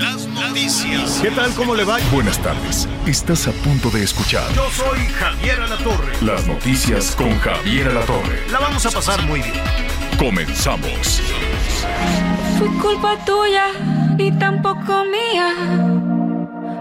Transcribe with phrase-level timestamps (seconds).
[0.00, 1.18] Las noticias.
[1.20, 1.52] ¿Qué tal?
[1.54, 1.98] ¿Cómo le va?
[2.10, 2.88] Buenas tardes.
[3.06, 6.12] Estás a punto de escuchar Yo soy Javier Alatorre.
[6.22, 8.50] las noticias con Javier Alatorre.
[8.50, 9.62] La vamos a pasar muy bien.
[10.18, 11.20] Comenzamos.
[12.58, 13.66] Fue culpa tuya
[14.16, 15.54] y tampoco mía.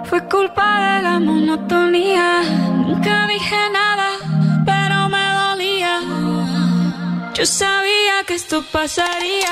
[0.05, 2.41] Fue culpa de la monotonía.
[2.87, 4.09] Nunca dije nada,
[4.65, 5.99] pero me dolía.
[7.33, 9.51] Yo sabía que esto pasaría.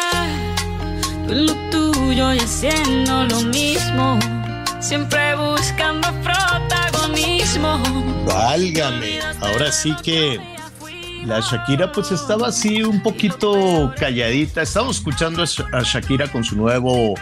[1.28, 1.54] Tú lo
[2.08, 4.18] tuyo y haciendo lo mismo.
[4.80, 7.82] Siempre buscando protagonismo.
[8.26, 10.40] Válgame, ahora sí que
[11.26, 14.62] la Shakira pues estaba así un poquito calladita.
[14.62, 17.14] Estamos escuchando a Sha- a Shakira con su nuevo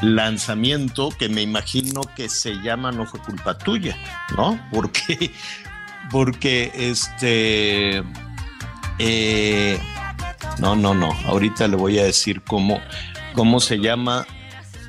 [0.00, 3.96] lanzamiento que me imagino que se llama No fue culpa tuya,
[4.36, 4.58] ¿no?
[4.72, 5.30] Porque,
[6.10, 8.02] porque este...
[8.98, 9.78] eh,
[10.58, 11.12] no, no, no.
[11.26, 12.80] Ahorita le voy a decir cómo,
[13.34, 14.26] cómo se llama.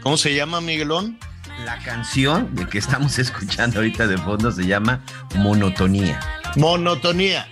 [0.02, 1.18] ¿Cómo se llama, Miguelón?
[1.66, 5.02] La canción de que estamos escuchando ahorita de fondo se llama
[5.36, 6.20] Monotonía.
[6.56, 7.48] Monotonía.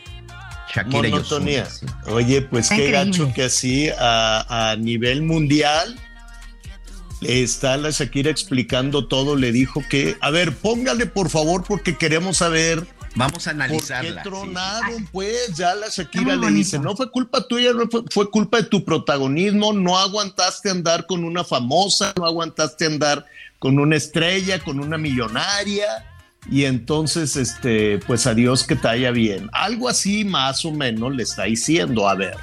[0.73, 1.65] Shakira Monotonía.
[1.65, 1.85] Sí.
[2.07, 3.11] Oye, pues Está qué increíble.
[3.11, 5.99] gacho que así a, a nivel mundial
[7.21, 9.35] está la Shakira explicando todo.
[9.35, 13.63] Le dijo que, a ver, póngale por favor porque queremos saber Vamos a por qué
[13.63, 14.23] analizarla.
[14.23, 14.29] sí.
[14.29, 15.05] tronaron.
[15.11, 18.63] Pues ya la Shakira le dice, no fue culpa tuya, no fue, fue culpa de
[18.63, 23.25] tu protagonismo, no aguantaste andar con una famosa, no aguantaste andar
[23.59, 26.07] con una estrella, con una millonaria.
[26.49, 29.49] Y entonces, este, pues adiós que te haya bien.
[29.53, 32.07] Algo así más o menos le está diciendo.
[32.09, 32.35] A ver.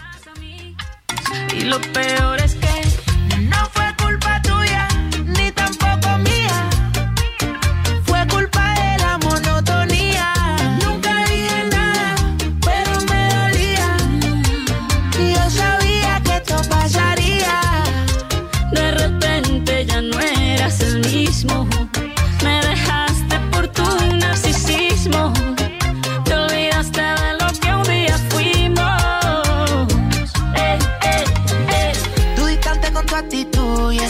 [1.57, 3.78] Y lo peor es que no fue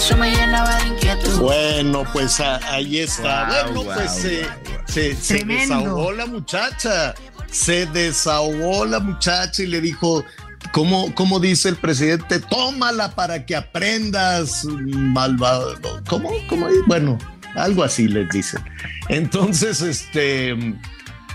[0.08, 1.38] eso me llenaba de inquietud.
[1.40, 3.64] Bueno, pues a- ahí está.
[3.74, 4.52] Bueno, pues se, guau.
[4.86, 5.76] se- se Tremendo.
[5.76, 7.14] desahogó la muchacha.
[7.50, 10.24] Se desahogó la muchacha y le dijo,
[10.72, 12.40] ¿cómo, cómo dice el presidente?
[12.40, 15.74] Tómala para que aprendas, malvado.
[16.08, 16.30] ¿Cómo?
[16.48, 16.68] ¿Cómo?
[16.86, 17.18] Bueno,
[17.54, 18.62] algo así les dicen.
[19.10, 20.56] Entonces, este...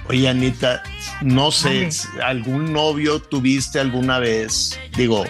[0.10, 0.84] Oye, Anita,
[1.22, 1.90] no sé.
[2.24, 4.78] ¿algún novio tuviste alguna vez?
[4.98, 5.24] Digo,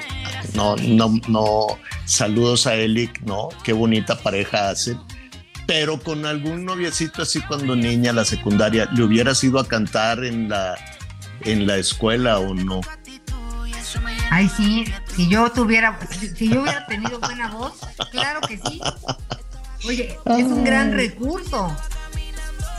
[0.56, 1.68] no, no, no,
[2.06, 3.50] saludos a Elic, ¿no?
[3.64, 5.00] Qué bonita pareja hacen.
[5.66, 10.50] Pero con algún noviecito así cuando niña, la secundaria, ¿le hubieras ido a cantar en
[10.50, 10.76] la,
[11.42, 12.82] en la escuela o no?
[14.30, 17.74] Ay, sí, si yo tuviera, si, si yo hubiera tenido buena voz,
[18.12, 18.82] claro que sí.
[19.86, 21.76] Oye, es un gran recurso.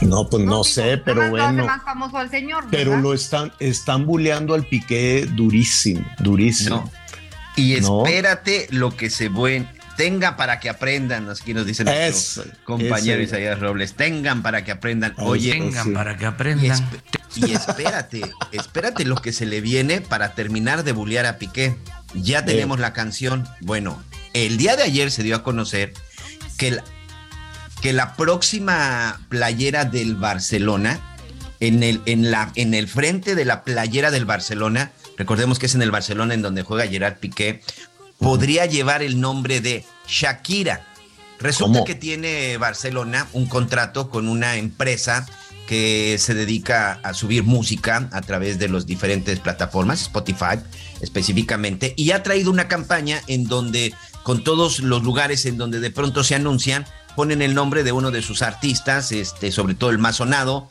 [0.01, 1.65] No, pues no, Digo, sé, pero bueno.
[1.65, 2.65] más famoso al señor.
[2.69, 6.83] Pero lo están, están bulleando al piqué durísimo, durísimo.
[6.83, 6.91] No.
[7.55, 8.05] Y No.
[8.05, 9.67] espérate lo que se buen
[9.97, 13.21] tenga para que aprendan, aquí nos dice nuestro Eso, compañero.
[13.21, 15.13] Isaías Robles, tengan para que aprendan.
[15.17, 15.91] Oye, sí.
[15.91, 16.65] para que y, aprendan.
[16.77, 16.99] esp-
[17.35, 18.21] y espérate,
[18.51, 21.77] espérate lo que se le viene para terminar de bullear a Piqué.
[22.13, 23.47] Ya tenemos la canción.
[23.61, 24.01] Bueno,
[24.33, 25.93] el día de ayer se dio a conocer
[26.57, 26.83] que la,
[27.81, 30.99] que la próxima playera del Barcelona,
[31.61, 35.75] en el, en, la, en el frente de la playera del Barcelona, recordemos que es
[35.75, 37.61] en el Barcelona en donde juega Gerard Piqué,
[38.19, 40.85] podría llevar el nombre de Shakira.
[41.39, 41.85] Resulta ¿Cómo?
[41.85, 45.25] que tiene Barcelona un contrato con una empresa
[45.67, 50.59] que se dedica a subir música a través de las diferentes plataformas, Spotify
[51.01, 53.93] específicamente, y ha traído una campaña en donde
[54.23, 56.85] con todos los lugares en donde de pronto se anuncian,
[57.15, 60.67] ponen el nombre de uno de sus artistas, este, sobre todo el más sonado,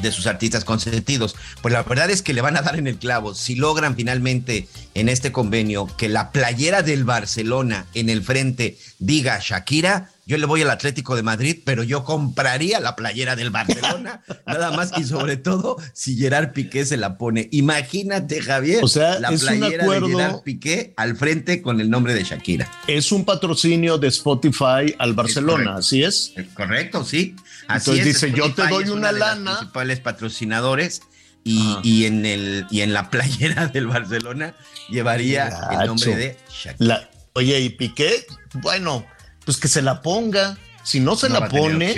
[0.00, 1.34] de sus artistas consentidos.
[1.60, 3.34] Pues la verdad es que le van a dar en el clavo.
[3.34, 9.38] Si logran finalmente en este convenio que la playera del Barcelona en el frente diga
[9.42, 14.22] Shakira, yo le voy al Atlético de Madrid, pero yo compraría la playera del Barcelona,
[14.46, 17.48] nada más y sobre todo si Gerard Piqué se la pone.
[17.50, 21.80] Imagínate, Javier, O sea, la es un playera acuerdo- de Gerard Piqué al frente con
[21.80, 22.70] el nombre de Shakira.
[22.86, 26.32] Es un patrocinio de Spotify al Barcelona, así es.
[26.36, 27.34] Eh, Correcto, sí.
[27.68, 29.56] Así Entonces es, dice, yo te doy una de las lana.
[29.58, 31.02] principales patrocinadores
[31.44, 34.54] y, y en el y en la playera del Barcelona
[34.88, 36.76] llevaría el nombre de Shakira.
[36.78, 39.04] La, oye, y Piqué, bueno,
[39.44, 40.58] pues que se la ponga.
[40.84, 41.94] Si no se No la pone,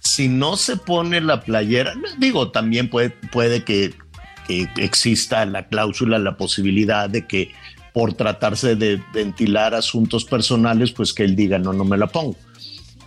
[0.00, 3.94] si no se pone la playera, digo, también puede, puede que,
[4.46, 7.52] que exista la cláusula, la posibilidad de que
[7.94, 12.36] por tratarse de ventilar asuntos personales, pues que él diga, no, no me la pongo.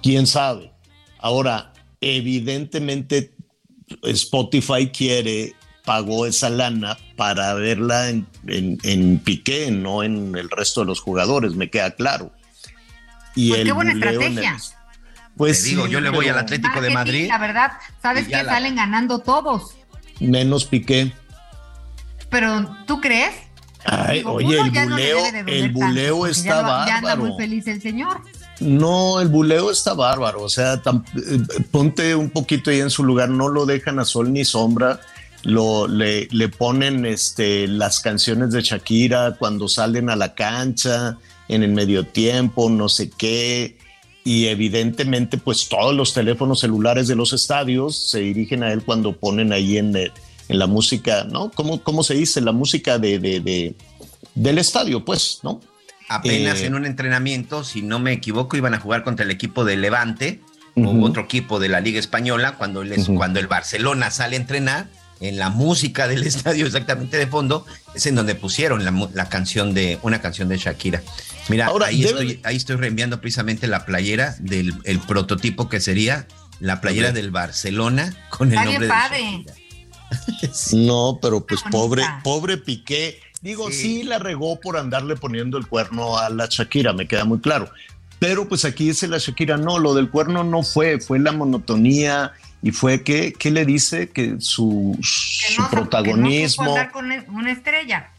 [0.02, 0.72] ¿Quién sabe?
[1.32, 3.34] Ahora, evidentemente
[4.04, 5.54] Spotify quiere,
[5.84, 11.02] pagó esa lana para verla en, en, en Piqué, no en el resto de los
[11.02, 12.32] jugadores, me queda claro.
[13.36, 14.52] Y Pues qué buena estrategia.
[14.52, 14.62] el-
[15.36, 17.28] pues Te digo, sí, yo le voy al Atlético de Madrid.
[17.28, 19.76] La verdad, sabes que la- salen ganando todos.
[20.22, 21.12] Menos Piqué.
[22.30, 23.36] Pero ¿tú crees?
[23.84, 27.68] Ay, Digo, oye, el no buleo, debe de el buleo está ya, anda muy feliz
[27.68, 28.22] el señor.
[28.60, 30.42] No, el buleo está bárbaro.
[30.44, 30.82] O sea, eh,
[31.72, 33.30] ponte un poquito ahí en su lugar.
[33.30, 35.00] No lo dejan a sol ni sombra.
[35.44, 36.28] Lo, le,
[36.58, 41.18] ponen este, las canciones de Shakira cuando salen a la cancha,
[41.48, 43.78] en el medio tiempo, no sé qué.
[44.26, 49.14] Y evidentemente, pues todos los teléfonos celulares de los estadios se dirigen a él cuando
[49.16, 50.12] ponen ahí en, en
[50.50, 51.50] la música, ¿no?
[51.52, 52.42] ¿Cómo, cómo se dice?
[52.42, 53.74] La música de-
[54.36, 55.62] del estadio, pues, ¿no?
[56.10, 59.66] Apenas Eh, en un entrenamiento, si no me equivoco, iban a jugar contra el equipo
[59.66, 60.42] de Levante
[60.76, 60.90] Ujú.
[60.90, 62.54] o otro equipo de la Liga Española.
[62.58, 63.16] Cuando, les- Ujú.
[63.16, 64.88] cuando el Barcelona sale a entrenar,
[65.20, 67.66] en la música del estadio exactamente de fondo,
[67.96, 71.02] es en donde pusieron la, canción de una canción de Shakira.
[71.50, 75.80] Mira, Ahora, ahí, debe- estoy, ahí estoy reenviando precisamente la playera del el prototipo que
[75.80, 76.28] sería
[76.60, 79.20] la playera del Barcelona con el nombre bien de padre.
[79.22, 79.54] Shakira.
[80.54, 80.86] Sí.
[80.88, 83.20] No, pero pues pobre, pobre Piqué.
[83.42, 83.78] Digo, Sí.
[84.00, 84.04] sí.
[84.04, 87.70] la regó por andarle poniendo el cuerno a la Shakira, me queda muy claro.
[88.20, 92.34] Pero pues aquí dice la Shakira, no, lo del cuerno no fue, fue la monotonía
[92.64, 94.10] y fue que, ¿qué le dice?
[94.10, 96.74] Que su, su no, protagonismo.
[96.74, 98.10] Que no con una estrella.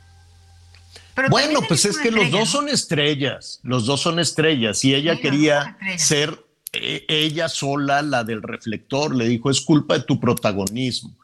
[1.16, 5.16] Pero Bueno, pues es que los dos son estrellas, los dos son estrellas y ella
[5.16, 10.20] Sí, quería ser eh, ella sola la del reflector, le dijo, es culpa de tu
[10.20, 11.16] protagonismo.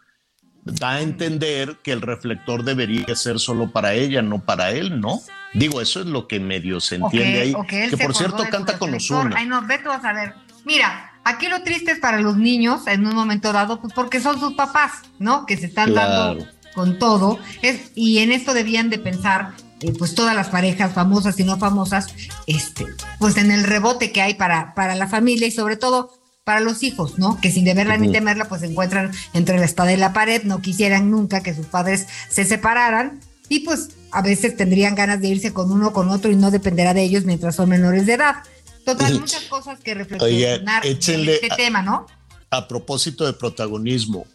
[0.65, 5.21] Da a entender que el reflector debería ser solo para ella, no para él, ¿no?
[5.53, 7.55] Digo, eso es lo que medio se entiende ahí.
[7.69, 9.19] que por cierto canta con reflector.
[9.27, 9.37] Ozuna.
[9.39, 10.35] Ay, no, ve tú a saber.
[10.65, 14.41] Mira, aquí lo triste es para los niños en un momento dado, pues porque son
[14.41, 15.45] sus papás, ¿no?
[15.45, 16.11] Que se están Claro.
[16.41, 17.39] dando con todo.
[17.63, 21.59] Es, y en esto debían de pensar, eh, pues todas las parejas famosas y no
[21.59, 22.07] famosas,
[22.47, 22.87] este,
[23.19, 26.11] pues en el rebote que hay para, para la familia y sobre todo
[26.45, 27.41] para los hijos, ¿no?
[27.41, 28.13] Que sin deberla ni Ujú.
[28.13, 31.67] temerla, pues se encuentran entre la espada y la pared, no quisieran nunca que sus
[31.67, 36.11] padres se separaran y pues a veces tendrían ganas de irse con uno o con
[36.11, 38.37] otro y no dependerá de ellos mientras son menores de edad.
[38.85, 42.07] Total, muchas cosas que reflexionar échenle este a- tema, ¿no?
[42.51, 44.27] A propósito de protagonismo,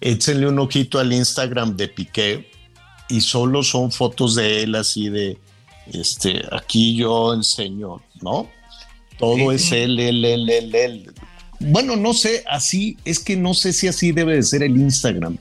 [0.00, 2.48] échenle un ojito al Instagram de Piqué
[3.08, 5.36] y solo son fotos de él así de,
[5.92, 8.48] este, aquí yo enseño, ¿no?
[9.18, 11.14] Todo es él, él, él, él, él.
[11.60, 15.38] Bueno, no sé, así, es que no sé si así debe de ser el Instagram.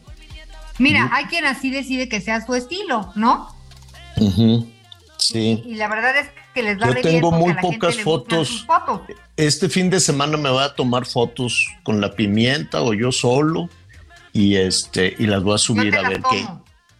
[0.77, 3.55] Mira, hay quien así decide que sea su estilo, ¿no?
[5.17, 5.63] Sí.
[5.65, 8.65] Y la verdad es que les va Yo tengo muy pocas fotos.
[9.37, 13.69] Este fin de semana me voy a tomar fotos con la pimienta o yo solo
[14.33, 16.45] y este y las voy a subir a ver qué.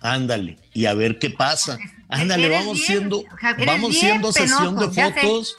[0.02, 1.78] Ándale, y a ver qué pasa.
[2.10, 3.24] Ándale, vamos bien, siendo,
[3.66, 5.58] vamos siendo sesión de penoso, fotos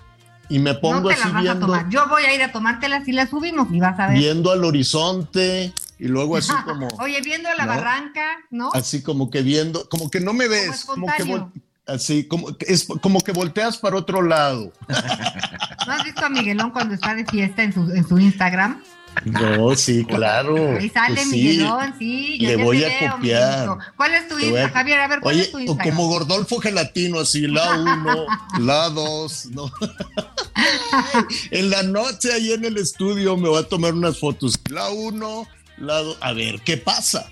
[0.48, 1.88] y me pongo no te así las vas a viendo, tomar.
[1.88, 4.18] Yo voy a ir a tomártelas y las subimos y vas a ver.
[4.18, 7.72] viendo al horizonte y luego así como, Oye, viendo la ¿no?
[7.72, 8.70] barranca, ¿no?
[8.74, 11.50] así como que viendo, como que no me ves, como, que espontáneo.
[11.52, 11.62] vol-
[11.94, 14.72] así como que es como que volteas para otro lado.
[15.86, 18.82] ¿No has visto a Miguelón cuando está de fiesta en su, en su Instagram?
[19.24, 20.76] No, sí, claro.
[20.78, 21.36] Ahí sale Pues sí.
[21.36, 22.38] Miguelón, sí.
[22.38, 23.50] yo le voy a veo, copiar.
[23.68, 23.78] Miguelito.
[23.96, 25.00] ¿Cuál es tu voy a- Javier?
[25.00, 28.26] A ver, ¿cuál Oye, es tu como Gordolfo Gelatino, así, la uno,
[28.60, 29.70] la dos, ¿no?
[31.50, 34.58] en la noche ahí en el estudio me voy a tomar unas fotos.
[34.70, 35.46] La uno,
[35.78, 37.30] la dos, a ver qué pasa.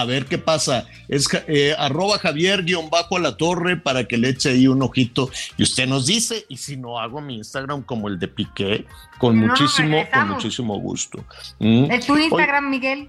[0.00, 0.86] A ver qué pasa.
[1.08, 4.82] Es eh, arroba Javier guion bajo a la torre para que le eche ahí un
[4.82, 6.44] ojito y usted nos dice.
[6.48, 8.84] Y si no hago mi Instagram como el de Piqué,
[9.18, 11.24] con No, muchísimo, con muchísimo gusto.
[11.58, 11.90] ¿Mm?
[11.90, 13.08] ¿Es tu Instagram, Miguel?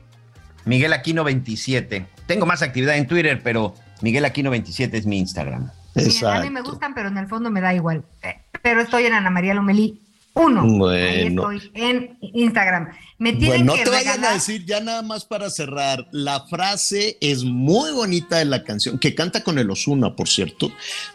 [0.66, 2.06] Miguel Aquino 27.
[2.26, 5.72] Tengo más actividad en Twitter, pero Miguel Aquino 27 es mi Instagram.
[5.96, 6.70] Mira, a mí me Exacto.
[6.72, 8.04] gustan, pero en el fondo me da igual.
[8.22, 10.02] Eh, Pero estoy en Ana María Lomelí
[10.38, 10.66] Uno.
[10.78, 11.48] Bueno.
[11.48, 12.90] Ahí estoy en Instagram.
[13.18, 16.08] Me tienen Bueno, no que te vayan a regalar- decir ya nada más para cerrar.
[16.12, 20.72] La frase es muy bonita de la canción, que canta con el Osuna, por cierto.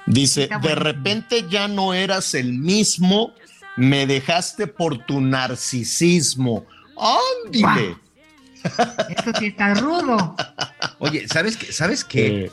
[0.06, 3.32] Dice, de repente ya no eras el mismo,
[3.76, 6.66] me dejaste por tu narcisismo.
[7.46, 7.96] ¡Ándile!
[8.64, 10.36] Esto sí está rudo.
[10.98, 11.72] Oye, ¿sabes qué?
[11.72, 12.44] ¿Sabes qué?
[12.46, 12.50] Eh,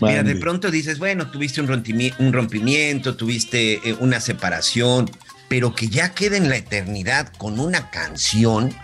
[0.00, 5.08] Mira, de pronto dices, bueno, tuviste un, rompimi- un rompimiento, tuviste eh, una separación,
[5.48, 8.74] pero que ya quede en la eternidad con una canción,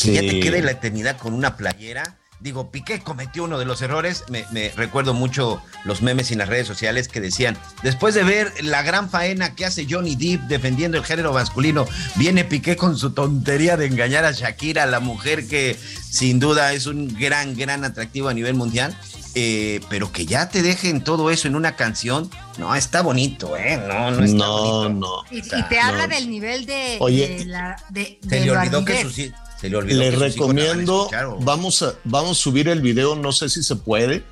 [0.00, 2.16] que ya te quede en la eternidad con una playera.
[2.40, 4.24] Digo, Piqué cometió uno de los errores.
[4.30, 8.50] Me, me recuerdo mucho los memes en las redes sociales que decían, después de ver
[8.64, 11.86] la gran faena que hace Johnny Depp defendiendo el género masculino,
[12.16, 15.76] viene Piqué con su tontería de engañar a Shakira, la mujer que
[16.10, 18.96] sin duda es un gran, gran atractivo a nivel mundial.
[19.42, 22.28] Eh, pero que ya te dejen todo eso en una canción,
[22.58, 23.80] no, está bonito, ¿eh?
[23.88, 24.88] No, no está No, bonito.
[25.30, 25.36] no.
[25.36, 26.14] Y, O sea, y te habla no.
[26.14, 29.76] del nivel de, Oye, de la, de, Se de le olvidó que sus se le
[29.76, 32.42] olvidó Les que sus hijos la van a recomiendo, escuchar, o- vamos a, vamos a
[32.42, 34.24] subir el video, no sé si se puede,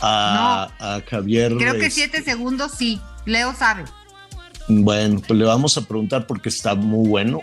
[0.00, 1.54] a, a Javier.
[1.56, 3.00] Creo que este, siete segundos sí.
[3.26, 3.84] Leo sabe.
[4.68, 7.40] Bueno, pues le vamos a preguntar porque está muy bueno.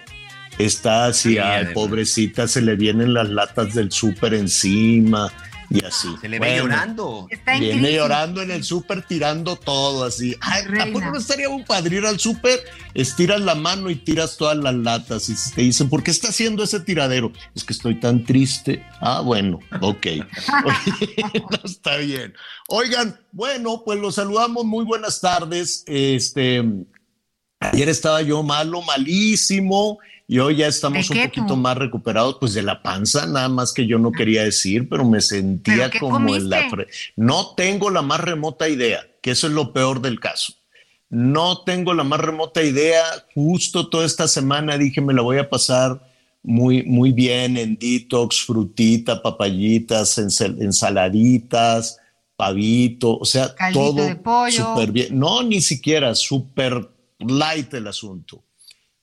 [0.57, 1.74] Está así, Sí, ay, además.
[1.74, 5.31] pobrecita, se le vienen las latas del súper encima
[5.69, 6.10] y así.
[6.22, 7.27] Se le ve Bueno, llorando.
[7.29, 7.98] Está en Viene crisis.
[7.98, 10.36] llorando en el súper tirando todo así.
[10.41, 12.60] Ay, ¿a poco no estaría un padre ir al súper?
[12.93, 16.63] Estiras la mano y tiras todas las latas y te dicen, ¿por qué está haciendo
[16.63, 17.31] ese tiradero?
[17.55, 18.86] Es que estoy tan triste.
[19.01, 20.07] Ah, bueno, ok.
[21.51, 22.34] No, está bien.
[22.67, 24.65] Oigan, bueno, pues los saludamos.
[24.65, 25.84] Muy buenas tardes.
[25.88, 26.63] Este,
[27.60, 30.00] ayer estaba yo malo, malísimo.
[30.27, 31.55] Y hoy ya estamos ¿De un poquito tú?
[31.55, 35.22] más recuperados, pues de la panza, nada más que yo no quería decir, pero me
[35.22, 36.67] sentía ¿Pero como en la...
[37.15, 40.53] No tengo la más remota idea, que eso es lo peor del caso.
[41.10, 43.03] No tengo la más remota idea.
[43.36, 46.01] Justo toda esta semana dije, me la voy a pasar
[46.41, 52.00] muy, muy bien en detox, frutita, papayitas, ensal- ensaladitas,
[52.36, 55.17] pavito, o sea, Caldito todo súper bien.
[55.17, 56.89] No, ni siquiera, súper
[57.20, 58.44] light el asunto.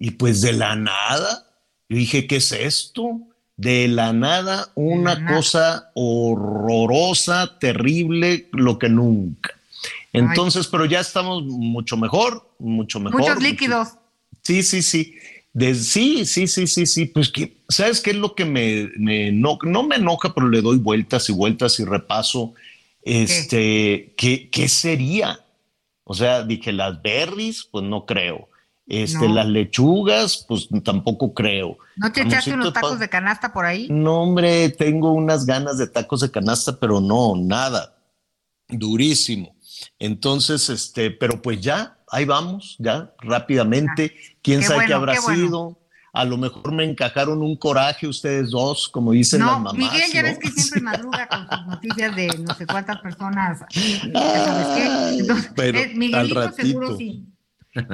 [0.04, 1.47] Y pues de la nada,
[1.88, 3.21] yo dije, ¿qué es esto?
[3.56, 9.54] De la nada, una cosa horrorosa, terrible, lo que nunca.
[10.12, 13.21] Entonces, pero ya estamos mucho mejor, mucho mejor.
[13.21, 13.88] Muchos mucho- líquidos.
[14.42, 15.14] Sí, sí, sí.
[15.52, 17.04] De- sí, sí, sí, sí, sí.
[17.06, 20.62] Pues que, ¿sabes qué es lo que me, me eno- no me enoja, pero le
[20.62, 22.54] doy vueltas y vueltas y repaso?
[23.04, 25.38] Este, ¿qué, qué sería?
[26.04, 28.49] O sea, dije, las berries, pues no creo.
[28.87, 29.35] Este, No.
[29.35, 31.79] las lechugas, pues tampoco creo.
[31.97, 33.87] ¿No te echaste unos tacos de canasta por ahí?
[33.91, 37.97] no, hombre, tengo unas ganas de tacos de canasta, pero no, nada.
[38.69, 39.55] Durísimo.
[39.99, 44.15] Entonces, este, pero pues ya, ahí vamos, ya, rápidamente.
[44.43, 45.47] ¿Quién Qué sabe qué bueno, habrá qué bueno.
[45.47, 45.79] sido?
[46.15, 49.75] A lo mejor me encajaron un coraje ustedes dos, como dicen las No, mamás.
[49.75, 50.29] Miguel, ya ¿no?
[50.29, 53.61] ves que siempre madruga con sus noticias de no sé cuántas personas.
[53.71, 55.19] ¿ya ¿Sabes qué?
[55.21, 56.67] Entonces, Pero eh, Miguelito al ratito.
[56.69, 57.27] seguro sí.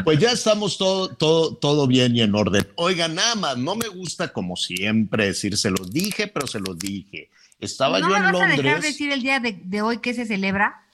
[0.04, 2.66] Pues ya estamos todo, todo, todo bien y en orden.
[2.74, 6.78] Oigan, nada más, no me gusta como siempre decir, se los dije, pero se los
[6.78, 7.30] dije.
[7.60, 10.14] Estaba ¿No yo me en vas a dejar decir el día de, de hoy que
[10.14, 10.84] se celebra?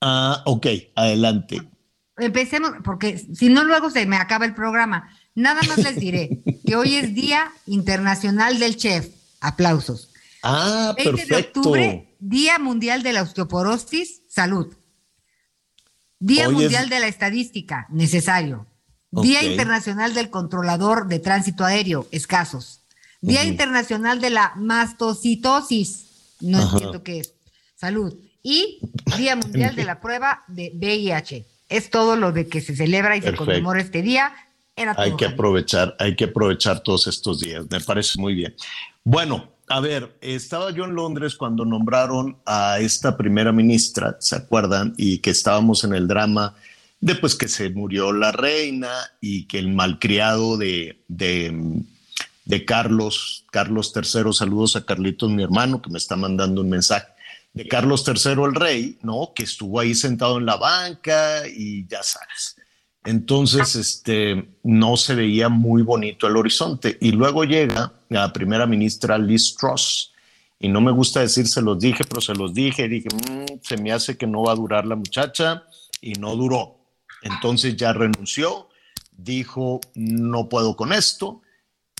[0.00, 1.62] Ah, ok, adelante.
[2.16, 5.10] Empecemos, porque si no luego se me acaba el programa.
[5.34, 9.08] Nada más les diré que hoy es Día Internacional del Chef.
[9.40, 10.10] Aplausos.
[10.42, 11.60] Ah, 20 de perfecto.
[11.60, 14.74] octubre, Día Mundial de la Osteoporosis, salud.
[16.24, 18.66] Día Hoy es- Mundial de la Estadística, necesario.
[19.10, 19.42] Día.
[19.44, 22.80] Internacional del Controlador de Tránsito Aéreo, escasos.
[23.20, 23.44] Día.
[23.44, 26.06] Internacional de la Mastocitosis,
[26.40, 26.72] no Ajá.
[26.72, 27.34] entiendo qué es.
[27.76, 28.14] Salud.
[28.42, 28.80] Y
[29.18, 31.46] Día Mundial de la Prueba de VIH.
[31.68, 34.32] Es todo lo de que se celebra y se conmemora este día.
[34.76, 34.94] Era.
[34.98, 37.66] Hay que aprovechar, hay que aprovechar todos estos días.
[37.70, 38.54] Me parece muy bien.
[39.04, 44.94] Bueno, a ver, estaba yo en Londres cuando nombraron a esta primera ministra, ¿se acuerdan?
[44.96, 46.54] Y que estábamos en el drama
[47.00, 48.90] de pues que se murió la reina
[49.20, 51.82] y que el malcriado de, de,
[52.44, 57.06] de Carlos, Carlos III, saludos a Carlitos, mi hermano, que me está mandando un mensaje,
[57.52, 59.32] de Carlos III el rey, ¿no?
[59.34, 62.56] Que estuvo ahí sentado en la banca y ya sabes.
[63.04, 66.96] Entonces, este, no se veía muy bonito el horizonte.
[67.00, 70.12] Y luego llega la primera ministra Liz Truss.
[70.58, 72.88] Y no me gusta decir se los dije, pero se los dije.
[72.88, 75.64] Dije, "Mm, se me hace que no va a durar la muchacha.
[76.00, 76.78] Y no duró.
[77.22, 78.68] Entonces ya renunció.
[79.16, 81.42] Dijo, no puedo con esto.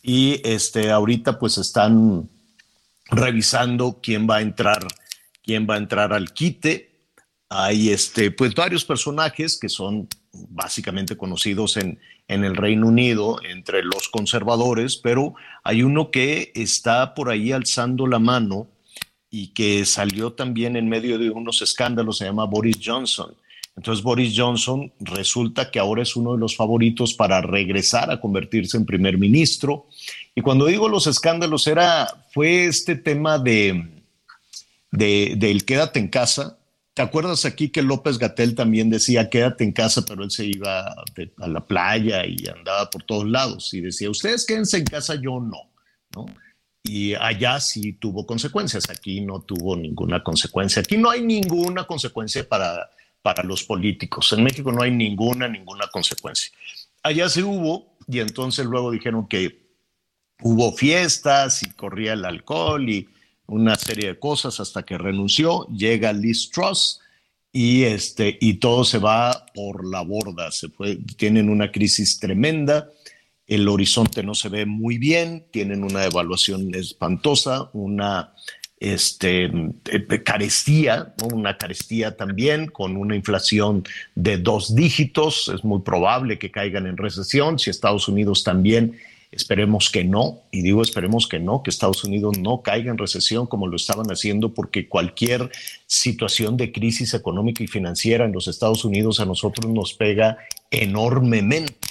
[0.02, 2.28] Y este, ahorita pues están
[3.06, 4.86] revisando quién va a entrar,
[5.42, 6.90] quién va a entrar al quite.
[7.48, 10.08] Hay este, pues varios personajes que son
[10.48, 11.98] básicamente conocidos en,
[12.28, 18.06] en el Reino Unido entre los conservadores, pero hay uno que está por ahí alzando
[18.06, 18.68] la mano
[19.30, 23.34] y que salió también en medio de unos escándalos, se llama Boris Johnson.
[23.76, 28.76] Entonces Boris Johnson resulta que ahora es uno de los favoritos para regresar a convertirse
[28.76, 29.86] en primer ministro.
[30.34, 34.02] Y cuando digo los escándalos, era, fue este tema de,
[34.92, 36.56] de, del quédate en casa.
[36.94, 40.86] ¿Te acuerdas aquí que López Gatel también decía quédate en casa, pero él se iba
[40.86, 45.40] a la playa y andaba por todos lados y decía, ustedes quédense en casa, yo
[45.40, 45.72] no,
[46.14, 46.26] ¿no?
[46.84, 50.82] Y allá sí tuvo consecuencias, aquí no tuvo ninguna consecuencia.
[50.82, 52.90] Aquí no hay ninguna consecuencia para,
[53.22, 54.32] para los políticos.
[54.32, 56.52] En México no hay ninguna, ninguna consecuencia.
[57.02, 59.64] Allá sí hubo y entonces luego dijeron que
[60.42, 63.08] hubo fiestas y corría el alcohol y
[63.46, 65.66] una serie de cosas hasta que renunció.
[65.68, 67.00] Llega Liz Truss
[67.52, 70.50] y, este, y todo se va por la borda.
[70.50, 70.68] Se
[71.16, 72.90] tienen una crisis tremenda.
[73.46, 78.32] El horizonte no se ve muy bien, tienen una evaluación espantosa, una
[78.80, 83.84] este, eh, carestía, una carestía también con una inflación
[84.14, 85.50] de dos dígitos.
[85.54, 87.58] Es muy probable que caigan en recesión.
[87.58, 88.98] Si Estados Unidos también,
[89.34, 90.42] esperemos que no.
[90.50, 94.06] Y digo esperemos que no, que Estados Unidos no caiga en recesión como lo estaban
[94.10, 95.50] haciendo, porque cualquier
[95.86, 100.38] situación de crisis económica y financiera en los Estados Unidos a nosotros nos pega
[100.70, 101.88] enormemente.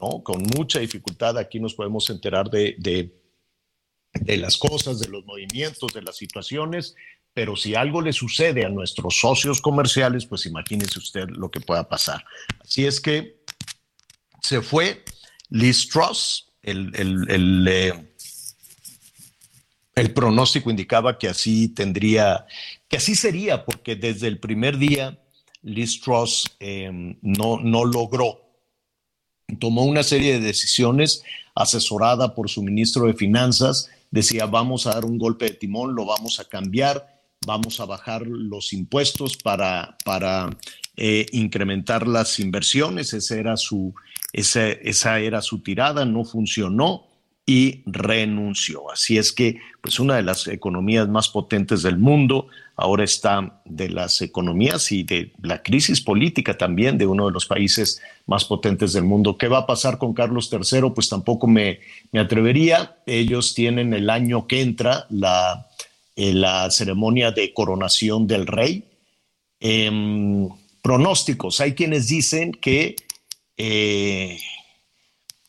[0.00, 0.22] ¿no?
[0.22, 6.02] Con mucha dificultad aquí nos podemos enterar de, de, las cosas, de los movimientos, de
[6.02, 6.94] las situaciones,
[7.32, 11.88] pero si algo le sucede a nuestros socios comerciales, pues imagínese usted lo que pueda
[11.88, 12.24] pasar.
[12.60, 13.42] Así es que
[14.42, 15.04] se fue
[15.50, 17.94] Liz Truss, el, el, el, eh,
[19.94, 22.46] el pronóstico indicaba que así tendría,
[22.88, 25.18] que así sería, porque desde el primer día
[25.62, 28.46] Liz Truss eh, no, no logró
[29.58, 31.22] tomó una serie de decisiones
[31.54, 33.90] asesorada por su ministro de Finanzas.
[34.10, 38.26] Decía, vamos a dar un golpe de timón, lo vamos a cambiar, vamos a bajar
[38.26, 40.50] los impuestos para, para
[40.96, 43.12] eh, incrementar las inversiones.
[43.12, 43.94] Esa era, su,
[44.32, 47.06] esa, esa era su tirada, no funcionó
[47.46, 48.90] y renunció.
[48.90, 53.88] Así es que, pues una de las economías más potentes del mundo, ahora está de
[53.88, 58.92] las economías y de la crisis política también de uno de los países más potentes
[58.92, 59.38] del mundo.
[59.38, 60.90] ¿Qué va a pasar con Carlos III?
[60.92, 61.78] Pues tampoco me,
[62.10, 62.96] me atrevería.
[63.06, 65.68] Ellos tienen el año que entra la,
[66.16, 68.84] eh, la ceremonia de coronación del rey.
[69.60, 70.48] Eh,
[70.82, 71.60] pronósticos.
[71.60, 72.96] Hay quienes dicen que...
[73.56, 74.38] Eh,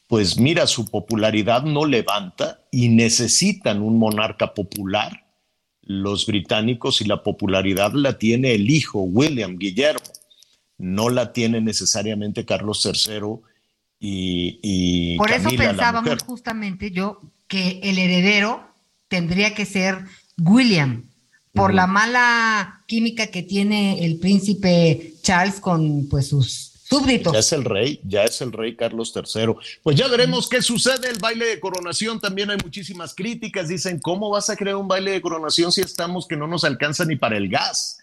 [0.07, 5.25] pues mira, su popularidad no levanta y necesitan un monarca popular,
[5.81, 10.05] los británicos, y la popularidad la tiene el hijo, William Guillermo,
[10.77, 13.39] no la tiene necesariamente Carlos III
[13.99, 18.67] y, y Por eso Camila, pensábamos justamente yo que el heredero
[19.07, 20.05] tendría que ser
[20.37, 21.03] William,
[21.53, 27.33] por la mala química que tiene el príncipe Charles con pues sus súbditos.
[27.33, 29.55] Ya es el rey, ya es el rey Carlos III.
[29.83, 31.09] Pues ya veremos qué sucede.
[31.09, 33.67] El baile de coronación también hay muchísimas críticas.
[33.67, 37.05] Dicen, ¿cómo vas a crear un baile de coronación si estamos que no nos alcanza
[37.05, 37.99] ni para el gas?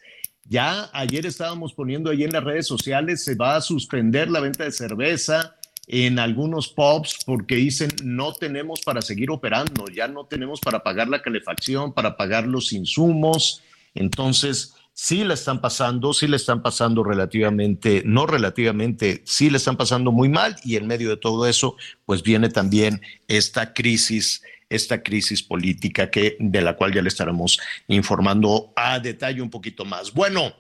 [0.47, 4.65] Ya ayer estábamos poniendo ahí en las redes sociales, se va a suspender la venta
[4.65, 10.61] de cerveza en algunos pubs porque dicen no tenemos para seguir operando, ya no tenemos
[10.61, 13.63] para pagar la calefacción, para pagar los insumos.
[13.95, 19.77] Entonces, sí la están pasando, sí le están pasando relativamente, no relativamente, sí le están
[19.77, 21.77] pasando muy mal y en medio de todo eso,
[22.07, 27.59] pues viene también esta crisis, esta crisis política que de la cual ya le estaremos
[27.89, 30.15] informando a detalle un poquito más.
[30.15, 30.55] Bueno,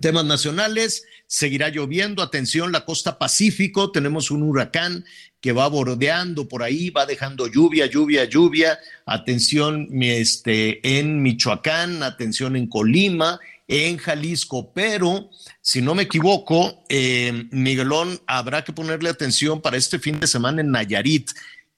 [0.00, 5.04] temas nacionales, seguirá lloviendo, atención, la costa Pacífico, tenemos un huracán
[5.40, 12.56] que va bordeando por ahí, va dejando lluvia, lluvia, lluvia, atención este, en Michoacán, atención
[12.56, 19.60] en Colima, en Jalisco, pero si no me equivoco, eh, Miguelón, habrá que ponerle atención
[19.60, 21.30] para este fin de semana en Nayarit,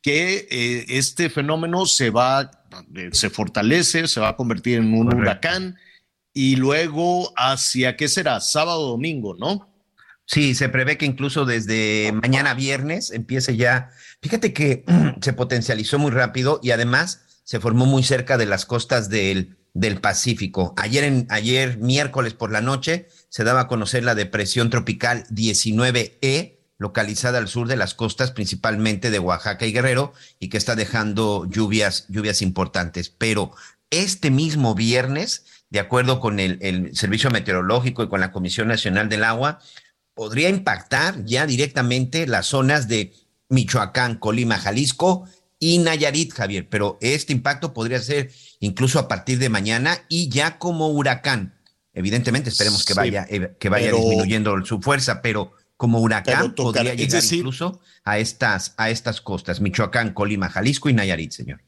[0.03, 2.51] que eh, este fenómeno se va,
[2.95, 5.23] eh, se fortalece, se va a convertir en un Correcto.
[5.23, 5.77] huracán
[6.35, 8.41] y luego hacia, ¿qué será?
[8.41, 9.75] Sábado, domingo, ¿no?
[10.27, 13.91] Sí, se prevé que incluso desde mañana viernes empiece ya.
[14.21, 14.85] Fíjate que
[15.23, 20.01] se potencializó muy rápido y además se formó muy cerca de las costas del, del
[20.01, 20.75] Pacífico.
[20.77, 26.59] Ayer, en, ayer, miércoles por la noche, se daba a conocer la depresión tropical 19E,
[26.79, 31.47] localizada al sur de las costas, principalmente de Oaxaca y Guerrero, y que está dejando
[31.49, 33.09] lluvias, lluvias importantes.
[33.09, 33.53] Pero
[33.91, 39.23] este mismo viernes, de acuerdo con el Servicio Meteorológico y con la Comisión Nacional del
[39.23, 39.61] Agua,
[40.15, 43.13] podría impactar ya directamente las zonas de
[43.49, 49.49] Michoacán, Colima, Jalisco y Nayarit, Javier, pero este impacto podría ser incluso a partir de
[49.49, 51.55] mañana y ya como huracán.
[51.93, 56.55] Evidentemente, esperemos que vaya, eh, que vaya pero- disminuyendo su fuerza, pero como huracán Pero
[56.55, 61.33] tocar- podría llegar decir- incluso a estas, a estas costas, Michoacán, Colima, Jalisco y Nayarit,
[61.33, 61.61] señor.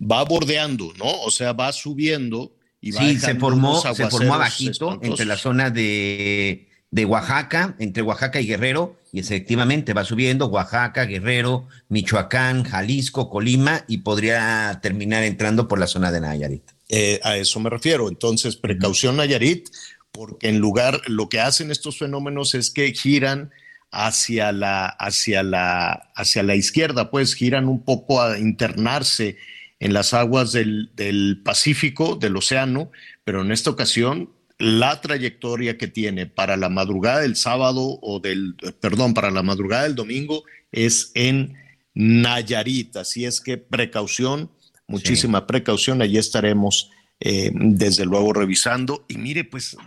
[0.00, 1.10] Va bordeando, ¿no?
[1.22, 5.10] O sea, va subiendo y va Sí, se formó, se formó abajito espantosos.
[5.10, 11.04] entre la zona de, de Oaxaca, entre Oaxaca y Guerrero, y efectivamente va subiendo Oaxaca,
[11.04, 16.62] Guerrero, Michoacán, Jalisco, Colima, y podría terminar entrando por la zona de Nayarit.
[16.88, 18.08] Eh, a eso me refiero.
[18.08, 19.68] Entonces, precaución Nayarit,
[20.10, 23.50] porque en lugar, lo que hacen estos fenómenos es que giran
[23.92, 29.36] hacia la, hacia la, hacia la izquierda, pues giran un poco a internarse
[29.78, 32.90] en las aguas del, del Pacífico, del océano,
[33.24, 38.54] pero en esta ocasión la trayectoria que tiene para la madrugada del sábado o del,
[38.78, 41.54] perdón, para la madrugada del domingo es en
[41.94, 42.94] Nayarit.
[42.98, 44.50] Así es que precaución,
[44.86, 49.06] muchísima precaución, allí estaremos eh, desde luego revisando.
[49.08, 49.78] Y mire, pues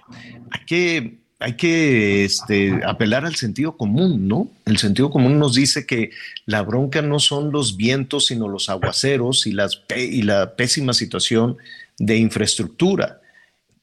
[0.50, 4.50] hay que, hay que este, apelar al sentido común, ¿no?
[4.66, 6.10] El sentido común nos dice que
[6.48, 11.58] la bronca no son los vientos, sino los aguaceros y, las y la pésima situación
[12.00, 13.20] de infraestructura.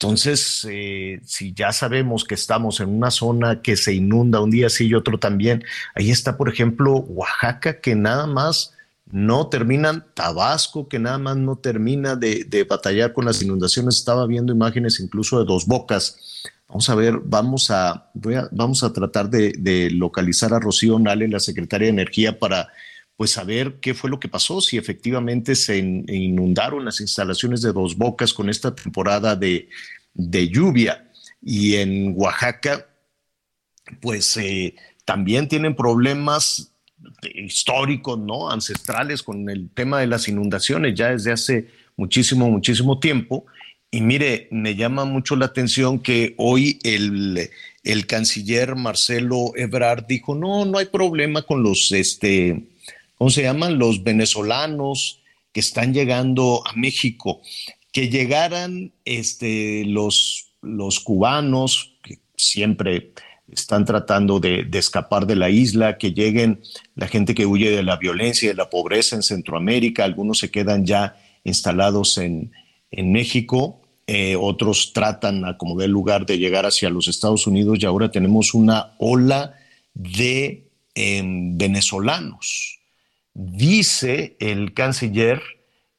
[0.02, 4.70] Entonces, eh, si ya sabemos que estamos en una zona que se inunda un día
[4.70, 5.62] sí y otro también,
[5.94, 8.72] ahí está, por ejemplo, Oaxaca, que nada más
[9.12, 13.98] no terminan, Tabasco, que nada más no termina de, de batallar con las inundaciones.
[13.98, 16.16] Estaba viendo imágenes incluso de dos bocas.
[16.66, 21.28] Vamos a ver, vamos a, voy a- vamos a tratar de, localizar a Rocío Nale,
[21.28, 22.68] la secretaria de Energía, para
[23.20, 27.70] pues saber qué fue lo que pasó, si efectivamente se in- inundaron las instalaciones de
[27.70, 29.68] Dos Bocas con esta temporada de,
[30.14, 31.06] de lluvia.
[31.42, 32.88] Y en Oaxaca,
[34.00, 36.72] pues eh, también tienen problemas
[37.34, 38.50] históricos, ¿no?
[38.50, 43.44] Ancestrales con el tema de las inundaciones ya desde hace muchísimo, muchísimo tiempo.
[43.90, 47.50] Y mire, me llama mucho la atención que hoy el,
[47.84, 52.69] el canciller Marcelo Ebrard dijo, no, no hay problema con los, este,
[53.20, 53.78] ¿cómo se llaman?
[53.78, 55.20] Los venezolanos
[55.52, 57.42] que están llegando a México.
[57.92, 63.12] Que llegaran este, los, los cubanos, que siempre
[63.52, 66.62] están tratando de, escapar de la isla, que lleguen
[66.94, 70.50] la gente que huye de la violencia y de la pobreza en Centroamérica, algunos se
[70.50, 72.52] quedan ya instalados en,
[72.90, 77.80] en México, eh, otros tratan a como del lugar de llegar hacia los Estados Unidos
[77.80, 79.56] y ahora tenemos una ola
[79.92, 82.79] de em, venezolanos.
[83.34, 85.40] Dice el canciller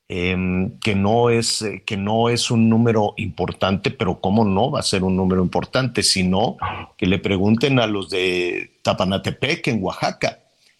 [0.08, 4.80] em, que, no es, eh, que no es un número importante, pero ¿cómo no va
[4.80, 6.04] a ser un número importante?
[6.04, 6.58] Sino
[6.98, 10.39] que le pregunten a los de Tapanatepec en Oaxaca.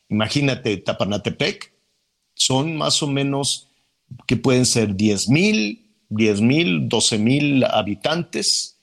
[0.10, 1.72] Imagínate, Tapanatepec
[2.34, 3.70] son más o menos
[4.28, 8.78] que pueden ser 10 mil, 10 mil, 12 mil habitantes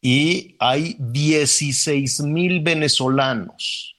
[0.00, 3.97] y hay 16 mil venezolanos.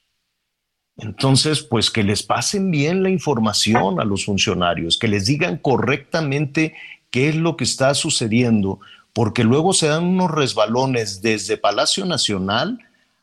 [1.00, 6.74] Entonces, pues que les pasen bien la información a los funcionarios, que les digan correctamente
[7.10, 8.80] qué es lo que está sucediendo,
[9.12, 12.78] porque luego se dan unos resbalones desde Palacio Nacional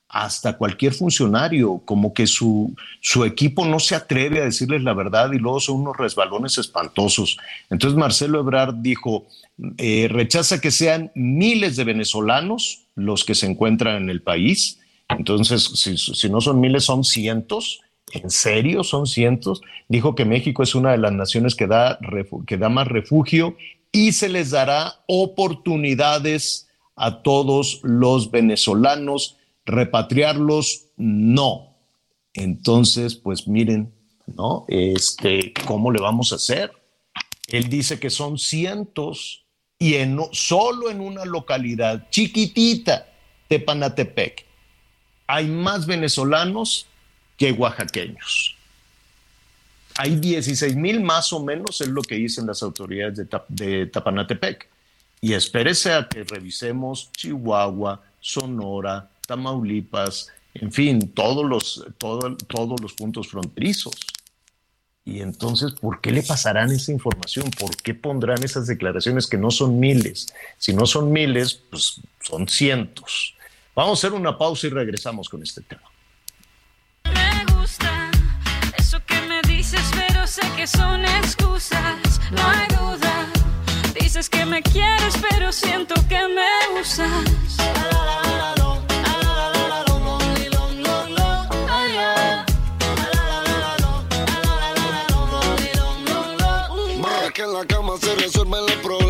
[0.10, 5.32] hasta cualquier funcionario, como que su, su equipo no se atreve a decirles la verdad
[5.34, 7.38] y luego son unos resbalones espantosos.
[7.70, 9.28] Entonces Marcelo Ebrard dijo,
[9.78, 14.80] eh, rechaza que sean miles de venezolanos los que se encuentran en el país.
[15.10, 17.82] Entonces, si, no son miles, son cientos.
[18.12, 19.62] ¿En serio son cientos?
[19.88, 22.00] Dijo que México es una de las naciones que da,
[22.46, 23.58] que da más refugio
[23.91, 29.38] y se les dará oportunidades a todos los venezolanos.
[29.65, 31.76] Repatriarlos, no.
[32.34, 33.91] Entonces, pues miren,
[34.26, 34.65] ¿no?
[34.67, 36.72] Este, ¿cómo le vamos a hacer?
[37.48, 39.46] Él dice que son cientos
[39.80, 43.08] y en, solo en una localidad chiquitita,
[43.48, 44.46] Tepanatepec,
[45.28, 46.88] hay más venezolanos
[47.38, 48.56] que oaxaqueños.
[49.98, 53.88] Hay 16 mil más o menos, es lo que dicen las autoridades de, Tap- de
[53.88, 54.68] Tapanatepec.
[55.22, 62.94] Y espérese a que revisemos Chihuahua, Sonora, Tamaulipas, en fin, todos los, todo- todos los
[62.94, 63.94] puntos fronterizos.
[65.04, 67.50] Y entonces, ¿por qué le pasarán esa información?
[67.52, 70.28] ¿Por qué pondrán esas declaraciones que no son miles?
[70.58, 73.34] Si no son miles, pues son cientos.
[73.78, 75.84] Vamos a hacer una pausa y regresamos con este tema.
[77.13, 78.10] Me gusta
[78.76, 83.28] eso que me dices, pero sé que son excusas, no hay duda.
[83.94, 87.08] Dices que me quieres, pero siento que me usas.
[97.00, 99.07] Más que en la cama se resuelven los problemas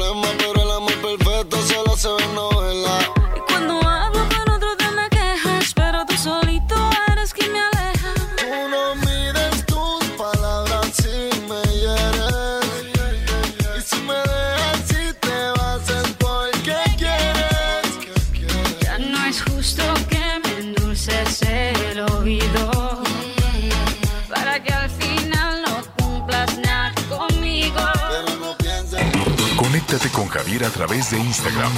[30.37, 31.71] Javier a través de Instagram.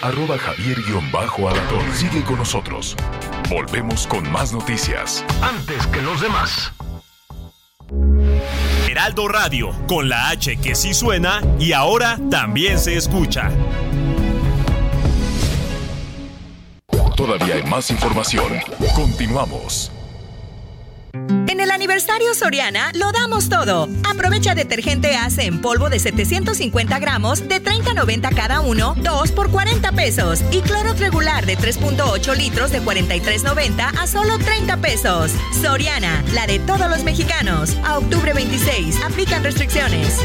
[0.00, 1.82] Arroba Javier-Alator.
[1.92, 2.96] Sigue con nosotros.
[3.50, 5.22] Volvemos con más noticias.
[5.42, 6.72] Antes que los demás.
[8.88, 13.50] Heraldo Radio, con la H que sí suena y ahora también se escucha.
[17.16, 18.50] Todavía hay más información.
[18.94, 19.93] Continuamos.
[21.14, 23.88] En el aniversario Soriana lo damos todo.
[24.08, 29.92] Aprovecha detergente Ace en polvo de 750 gramos de 30.90 cada uno, 2 por 40
[29.92, 30.42] pesos.
[30.50, 35.30] Y cloro regular de 3.8 litros de 43.90 a solo 30 pesos.
[35.62, 37.76] Soriana, la de todos los mexicanos.
[37.84, 40.18] A octubre 26, aplican restricciones.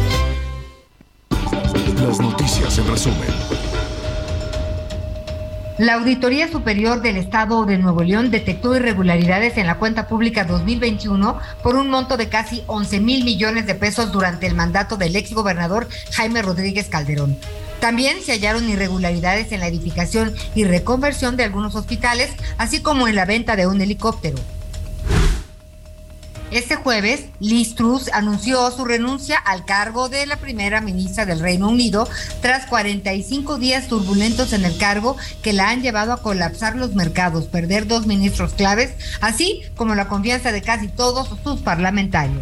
[2.02, 3.59] Las noticias en resumen.
[5.80, 11.40] La Auditoría Superior del Estado de Nuevo León detectó irregularidades en la cuenta pública 2021
[11.64, 15.88] por un monto de casi 11 mil millones de pesos durante el mandato del exgobernador
[16.12, 17.38] Jaime Rodríguez Calderón.
[17.80, 23.16] También se hallaron irregularidades en la edificación y reconversión de algunos hospitales, así como en
[23.16, 24.38] la venta de un helicóptero.
[26.52, 31.70] Este jueves, Liz Truss anunció su renuncia al cargo de la primera ministra del Reino
[31.70, 32.10] Unido
[32.42, 37.46] tras 45 días turbulentos en el cargo que la han llevado a colapsar los mercados,
[37.46, 42.42] perder dos ministros claves, así como la confianza de casi todos sus parlamentarios.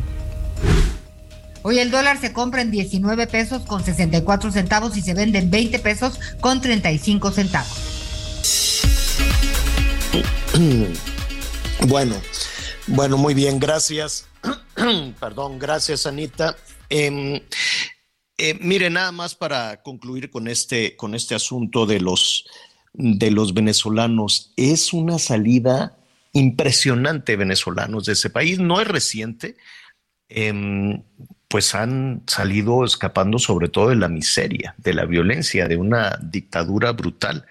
[1.64, 5.52] Hoy el dólar se compra en 19 pesos con 64 centavos y se vende en
[5.52, 7.78] 20 pesos con 35 centavos.
[11.88, 12.16] Bueno,
[12.88, 14.28] bueno, muy bien, gracias.
[15.20, 16.56] Perdón, gracias, Anita.
[16.90, 17.44] Eh,
[18.38, 22.46] eh, mire, nada más para concluir con este, con este asunto de los,
[22.94, 24.54] de los venezolanos.
[24.56, 25.98] Es una salida
[26.34, 28.60] impresionante venezolanos de ese país.
[28.60, 29.58] No es reciente.
[30.30, 31.02] Eh,
[31.48, 36.92] pues han salido escapando sobre todo de la miseria, de la violencia, de una dictadura
[36.92, 37.46] brutal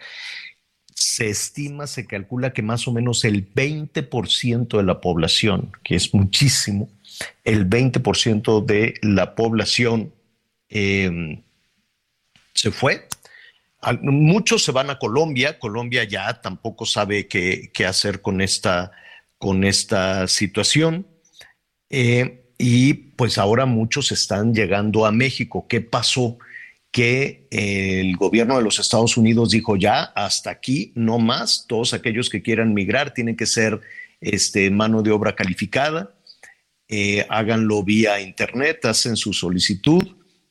[0.97, 6.15] se estima, se calcula que más o menos el 20% de la población, que es
[6.15, 6.89] muchísimo,
[7.45, 10.15] el 20% de la población
[10.71, 11.43] eh,
[12.55, 13.09] se fue.
[14.01, 15.59] Muchos se van a Colombia.
[15.59, 18.91] Colombia ya tampoco sabe qué, qué hacer con esta,
[19.37, 21.07] con esta situación.
[21.91, 25.67] Eh, y pues ahora muchos están llegando a México.
[25.69, 26.39] ¿Qué pasó?
[26.91, 32.31] Que el gobierno de los Estados Unidos dijo ya hasta aquí, no más, todos aquellos
[32.31, 33.81] que quieran migrar tienen que ser
[34.21, 36.15] este, mano de obra calificada,
[36.89, 40.03] eh, háganlo vía internet, hacen su solicitud,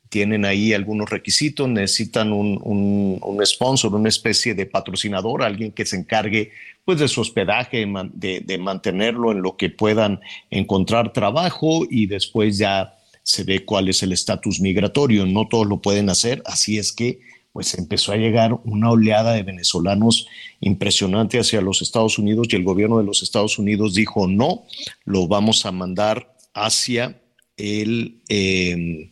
[0.09, 5.97] tienen ahí algunos requisitos, necesitan un, un, sponsor, una especie de patrocinador, alguien que se
[5.97, 6.51] encargue
[6.83, 12.57] pues de su hospedaje, de, de mantenerlo en lo que puedan encontrar trabajo y después
[12.57, 12.94] ya
[13.25, 15.25] se ve cuál es el estatus migratorio.
[15.25, 17.19] No todos lo pueden hacer, así es que
[17.51, 20.27] pues empezó a llegar una oleada de venezolanos
[20.59, 24.65] impresionante hacia los Estados Unidos y el gobierno de los Estados Unidos dijo no,
[25.05, 27.19] lo vamos a mandar hacia
[27.57, 29.09] el em,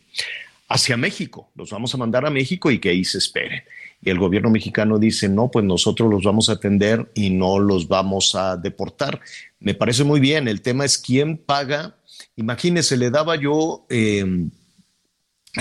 [0.68, 3.62] hacia México, los vamos a mandar a México y que ahí se esperen.
[4.00, 7.88] Y el gobierno mexicano dice, no, pues nosotros los vamos a atender y no los
[7.88, 9.20] vamos a deportar.
[9.58, 11.96] Me parece muy bien, el tema es quién paga
[12.36, 14.50] Imagínese, le daba yo, em,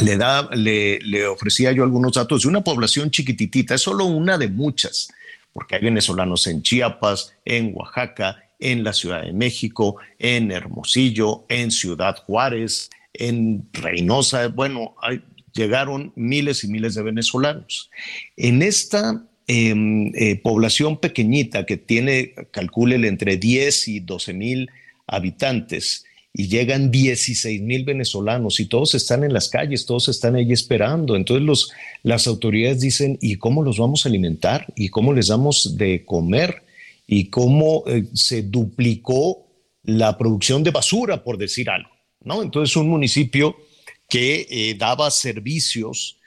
[0.02, 4.48] le, da, le, ofrecía yo algunos datos de una población chiquititita, es solo una de
[4.48, 5.10] muchas,
[5.52, 11.70] porque hay venezolanos en Chiapas, en Oaxaca, en la Ciudad de México, en Hermosillo, en
[11.70, 14.96] Ciudad Juárez, en Reynosa, bueno,
[15.54, 17.92] llegaron miles y miles de venezolanos.
[18.36, 24.72] En esta em, eh, población pequeñita que tiene, calcúlele, entre 10 y 12 mil
[25.06, 30.52] habitantes, y llegan 16 mil venezolanos y todos están en las calles, todos están ahí
[30.52, 31.16] esperando.
[31.16, 31.70] Entonces
[32.02, 34.66] las autoridades dicen, ¿y cómo los vamos a alimentar?
[34.76, 36.64] ¿Y cómo les damos de comer?
[37.06, 39.46] ¿Y cómo eh, se duplicó
[39.84, 41.90] la producción de basura, por decir algo?
[42.24, 42.42] ¿no?
[42.42, 43.56] Entonces un municipio
[44.10, 46.18] que eh, daba servicios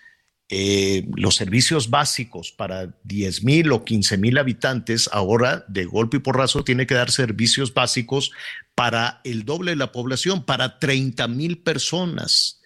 [0.48, 6.20] eh, los servicios básicos para 10 mil o 15 mil habitantes, ahora de golpe y
[6.20, 8.30] porrazo tiene que dar servicios básicos
[8.76, 12.60] para el doble de la población, para 30 mil personas.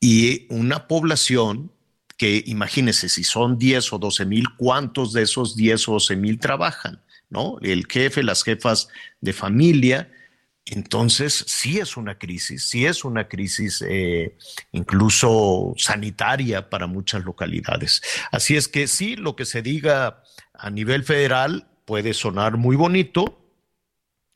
[0.00, 1.70] Y una población
[2.16, 6.38] que imagínense, si son 10 o 12 mil, ¿cuántos de esos 10 o 12 mil
[6.38, 7.02] trabajan?
[7.28, 7.58] ¿No?
[7.60, 8.88] El jefe, las jefas
[9.20, 10.10] de familia,
[10.72, 14.36] entonces, sí es una crisis, sí es una crisis eh,
[14.72, 18.02] incluso sanitaria para muchas localidades.
[18.30, 20.22] Así es que sí, lo que se diga
[20.54, 23.40] a nivel federal puede sonar muy bonito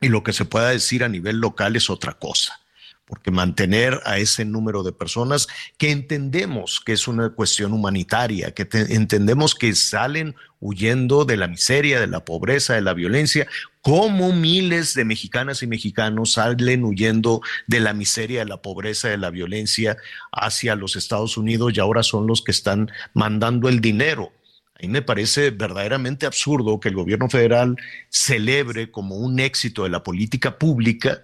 [0.01, 2.59] y lo que se pueda decir a nivel local es otra cosa,
[3.05, 8.67] porque mantener a ese número de personas que entendemos que es una cuestión humanitaria, que
[8.89, 13.47] entendemos que salen huyendo de la miseria, de la pobreza, de la violencia,
[13.81, 19.17] como miles de mexicanas y mexicanos salen huyendo de la miseria, de la pobreza, de
[19.17, 19.97] la violencia
[20.31, 24.31] hacia los Estados Unidos y ahora son los que están mandando el dinero.
[24.73, 27.77] A mí me parece verdaderamente absurdo que el gobierno federal
[28.09, 31.21] celebre como un éxito de la política pública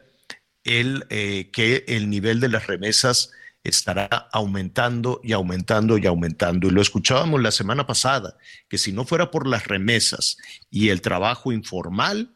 [0.63, 3.31] el, eh, que el nivel de las remesas
[3.63, 6.67] estará aumentando y aumentando y aumentando.
[6.67, 10.37] Y lo escuchábamos la semana pasada, que si no fuera por las remesas
[10.69, 12.31] y el trabajo informal,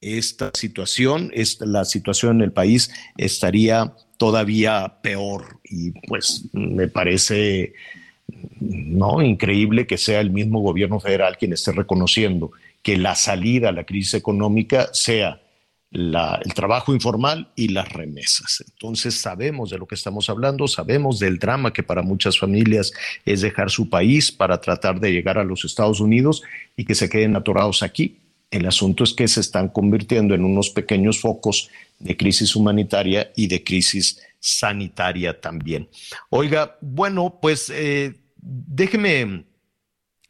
[0.00, 5.60] esta situación, esta, la situación en el país estaría todavía peor.
[5.64, 7.74] Y pues me parece
[8.60, 13.72] no increíble que sea el mismo gobierno federal quien esté reconociendo que la salida a
[13.72, 15.40] la crisis económica sea
[15.94, 18.64] el trabajo informal y las remesas.
[18.68, 22.92] Entonces sabemos de lo que estamos hablando, sabemos del drama que para muchas familias
[23.24, 26.42] es dejar su país para tratar de llegar a los Estados Unidos
[26.76, 28.18] y que se queden atorados aquí.
[28.50, 33.46] El asunto es que se están convirtiendo en unos pequeños focos de crisis humanitaria y
[33.46, 35.88] de crisis sanitaria también.
[36.28, 39.44] Oiga, bueno, pues eh, déjeme,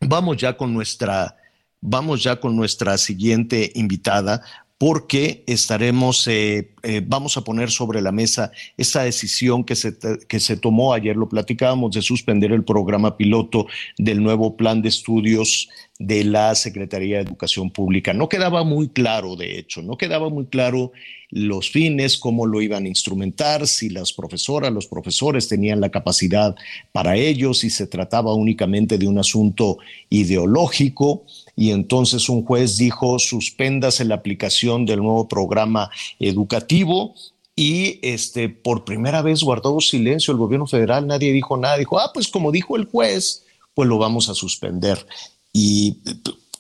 [0.01, 1.37] vamos ya con nuestra,
[1.81, 4.43] vamos ya con nuestra siguiente invitada
[4.79, 9.97] porque estaremos, eh, eh, vamos a poner sobre la mesa esa decisión que se,
[10.29, 13.67] que se tomó ayer, lo platicábamos, de suspender el programa piloto
[13.99, 18.13] del nuevo plan de estudios de la Secretaría de Educación Pública.
[18.13, 20.93] No quedaba muy claro, de hecho, no quedaba muy claro
[21.31, 26.55] los fines, cómo lo iban a instrumentar, si las profesoras, los profesores tenían la capacidad
[26.93, 29.79] para ello, si se trataba únicamente de un asunto
[30.11, 31.25] ideológico.
[31.57, 37.15] Y entonces un juez dijo, suspéndase la aplicación del nuevo programa educativo
[37.57, 42.11] y este, por primera vez guardó silencio el gobierno federal, nadie dijo nada, dijo, ah,
[42.13, 45.07] pues como dijo el juez, pues lo vamos a suspender.
[45.55, 46.01] Y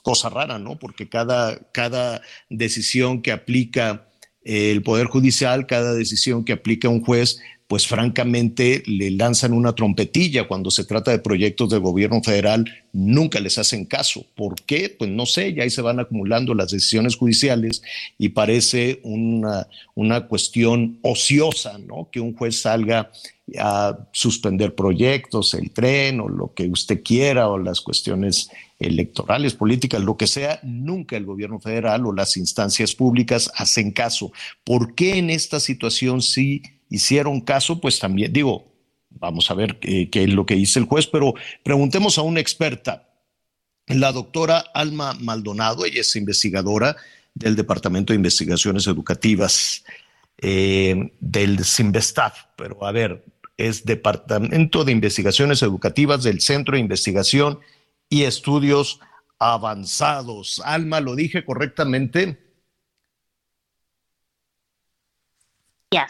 [0.02, 0.78] cosa rara, ¿no?
[0.78, 4.06] Porque cada, cada decisión que aplica
[4.44, 10.46] el Poder Judicial, cada decisión que aplica un juez, pues francamente le lanzan una trompetilla
[10.46, 14.26] cuando se trata de proyectos del gobierno federal, nunca les hacen caso.
[14.34, 14.94] ¿Por qué?
[14.96, 17.82] Pues no sé, ya ahí se van acumulando las decisiones judiciales
[18.18, 22.10] y parece una, una cuestión ociosa, ¿no?
[22.12, 23.10] Que un juez salga
[23.58, 28.50] a suspender proyectos, el tren o lo que usted quiera o las cuestiones
[28.86, 34.32] electorales, políticas, lo que sea, nunca el gobierno federal o las instancias públicas hacen caso.
[34.64, 37.80] ¿Por qué en esta situación sí hicieron caso?
[37.80, 38.66] Pues también digo,
[39.10, 43.08] vamos a ver qué, es lo que dice el juez, pero preguntemos a una experta,
[43.86, 46.96] la doctora Alma Maldonado, ella es investigadora
[47.34, 49.84] del Departamento de Investigaciones Educativas
[50.38, 53.24] eh, del CIMBESTAF, pero a ver,
[53.56, 57.60] es Departamento de Investigaciones Educativas del Centro de Investigación
[58.08, 59.00] y estudios
[59.38, 60.60] avanzados.
[60.64, 62.44] Alma, ¿lo dije correctamente?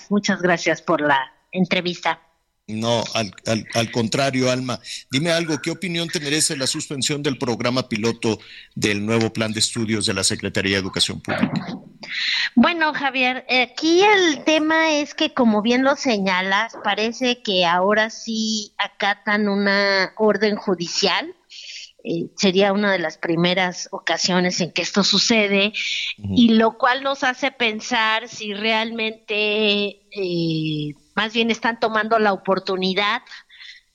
[0.09, 2.21] Muchas gracias por la entrevista.
[2.67, 4.81] No, al, contrario, Alma.
[5.11, 8.39] Dime algo, ¿qué opinión te merece la suspensión del programa piloto
[8.75, 11.79] del nuevo plan de estudios de la Secretaría de Educación Pública?
[12.55, 18.73] Bueno, Javier, aquí el tema es que, como bien lo señalas, parece que ahora sí
[18.79, 21.35] acatan una orden judicial
[22.05, 25.73] eh, sería una de las primeras ocasiones en que esto sucede,
[26.19, 33.23] y lo cual nos hace pensar si realmente eh, más bien están tomando la oportunidad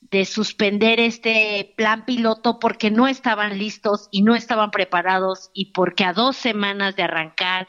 [0.09, 6.03] de suspender este plan piloto porque no estaban listos y no estaban preparados y porque
[6.03, 7.67] a dos semanas de arrancar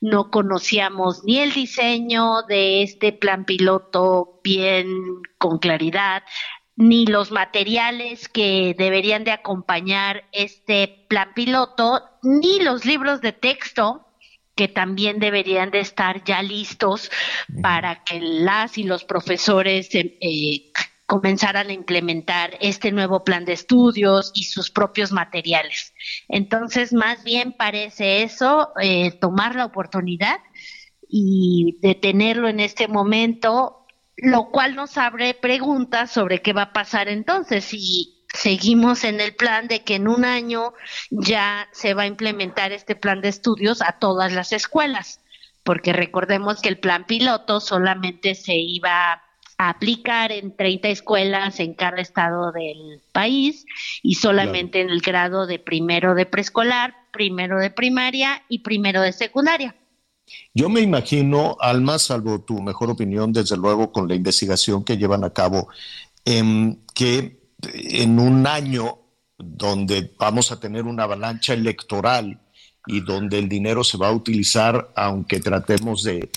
[0.00, 4.86] no conocíamos ni el diseño de este plan piloto bien
[5.38, 6.22] con claridad,
[6.80, 14.06] ni los materiales que deberían de acompañar este plan piloto, ni los libros de texto
[14.54, 17.10] que también deberían de estar ya listos
[17.62, 20.72] para que las y los profesores eh, eh,
[21.04, 25.92] comenzaran a implementar este nuevo plan de estudios y sus propios materiales.
[26.28, 30.38] Entonces, más bien parece eso, eh, tomar la oportunidad
[31.06, 33.79] y detenerlo en este momento
[34.22, 39.34] lo cual nos abre preguntas sobre qué va a pasar entonces si seguimos en el
[39.34, 40.72] plan de que en un año
[41.10, 45.20] ya se va a implementar este plan de estudios a todas las escuelas,
[45.64, 49.12] porque recordemos que el plan piloto solamente se iba
[49.58, 53.66] a aplicar en 30 escuelas en cada estado del país
[54.02, 59.12] y solamente en el grado de primero de preescolar, primero de primaria y primero de
[59.12, 59.74] secundaria.
[60.54, 65.24] Yo me imagino, Alma, salvo tu mejor opinión, desde luego, con la investigación que llevan
[65.24, 65.68] a cabo,
[66.24, 67.40] em, que
[67.72, 68.98] en un año
[69.38, 72.40] donde vamos a tener una avalancha electoral
[72.86, 76.30] y donde el dinero se va a utilizar, aunque tratemos de,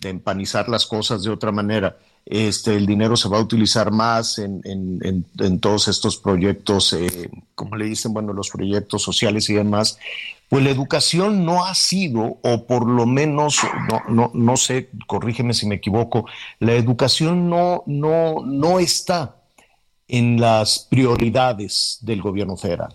[0.00, 4.38] de empanizar las cosas de otra manera, este, el dinero se va a utilizar más
[4.38, 9.54] en, en, en, todos estos proyectos, eh, como le dicen, bueno, los proyectos sociales y
[9.54, 9.98] demás,
[10.48, 13.58] pues la educación no ha sido, o por lo menos,
[13.90, 16.26] no, no, no sé, corrígeme si me equivoco,
[16.60, 19.36] la educación no, no, no está
[20.08, 22.94] en las prioridades del gobierno federal.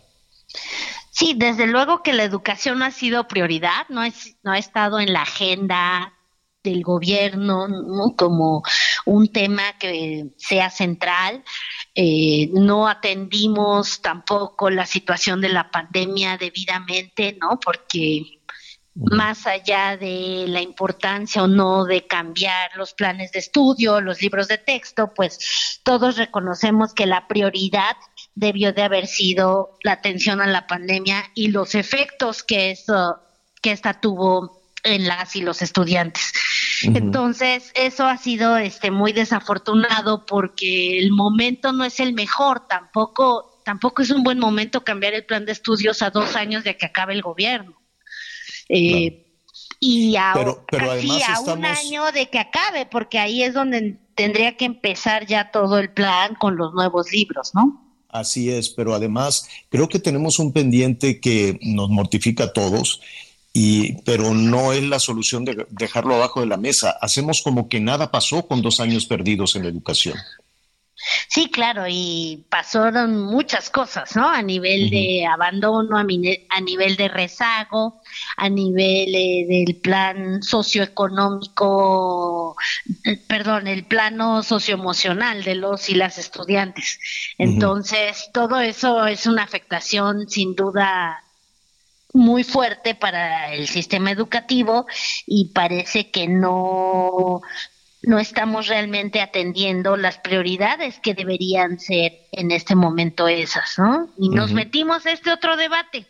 [1.11, 4.99] Sí, desde luego que la educación no ha sido prioridad, no, es, no ha estado
[4.99, 6.13] en la agenda
[6.63, 7.67] del gobierno
[8.17, 8.63] como
[9.05, 11.43] un tema que sea central.
[11.95, 17.59] Eh, no atendimos tampoco la situación de la pandemia debidamente, ¿no?
[17.59, 18.39] Porque
[18.95, 24.49] más allá de la importancia o no de cambiar los planes de estudio, los libros
[24.49, 27.95] de texto, pues todos reconocemos que la prioridad
[28.35, 33.19] debió de haber sido la atención a la pandemia y los efectos que eso
[33.61, 36.31] que esta tuvo en las y los estudiantes.
[36.83, 43.61] Entonces, eso ha sido este muy desafortunado porque el momento no es el mejor, tampoco
[43.65, 46.87] tampoco es un buen momento cambiar el plan de estudios a dos años de que
[46.87, 47.79] acabe el gobierno.
[48.67, 49.25] Eh,
[49.79, 50.33] y a,
[50.67, 55.51] casi a un año de que acabe, porque ahí es donde tendría que empezar ya
[55.51, 57.85] todo el plan con los nuevos libros, ¿no?
[58.09, 63.01] Así es, pero además creo que tenemos un pendiente que nos mortifica a todos
[63.53, 66.97] y, pero no es la solución de dejarlo abajo de la mesa.
[67.01, 70.15] Hacemos como que nada pasó con dos años perdidos en la educación.
[71.29, 74.27] Sí, claro, y pasaron muchas cosas, ¿no?
[74.27, 78.01] A nivel de abandono, a, nivel de rezago,
[78.35, 82.57] a nivel eh, del plan socioeconómico,
[83.05, 86.99] eh, perdón, el plano socioemocional de los y las estudiantes.
[87.37, 91.23] Entonces, todo eso es una afectación sin duda
[92.13, 94.87] muy fuerte para el sistema educativo
[95.25, 97.41] y parece que no
[98.01, 104.09] no estamos realmente atendiendo las prioridades que deberían ser en este momento esas, ¿no?
[104.17, 106.05] Y nos metimos a este otro debate.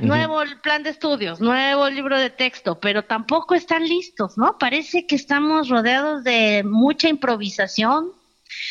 [0.00, 4.58] Nuevo plan de estudios, nuevo libro de texto, pero tampoco están listos, ¿no?
[4.58, 8.12] Parece que estamos rodeados de mucha improvisación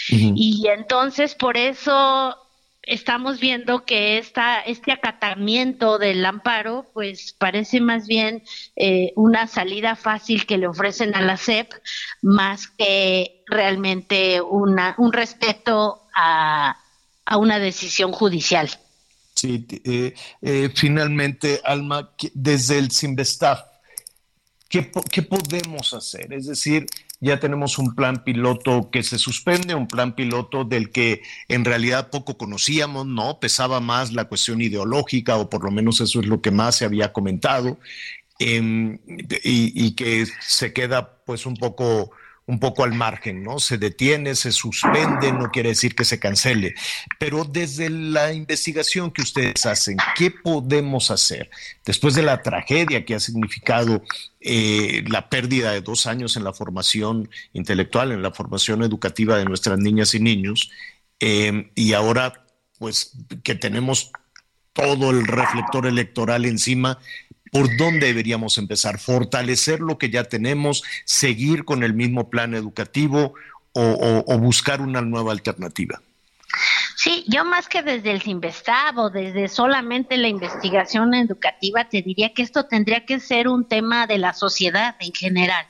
[0.10, 2.38] y entonces por eso
[2.84, 8.44] estamos viendo que esta, este acatamiento del amparo, pues parece más bien
[8.76, 11.72] eh, una salida fácil que le ofrecen a la SEP,
[12.22, 16.78] más que realmente una, un respeto a,
[17.26, 18.70] a una decisión judicial.
[19.36, 23.62] Sí, eh, eh, finalmente, Alma, desde el Simvestaf,
[24.68, 26.34] ¿qué, ¿qué podemos hacer?
[26.34, 26.86] Es decir,
[27.22, 32.10] ya tenemos un plan piloto que se suspende, un plan piloto del que en realidad
[32.10, 33.40] poco conocíamos, ¿no?
[33.40, 36.86] Pesaba más la cuestión ideológica, o por lo menos eso es lo que más se
[36.86, 37.80] había comentado,
[38.40, 38.98] em,
[39.44, 42.12] y, y, que se queda pues un poco
[42.48, 43.60] un poco al margen, ¿no?
[43.60, 46.74] Se detiene, se suspende, no quiere decir que se cancele.
[47.20, 51.50] Pero desde la investigación que ustedes hacen, ¿qué podemos hacer
[51.86, 54.04] después de la tragedia que ha significado
[54.40, 59.46] eh, la pérdida de dos años en la formación intelectual, en la formación educativa de
[59.46, 60.72] nuestras niñas y niños?
[61.20, 62.46] Eh, y ahora,
[62.80, 63.14] pues,
[63.44, 64.12] que tenemos
[64.74, 66.98] todo el reflector electoral encima,
[67.52, 68.98] ¿Por dónde deberíamos empezar?
[68.98, 70.84] ¿Fortalecer lo que ya tenemos?
[71.04, 73.34] ¿Seguir con el mismo plan educativo
[73.74, 76.02] o, buscar una nueva alternativa?
[76.96, 82.34] Sí, yo más que desde el Sinvestab o desde solamente la investigación educativa, te diría
[82.34, 85.66] que esto tendría que ser un tema de la sociedad en general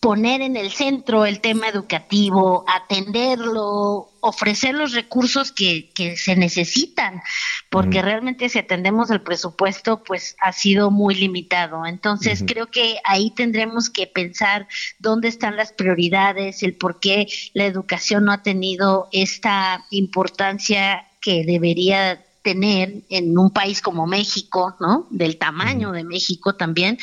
[0.00, 7.22] poner en el centro el tema educativo, atenderlo, ofrecer los recursos que, que se necesitan,
[7.70, 11.86] porque realmente si atendemos el presupuesto, pues ha sido muy limitado.
[11.86, 14.66] Entonces creo que ahí tendremos que pensar
[14.98, 21.44] dónde están las prioridades, el por qué la educación no ha tenido esta importancia que
[21.44, 25.06] debería tener en un país como México, ¿no?
[25.10, 26.98] Del tamaño de México también.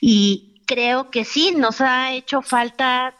[0.00, 3.14] Y, creo que sí, nos ha hecho falta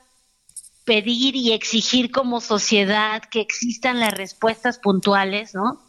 [0.84, 5.82] pedir y exigir como sociedad que existan las respuestas puntuales, ¿no?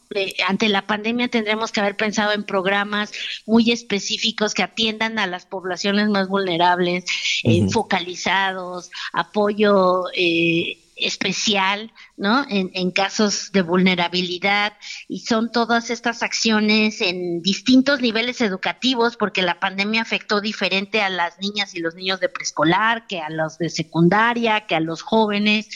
[0.48, 3.12] ante la pandemia tendremos que haber pensado en programas
[3.46, 7.06] muy específicos que atiendan a las poblaciones más vulnerables,
[7.44, 12.46] eh, focalizados, apoyo eh, especial, ¿no?
[12.50, 14.74] En, casos de vulnerabilidad
[15.08, 21.10] y son todas estas acciones en distintos niveles educativos porque la pandemia afectó diferente a
[21.10, 25.04] las niñas y los niños de preescolar, que a los de secundaria, que a los
[25.04, 25.70] jóvenes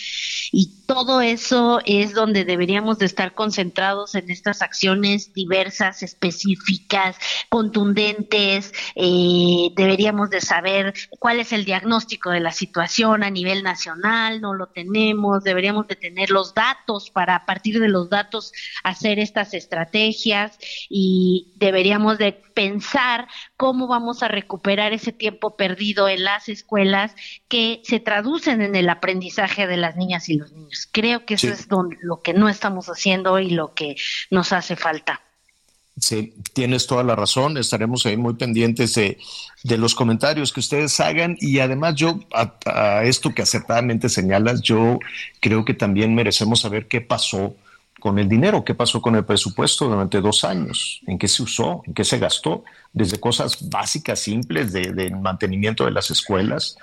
[0.51, 7.15] y todo eso es donde deberíamos de estar concentrados en estas acciones diversas, específicas,
[7.49, 14.41] contundentes, eh, deberíamos de saber cuál es el diagnóstico de la situación a nivel nacional,
[14.41, 18.53] no lo tenemos, deberíamos de tener los datos para a partir de los datos
[18.83, 20.57] hacer estas estrategias
[20.89, 23.27] y deberíamos de pensar
[23.57, 27.15] cómo vamos a recuperar ese tiempo perdido en las escuelas
[27.47, 30.87] que se traducen en el aprendizaje de las niñas y los niños.
[30.91, 31.67] Creo que eso es
[32.01, 33.95] lo que no estamos haciendo y lo que
[34.29, 35.21] nos hace falta.
[35.99, 37.57] Sí, tienes toda la razón.
[37.57, 39.17] Estaremos ahí muy pendientes de,
[39.77, 41.37] los comentarios que ustedes hagan.
[41.39, 44.99] Y además, yo, a, esto que acertadamente señalas, yo
[45.41, 47.55] creo que también merecemos saber qué pasó
[47.99, 51.83] con el dinero, qué pasó con el presupuesto durante dos años, en qué se usó,
[51.85, 52.63] en qué se gastó,
[52.93, 56.77] desde cosas básicas, simples, de, mantenimiento de las escuelas,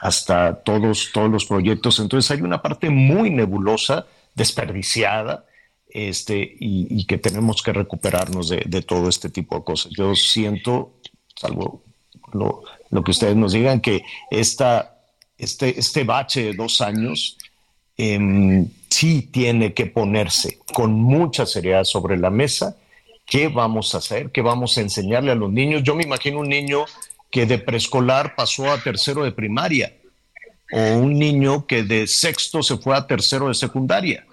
[0.00, 1.98] hasta todos, todos los proyectos.
[1.98, 5.44] Entonces, hay una parte muy nebulosa, desperdiciada
[5.92, 9.92] este, y, que tenemos que recuperarnos de, todo este tipo de cosas.
[9.92, 10.94] Yo siento,
[11.36, 11.82] salvo
[12.32, 12.64] lo,
[13.04, 14.98] que ustedes nos digan, que esta,
[15.36, 17.36] este, este bache de dos años
[17.96, 22.76] em, sí tiene que ponerse con mucha seriedad sobre la mesa.
[23.26, 24.30] ¿Qué vamos a hacer?
[24.32, 25.82] ¿Qué vamos a enseñarle a los niños?
[25.82, 26.86] Yo me imagino un niño
[27.30, 29.94] que de preescolar pasó a tercero de primaria
[30.72, 34.24] o un niño que de sexto se fue a tercero de secundaria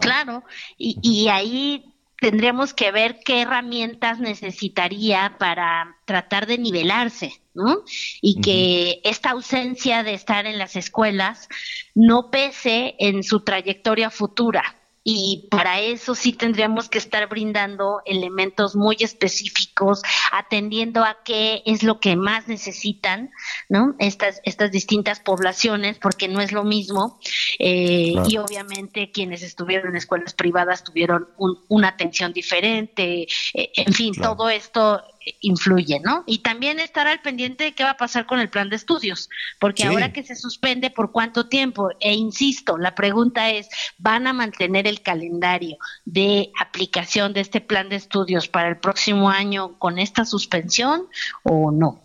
[0.00, 0.44] Claro,
[0.76, 7.82] y, y ahí tendríamos que ver qué herramientas necesitaría para tratar de nivelarse, ¿no?
[8.20, 11.48] Y que esta ausencia de estar en las escuelas
[11.94, 14.77] no pese en su trayectoria futura
[15.10, 20.02] y para eso sí tendríamos que estar brindando elementos muy específicos,
[20.32, 23.30] atendiendo a qué es lo que más necesitan,
[23.70, 23.94] ¿no?
[24.00, 27.18] Estas, estas distintas poblaciones, porque no es lo mismo.
[27.58, 31.26] Eh, y obviamente quienes estuvieron en escuelas privadas tuvieron
[31.68, 33.26] una atención diferente.
[33.54, 35.02] Eh, en fin, todo esto
[35.40, 36.24] influye, ¿no?
[36.26, 39.28] Y también estar al pendiente de qué va a pasar con el plan de estudios,
[39.58, 41.90] porque ahora que se suspende, ¿por cuánto tiempo?
[42.00, 47.88] E insisto, la pregunta es, ¿van a mantener el calendario de aplicación de este plan
[47.88, 51.06] de estudios para el próximo año con esta suspensión
[51.42, 52.00] o no?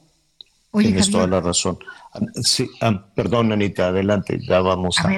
[0.71, 1.77] Tienes toda la razón.
[2.43, 5.09] Sí, ah, perdón, Anita, adelante, ya vamos a,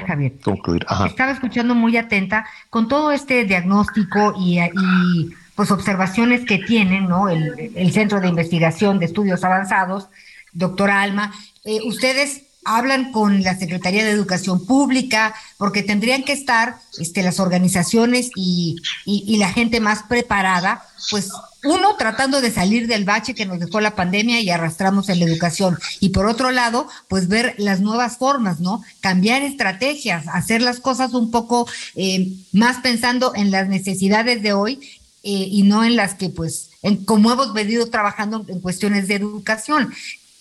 [0.44, 0.86] concluir.
[1.06, 7.30] Estaba escuchando muy atenta con todo este diagnóstico y, y pues observaciones que tienen, ¿no?
[7.30, 10.10] El, Centro de Investigación de Estudios Avanzados,
[10.52, 11.34] doctora Alma,
[11.64, 17.40] eh, ustedes hablan con la Secretaría de Educación Pública, porque tendrían que estar este, las
[17.40, 21.30] organizaciones y, y, la gente más preparada, pues
[21.64, 25.26] uno tratando de salir del bache que nos dejó la pandemia y arrastramos en la
[25.26, 28.84] educación, y por otro lado, pues ver las nuevas formas, ¿no?
[29.00, 34.80] Cambiar estrategias, hacer las cosas un poco eh, más pensando en las necesidades de hoy
[35.26, 39.16] eh, y no en las que, pues, en, como hemos venido trabajando en cuestiones de
[39.16, 39.92] educación.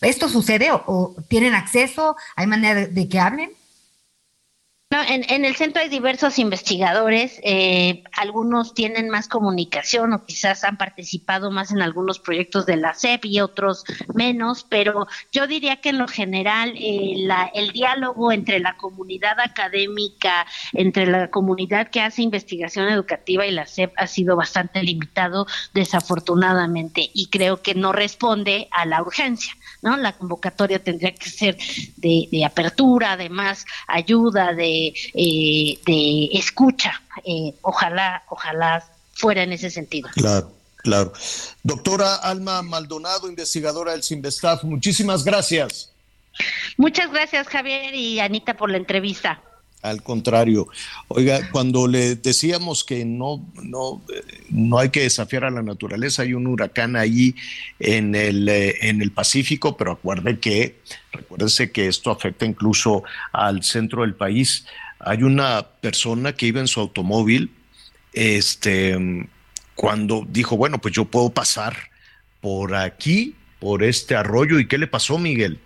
[0.03, 2.17] ¿Esto sucede o, tienen acceso?
[2.37, 3.51] ¿Hay manera de que hablen?
[5.03, 11.51] En, el centro hay diversos investigadores, eh, algunos tienen más comunicación o quizás han participado
[11.51, 13.85] más en algunos proyectos de la SEP y otros
[14.15, 20.47] menos, pero yo diría que en lo general eh, el diálogo entre la comunidad académica,
[20.73, 27.11] entre la comunidad que hace investigación educativa y la SEP ha sido bastante limitado desafortunadamente
[27.13, 29.55] y creo que no responde a la urgencia.
[29.85, 29.97] ¿No?
[29.97, 31.57] La convocatoria tendría que ser
[31.97, 37.03] de, apertura, de más ayuda, de, eh, de escucha.
[37.25, 38.83] Eh, ojalá, ojalá
[39.13, 40.09] fuera en ese sentido.
[40.15, 40.51] Claro.
[40.79, 41.15] Claro.
[41.63, 45.91] Doctora Alma Maldonado, investigadora del Sinvestaf, muchísimas gracias.
[46.77, 49.41] Muchas gracias, Javier y Anita, por la entrevista.
[49.85, 50.67] Al contrario,
[51.09, 54.01] oiga, cuando le decíamos que no, no,
[54.49, 57.35] no hay que desafiar a la naturaleza, hay un huracán ahí
[57.79, 60.81] en el, eh, en el Pacífico, pero acuerde que,
[61.13, 64.65] recuérdese que esto afecta incluso al centro del país.
[65.01, 67.51] Hay una persona que iba en su automóvil,
[68.15, 69.29] este,
[69.75, 71.77] cuando dijo, bueno, pues yo puedo pasar
[72.41, 75.59] por aquí, por este arroyo, ¿y qué le pasó, Miguel?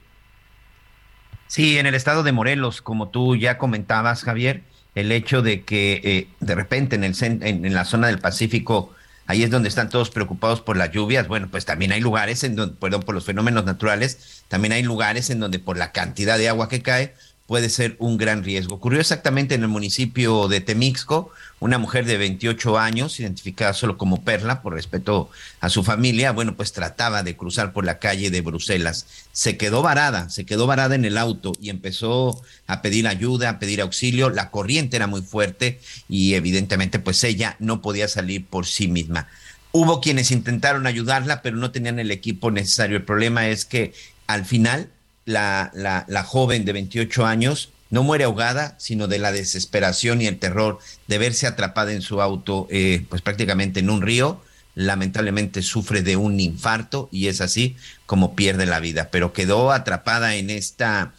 [1.49, 4.63] Sí, en el estado de Morelos, como tú ya comentabas, Javier,
[4.95, 8.95] el hecho de que eh, de repente en, el, en, la zona del Pacífico,
[9.27, 12.55] ahí es donde están todos preocupados por las lluvias, bueno, pues también hay lugares en
[12.55, 16.51] donde, perdón, por los fenómenos naturales, también hay lugares en donde por la cantidad de
[16.51, 17.15] agua que cae,
[17.49, 18.75] puede ser un gran riesgo.
[18.75, 24.23] Ocurrió exactamente en el municipio de Temixco, una mujer de 28 años, identificada solo como
[24.23, 25.31] Perla, por respeto
[25.61, 29.07] a su familia, bueno, pues trataba de cruzar por la calle de Bruselas.
[29.33, 33.59] Se quedó varada, se quedó varada en el auto y empezó a pedir ayuda, a
[33.59, 34.29] pedir auxilio.
[34.29, 39.27] La corriente era muy fuerte y evidentemente pues ella no podía salir por sí misma.
[39.73, 42.99] Hubo quienes intentaron ayudarla, pero no tenían el equipo necesario.
[42.99, 43.95] El problema es que
[44.27, 44.91] al final
[45.29, 50.27] la, la, la joven de 28 años no muere ahogada, sino de la desesperación y
[50.27, 54.41] el terror de verse atrapada en su auto, eh, pues prácticamente en un río.
[54.75, 57.77] Lamentablemente sufre de un infarto y es así
[58.07, 61.13] como pierde la vida, pero quedó atrapada en esta,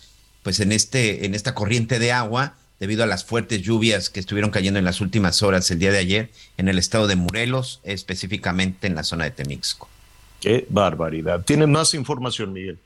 [0.44, 4.50] pues en este, en esta corriente de agua debido a las fuertes lluvias que estuvieron
[4.50, 8.88] cayendo en las últimas horas el día de ayer en el estado de Morelos, específicamente
[8.88, 9.90] en la zona de Temixco.
[10.40, 11.44] Qué barbaridad.
[11.44, 12.80] ¿Tienes más información, Miguel?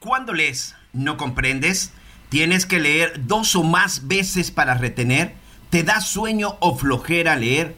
[0.00, 1.90] Cuando lees, no comprendes,
[2.28, 5.34] tienes que leer dos o más veces para retener,
[5.70, 7.74] te da sueño o flojera leer.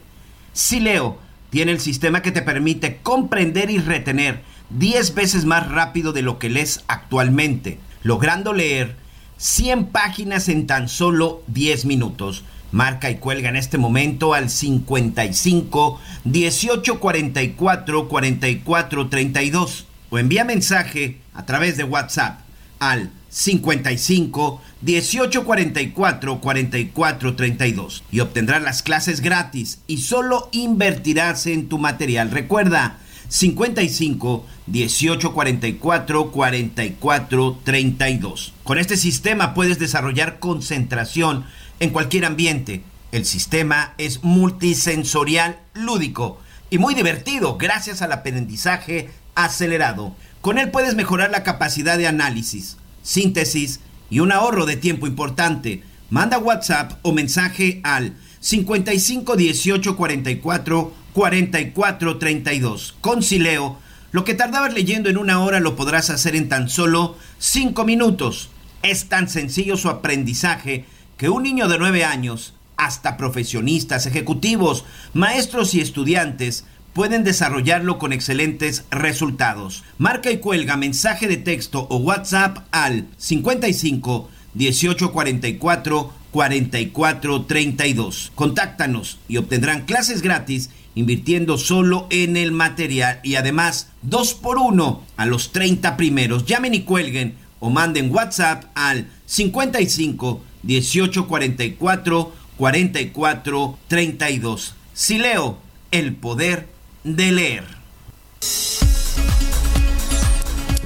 [0.53, 1.17] Si leo,
[1.49, 6.37] tiene el sistema que te permite comprender y retener 10 veces más rápido de lo
[6.37, 8.95] que lees actualmente, logrando leer
[9.37, 12.43] 100 páginas en tan solo 10 minutos.
[12.71, 21.20] Marca y cuelga en este momento al 55 18 44 44 32 o envía mensaje
[21.33, 22.41] a través de WhatsApp
[22.79, 31.69] al 55 18 44 44 32 y obtendrás las clases gratis y solo invertirás en
[31.69, 32.31] tu material.
[32.31, 32.97] Recuerda
[33.29, 38.53] 55 18 44 44 32.
[38.63, 41.45] Con este sistema puedes desarrollar concentración
[41.79, 42.83] en cualquier ambiente.
[43.13, 50.15] El sistema es multisensorial lúdico y muy divertido gracias al aprendizaje acelerado.
[50.41, 53.79] Con él puedes mejorar la capacidad de análisis, síntesis
[54.09, 55.83] y un ahorro de tiempo importante.
[56.09, 62.95] Manda WhatsApp o mensaje al 55 18 44 44 32.
[63.01, 63.77] Con Sileo,
[64.11, 68.49] lo que tardabas leyendo en una hora lo podrás hacer en tan solo 5 minutos.
[68.81, 70.85] Es tan sencillo su aprendizaje
[71.17, 78.13] que un niño de 9 años, hasta profesionistas, ejecutivos, maestros y estudiantes pueden desarrollarlo con
[78.13, 79.83] excelentes resultados.
[79.97, 88.31] Marca y cuelga mensaje de texto o WhatsApp al 55 18 44 44 32.
[88.35, 95.03] Contáctanos y obtendrán clases gratis invirtiendo solo en el material y además 2 por 1
[95.15, 96.45] a los 30 primeros.
[96.45, 104.75] Llamen y cuelguen o manden WhatsApp al 55 18 44 44 32.
[104.93, 105.57] Si leo,
[105.91, 106.70] el poder
[107.03, 107.63] de leer.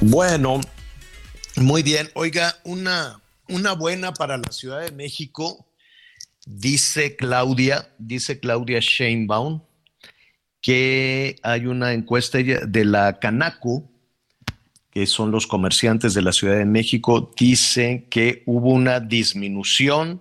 [0.00, 0.60] Bueno,
[1.56, 2.08] muy bien.
[2.14, 5.66] Oiga, una, una buena para la Ciudad de México,
[6.46, 9.62] dice Claudia, dice Claudia Sheinbaum,
[10.60, 13.88] que hay una encuesta de la Canaco,
[14.90, 20.20] que son los comerciantes de la Ciudad de México, dicen que hubo una disminución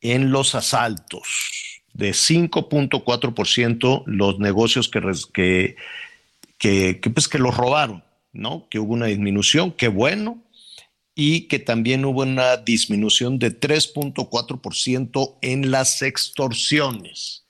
[0.00, 5.76] en los asaltos de 5.4% los negocios que,
[6.58, 8.66] que, que, pues, que los robaron, ¿no?
[8.70, 10.42] Que hubo una disminución, qué bueno,
[11.14, 17.44] y que también hubo una disminución de 3.4% en las extorsiones.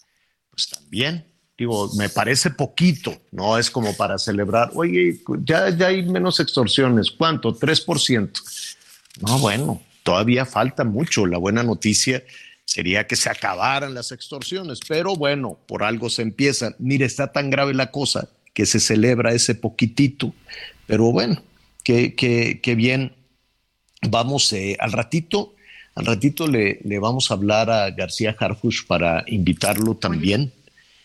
[0.50, 1.24] Pues también,
[1.56, 7.10] digo, me parece poquito, no es como para celebrar, oye, ya, ya hay menos extorsiones,
[7.10, 7.54] ¿cuánto?
[7.54, 8.30] 3%.
[9.20, 11.26] No, bueno, todavía falta mucho.
[11.26, 12.24] La buena noticia
[12.70, 16.72] sería que se acabaran las extorsiones, pero bueno, por algo se empieza.
[16.78, 20.32] Mire, está tan grave la cosa que se celebra ese poquitito,
[20.86, 21.42] pero bueno,
[21.82, 23.12] qué que, que bien.
[24.08, 25.54] Vamos eh, al ratito,
[25.96, 30.52] al ratito le, le, vamos a hablar a García Harfush para invitarlo también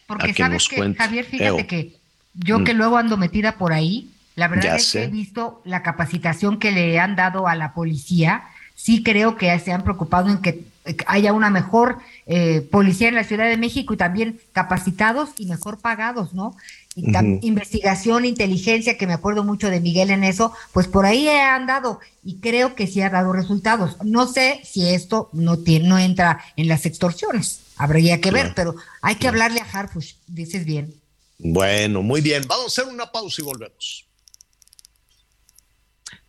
[0.07, 0.99] Porque a que sabes nos que, cuente.
[0.99, 1.67] Javier, fíjate Eo.
[1.67, 1.95] que
[2.35, 2.63] yo Mm.
[2.63, 4.99] que luego ando metida por ahí, la verdad Ya es sé.
[4.99, 8.43] que he visto la capacitación que le han dado a la policía.
[8.75, 10.63] Sí creo que se han preocupado en que
[11.07, 15.79] haya una mejor eh, policía en la Ciudad de México y también capacitados y mejor
[15.79, 16.55] pagados, ¿no?
[16.95, 17.11] Y
[17.45, 21.99] investigación, inteligencia, que me acuerdo mucho de Miguel en eso, pues por ahí han dado
[22.23, 23.97] y creo que sí ha dado resultados.
[24.03, 28.75] No sé si esto no tiene, no entra en las extorsiones, habría que ver, pero
[29.01, 30.93] hay que hablarle a Harfush, dices bien.
[31.37, 32.43] Bueno, muy bien.
[32.47, 34.05] Vamos a hacer una pausa y volvemos.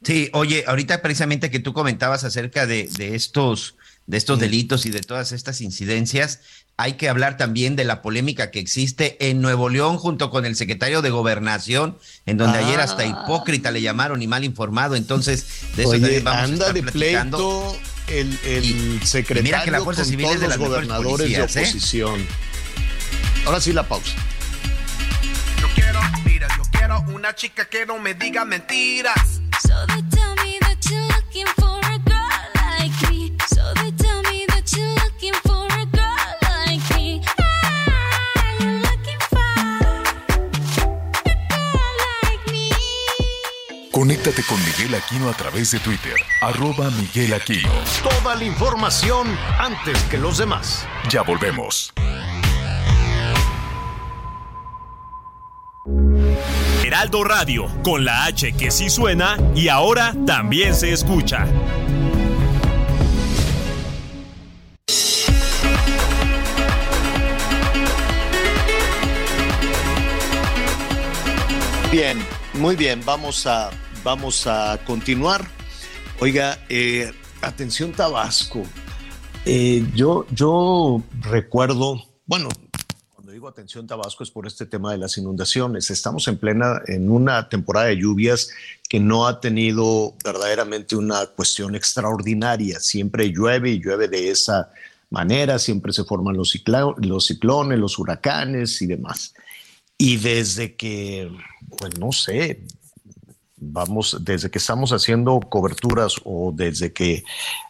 [0.02, 3.76] Sí, oye, ahorita precisamente que tú comentabas acerca de, de estos,
[4.06, 6.40] de estos delitos y de todas estas incidencias,
[6.76, 10.54] hay que hablar también de la polémica que existe en Nuevo León junto con el
[10.56, 13.06] secretario de Gobernación, en donde ayer hasta Ah.
[13.24, 14.94] hipócrita le llamaron y mal informado.
[14.94, 15.46] Entonces,
[15.76, 17.38] de eso Oye, también vamos a estar de platicando.
[17.38, 17.78] pleito
[18.08, 21.54] el, el secretario mira que la Fuerza con Civil es todos de los gobernadores policías,
[21.54, 21.64] de ¿eh?
[21.64, 22.26] oposición.
[23.46, 24.12] Ahora sí la pausa.
[25.60, 29.40] Yo quiero, mira, yo quiero una chica que no me diga mentiras.
[29.62, 29.74] So
[43.96, 47.70] Conéctate con Miguel Aquino a través de Twitter, arroba Miguel Aquino.
[48.02, 49.26] Toda la información
[49.58, 50.86] antes que los demás.
[51.08, 51.94] Ya volvemos.
[56.84, 61.46] Heraldo Radio, con la H que sí suena y ahora también se escucha.
[71.90, 72.22] Bien,
[72.52, 73.70] muy bien, vamos a,
[74.06, 75.44] vamos a continuar.
[76.20, 78.62] Oiga, eh, atención Tabasco.
[79.44, 82.48] Eh, yo, yo recuerdo, bueno,
[83.12, 85.90] cuando digo atención Tabasco es por este tema de las inundaciones.
[85.90, 88.50] Estamos en plena, en una temporada de lluvias
[88.88, 92.78] que no ha tenido verdaderamente una cuestión extraordinaria.
[92.78, 94.70] Siempre llueve y llueve de esa
[95.10, 96.54] manera, siempre se forman los,
[96.98, 99.34] los ciclones, los huracanes y demás.
[99.98, 101.28] Y desde que,
[101.76, 102.62] pues no sé,
[103.56, 107.24] vamos, desde que estamos haciendo coberturas o desde que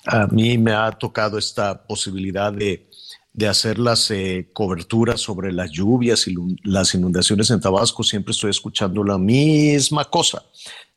[0.05, 2.89] a mí me ha tocado esta posibilidad de,
[3.33, 6.35] de hacer las eh, coberturas sobre las lluvias y
[6.65, 10.43] las inundaciones en Tabasco, siempre estoy escuchando la misma cosa.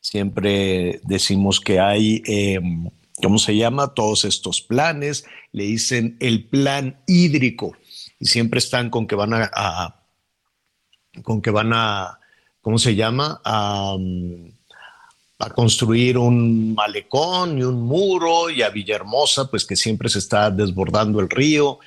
[0.01, 2.59] Siempre decimos que hay, eh,
[3.21, 3.93] ¿cómo se llama?
[3.93, 7.73] Todos estos planes, le dicen el plan hídrico
[8.19, 9.95] y siempre están con que van a-
[11.23, 12.19] con que van a,
[12.61, 13.41] ¿cómo se llama?
[13.99, 14.58] Mm,
[15.39, 20.51] a construir un malecón y un muro y a Villahermosa, pues que siempre se está
[20.51, 21.79] desbordando el río,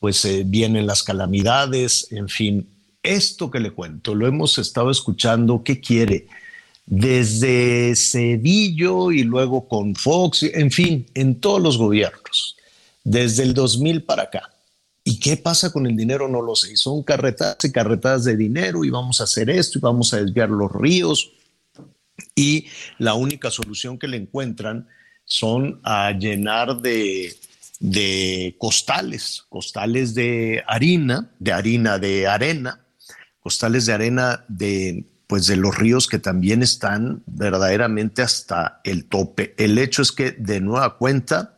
[0.00, 2.66] pues eh, vienen las calamidades, en fin,
[3.02, 6.28] esto que le cuento, lo hemos estado escuchando, ¿qué quiere?
[6.86, 12.56] Desde Cedillo y luego con Fox, en fin, en todos los gobiernos,
[13.04, 14.50] desde el 2000 para acá.
[15.06, 16.28] ¿Y qué pasa con el dinero?
[16.28, 16.74] No lo sé.
[16.78, 20.48] Son carretadas y carretadas de dinero y vamos a hacer esto y vamos a desviar
[20.48, 21.30] los ríos.
[22.34, 22.66] Y
[22.98, 24.88] la única solución que le encuentran
[25.24, 27.36] son a llenar de,
[28.58, 32.84] costales, costales de harina, de harina de arena,
[33.40, 39.54] costales de arena de pues de los ríos que también están verdaderamente hasta el tope.
[39.56, 41.56] El hecho es que de nueva cuenta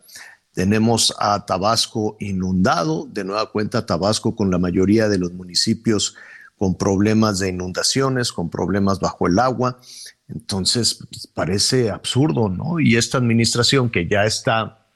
[0.53, 6.15] tenemos a Tabasco inundado, de nueva cuenta Tabasco con la mayoría de los municipios
[6.57, 9.79] con problemas de inundaciones, con problemas bajo el agua.
[10.29, 10.99] Entonces,
[11.35, 12.81] parece absurdo, ¿no?
[12.81, 14.87] Y esta administración que ya está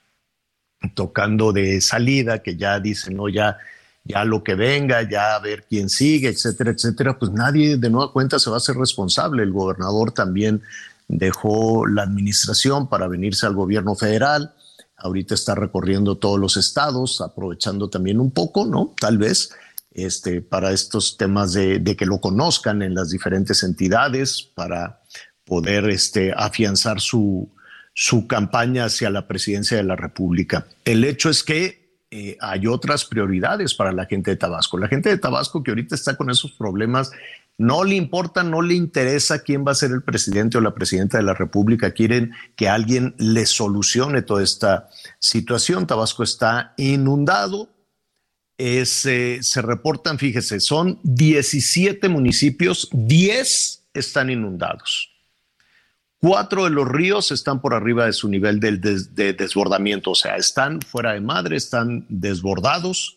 [0.95, 3.59] tocando de salida, que ya dice, no, ya,
[4.05, 8.12] ya lo que venga, ya a ver quién sigue, etcétera, etcétera, pues nadie de nueva
[8.12, 9.43] cuenta se va a hacer responsable.
[9.43, 10.62] El gobernador también
[11.07, 14.55] dejó la administración para venirse al gobierno federal.
[14.97, 18.95] Ahorita está recorriendo todos los estados, aprovechando también un poco, ¿no?
[19.01, 19.51] Tal vez
[19.93, 25.01] este, para estos temas de, que lo conozcan en las diferentes entidades, para
[25.45, 27.53] poder este, afianzar su,
[27.95, 30.66] su campaña hacia la presidencia de la República.
[30.84, 31.80] El hecho es que
[32.12, 34.78] eh, hay otras prioridades para la gente de Tabasco.
[34.78, 37.12] La gente de Tabasco que ahorita está con esos problemas,
[37.57, 41.18] no le importa, no le interesa quién va a ser el presidente o la presidenta
[41.18, 41.93] de la República.
[41.93, 44.88] Quieren que alguien les solucione toda esta
[45.18, 45.86] situación.
[45.86, 47.68] Tabasco está inundado.
[48.63, 55.09] Eh, se reportan, fíjese, son 17 municipios, 10 están inundados.
[56.21, 60.37] Cuatro de los ríos están por arriba de su nivel des- de desbordamiento, o sea,
[60.37, 63.17] están fuera de madre, están desbordados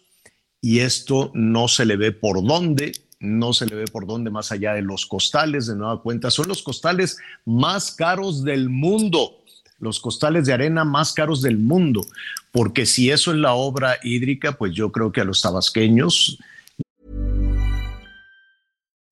[0.61, 4.53] y esto no se le ve por dónde, no se le ve por dónde más
[4.53, 9.42] allá de los costales, de nueva cuenta, son los costales más caros del mundo,
[9.83, 12.05] los costales de arena más caros del mundo,
[12.51, 16.37] porque si eso es la obra hídrica, pues yo creo que a los tabasqueños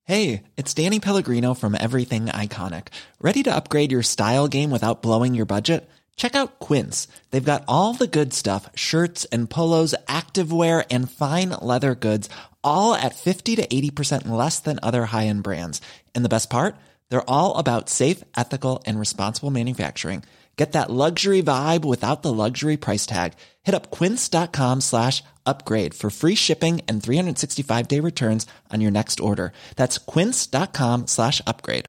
[0.06, 2.88] Hey, it's Danny Pellegrino from Everything Iconic.
[3.22, 5.88] ¿Ready to upgrade your style game without blowing your budget?
[6.18, 7.08] Check out Quince.
[7.30, 12.30] They've got all the good stuff shirts and polos, activewear, and fine leather goods,
[12.64, 15.82] all at 50 to 80% less than other high end brands.
[16.14, 16.76] And the best part?
[17.10, 20.24] They're all about safe, ethical, and responsible manufacturing.
[20.62, 23.34] Get that luxury vibe without the luxury price tag.
[23.64, 29.20] Hit up quince.com slash upgrade for free shipping and 365 day returns on your next
[29.20, 29.54] order.
[29.76, 31.86] That's quince.com slash upgrade.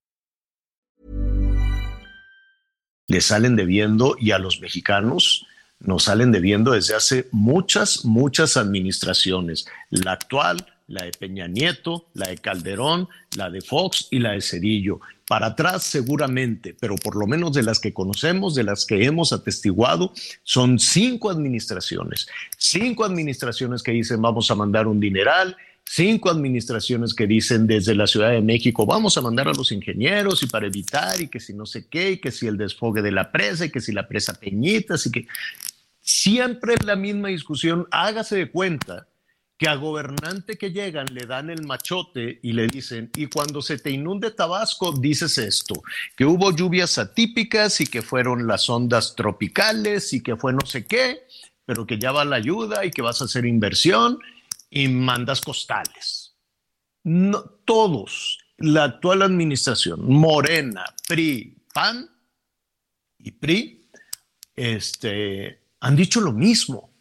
[3.10, 5.44] Le salen debiendo y a los mexicanos
[5.80, 9.66] nos salen debiendo desde hace muchas, muchas administraciones.
[9.90, 14.42] La actual, la de Peña Nieto, la de Calderón, la de Fox y la de
[14.42, 15.00] Cedillo.
[15.26, 19.32] Para atrás seguramente, pero por lo menos de las que conocemos, de las que hemos
[19.32, 20.12] atestiguado,
[20.42, 22.28] son cinco administraciones.
[22.58, 28.06] Cinco administraciones que dicen vamos a mandar un dineral, cinco administraciones que dicen desde la
[28.06, 31.54] Ciudad de México vamos a mandar a los ingenieros y para evitar y que si
[31.54, 34.06] no sé qué, y que si el desfogue de la presa y que si la
[34.06, 35.26] presa Peñitas y que
[36.02, 39.06] siempre la misma discusión, hágase de cuenta
[39.62, 43.78] que a gobernante que llegan le dan el machote y le dicen, y cuando se
[43.78, 45.84] te inunde Tabasco, dices esto,
[46.16, 50.84] que hubo lluvias atípicas y que fueron las ondas tropicales y que fue no sé
[50.84, 51.28] qué,
[51.64, 54.18] pero que ya va la ayuda y que vas a hacer inversión
[54.68, 56.34] y mandas costales.
[57.04, 62.10] No, todos, la actual administración, Morena, PRI, PAN
[63.16, 63.88] y PRI,
[64.56, 66.91] este, han dicho lo mismo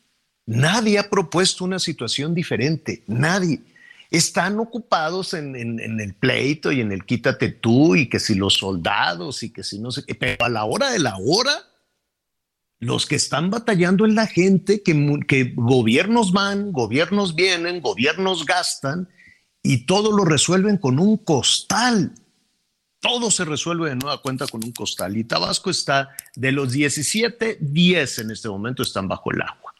[0.46, 3.62] Nadie ha propuesto una situación diferente, nadie.
[4.10, 9.44] Están ocupados en, el pleito y en el quítate tú y que si los soldados
[9.44, 11.54] y que si no sé qué, pero a la hora de la hora,
[12.80, 19.08] los que están batallando es la gente que, que gobiernos van, gobiernos vienen, gobiernos gastan
[19.64, 22.14] y todo lo resuelven con un costal.
[23.00, 25.16] Todo se resuelve de nueva cuenta con un costal.
[25.16, 29.70] Y Tabasco está de los 17, 10 en este momento están bajo el agua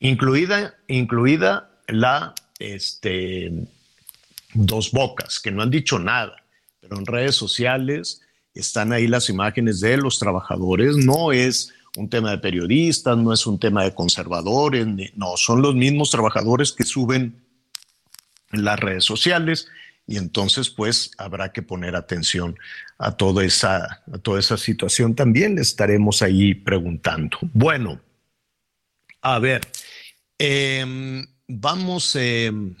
[0.00, 3.52] incluida, incluida la este,
[4.54, 6.44] Dos Bocas, que no han dicho nada,
[6.80, 8.22] pero en redes sociales
[8.54, 10.96] están ahí las imágenes de los trabajadores.
[10.96, 15.74] No es un tema de periodistas, no es un tema de conservadores, no, son los
[15.74, 17.42] mismos trabajadores que suben
[18.52, 19.68] en las redes sociales
[20.06, 22.56] y entonces pues habrá que poner atención
[22.98, 25.14] a toda esa, a toda esa situación.
[25.14, 27.38] También estaremos ahí preguntando.
[27.52, 28.00] Bueno,
[29.22, 29.60] a ver,
[30.42, 32.74] Em, vamos, em,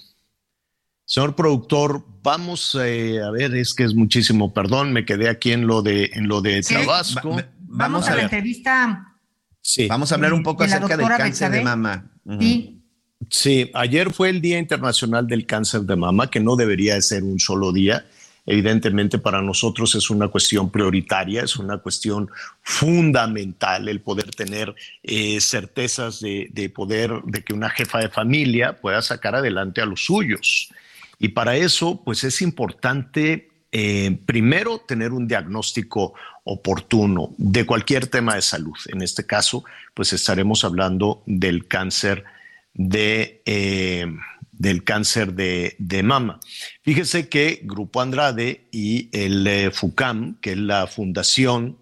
[1.04, 5.66] señor productor, vamos eh, a ver, es que es muchísimo, perdón, me quedé aquí en
[5.66, 7.36] lo de, en lo de Tabasco.
[7.60, 9.14] vamos, a, la entrevista.
[9.60, 9.88] Sí.
[9.88, 12.10] Vamos a hablar un poco acerca del cáncer de mama.
[12.40, 12.82] Sí.
[13.28, 17.38] Sí, ayer fue el Día Internacional del Cáncer de Mama, que no debería ser un
[17.38, 18.06] solo día.
[18.46, 22.30] Evidentemente para nosotros es una cuestión prioritaria, es una cuestión
[22.62, 29.02] fundamental el poder tener eh, certezas de, poder, de que una jefa de familia pueda
[29.02, 30.70] sacar adelante a los suyos.
[31.18, 36.14] Y para eso, pues es importante eh, primero tener un diagnóstico
[36.44, 38.76] oportuno de cualquier tema de salud.
[38.88, 39.64] En este caso,
[39.94, 42.24] pues estaremos hablando del cáncer
[42.74, 44.06] de, eh,
[44.60, 46.38] del cáncer de, mama.
[46.82, 51.78] Fíjese que Grupo Andrade y el eh, FUCAM, que es la fundación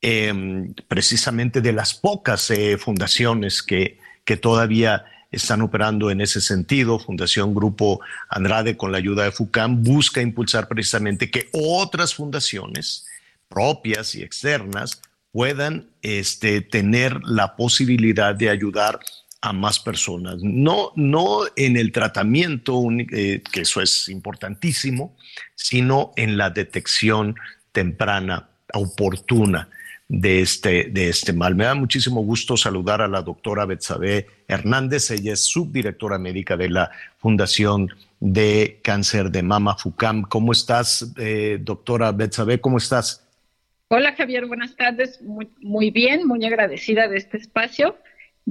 [0.00, 6.98] em, precisamente de las pocas eh, fundaciones que, que todavía están operando en ese sentido.
[6.98, 13.06] Fundación Grupo Andrade, con la ayuda de FUCAM, busca impulsar precisamente que otras fundaciones
[13.48, 18.98] propias y externas puedan este, tener la posibilidad de ayudar
[19.40, 22.82] a más personas, no, no en el tratamiento,
[23.12, 25.16] eh, que eso es importantísimo,
[25.54, 27.36] sino en la detección
[27.72, 29.68] temprana, oportuna
[30.08, 31.54] de este, de este mal.
[31.54, 36.70] Me da muchísimo gusto saludar a la doctora Betsabe Hernández, ella es subdirectora médica de
[36.70, 37.88] la Fundación
[38.20, 40.22] de Cáncer de Mama FUCAM.
[40.22, 42.60] ¿Cómo estás, eh, doctora Betsabe?
[42.60, 43.22] ¿Cómo estás?
[43.88, 45.20] Hola Javier, buenas tardes.
[45.22, 47.96] Muy, muy bien, muy agradecida de este espacio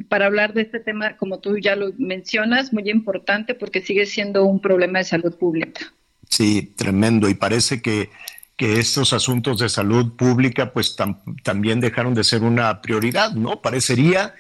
[0.09, 4.45] para hablar de este tema, como tú ya lo mencionas, muy importante porque sigue siendo
[4.45, 5.93] un problema de salud pública.
[6.29, 7.29] Sí, tremendo.
[7.29, 8.09] Y parece que,
[8.57, 10.95] que estos asuntos de salud pública pues
[11.43, 13.61] también dejaron de ser una prioridad, ¿no?
[13.61, 14.33] Parecería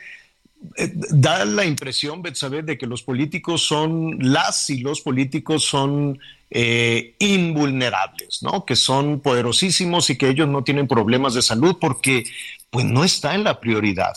[0.77, 6.19] eh, da la impresión, Betsabe, de que los políticos son, las y los políticos son
[6.49, 8.65] eh, invulnerables, ¿no?
[8.65, 12.25] Que son poderosísimos y que ellos no tienen problemas de salud porque
[12.69, 14.15] pues no está en la prioridad.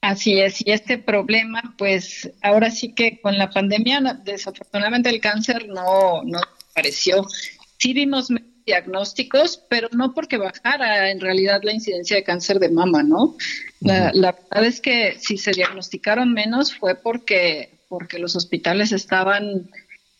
[0.00, 5.68] Así es, y este problema, pues ahora sí que con la pandemia, desafortunadamente el cáncer
[5.68, 6.40] no, no
[6.70, 7.26] apareció.
[7.76, 8.28] Sí vimos
[8.64, 13.36] diagnósticos, pero no porque bajara en realidad la incidencia de cáncer de mama, ¿no?
[13.80, 19.70] La, la verdad es que si se diagnosticaron menos fue porque, porque los hospitales estaban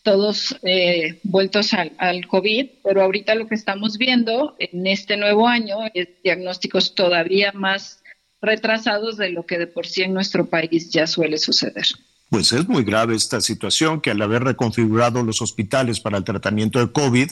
[0.03, 5.47] todos eh, vueltos al, al COVID, pero ahorita lo que estamos viendo en este nuevo
[5.47, 8.00] año es diagnósticos todavía más
[8.41, 11.85] retrasados de lo que de por sí en nuestro país ya suele suceder.
[12.29, 16.79] Pues es muy grave esta situación que al haber reconfigurado los hospitales para el tratamiento
[16.79, 17.29] de COVID,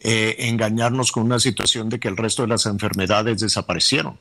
[0.00, 4.18] eh, engañarnos con una situación de que el resto de las enfermedades desaparecieron.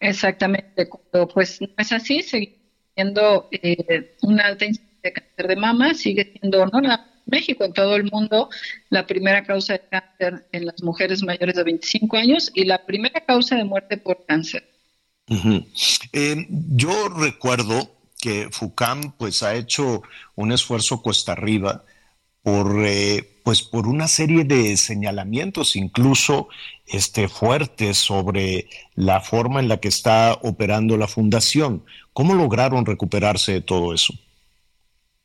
[0.00, 0.88] Exactamente,
[1.34, 2.56] pues no es así, sigue
[2.94, 6.90] siendo eh, una alta incidencia de cáncer de mama, sigue siendo, no en
[7.26, 8.48] México, en todo el mundo,
[8.88, 13.20] la primera causa de cáncer en las mujeres mayores de 25 años y la primera
[13.20, 14.64] causa de muerte por cáncer.
[16.12, 20.02] Eh, yo recuerdo que FUCAM pues ha hecho
[20.34, 21.84] un esfuerzo cuesta arriba
[22.42, 26.48] por eh, pues por una serie de señalamientos incluso
[26.86, 31.84] este fuertes sobre la forma en la que está operando la fundación.
[32.12, 34.14] ¿Cómo lograron recuperarse de todo eso?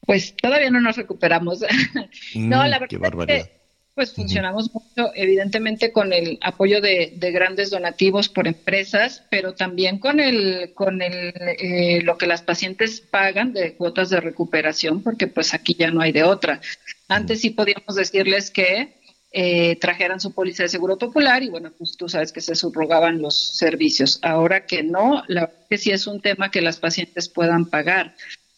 [0.06, 1.62] Pues todavía no nos recuperamos.
[2.50, 3.50] no, Mm, la qué verdad es barbaridad.
[3.50, 3.65] que
[3.96, 10.00] pues funcionamos mucho, evidentemente, con el apoyo de, de grandes donativos por empresas, pero también
[10.00, 15.28] con el, con el, eh, lo que las pacientes pagan de cuotas de recuperación, porque
[15.28, 16.60] pues aquí ya no hay de otra.
[17.08, 18.98] Antes sí podíamos decirles que
[19.32, 23.22] eh, trajeran su póliza de seguro popular y bueno, pues tú sabes que se subrogaban
[23.22, 24.20] los servicios.
[24.24, 28.14] Ahora que no, la verdad que sí es un tema que las pacientes puedan pagar.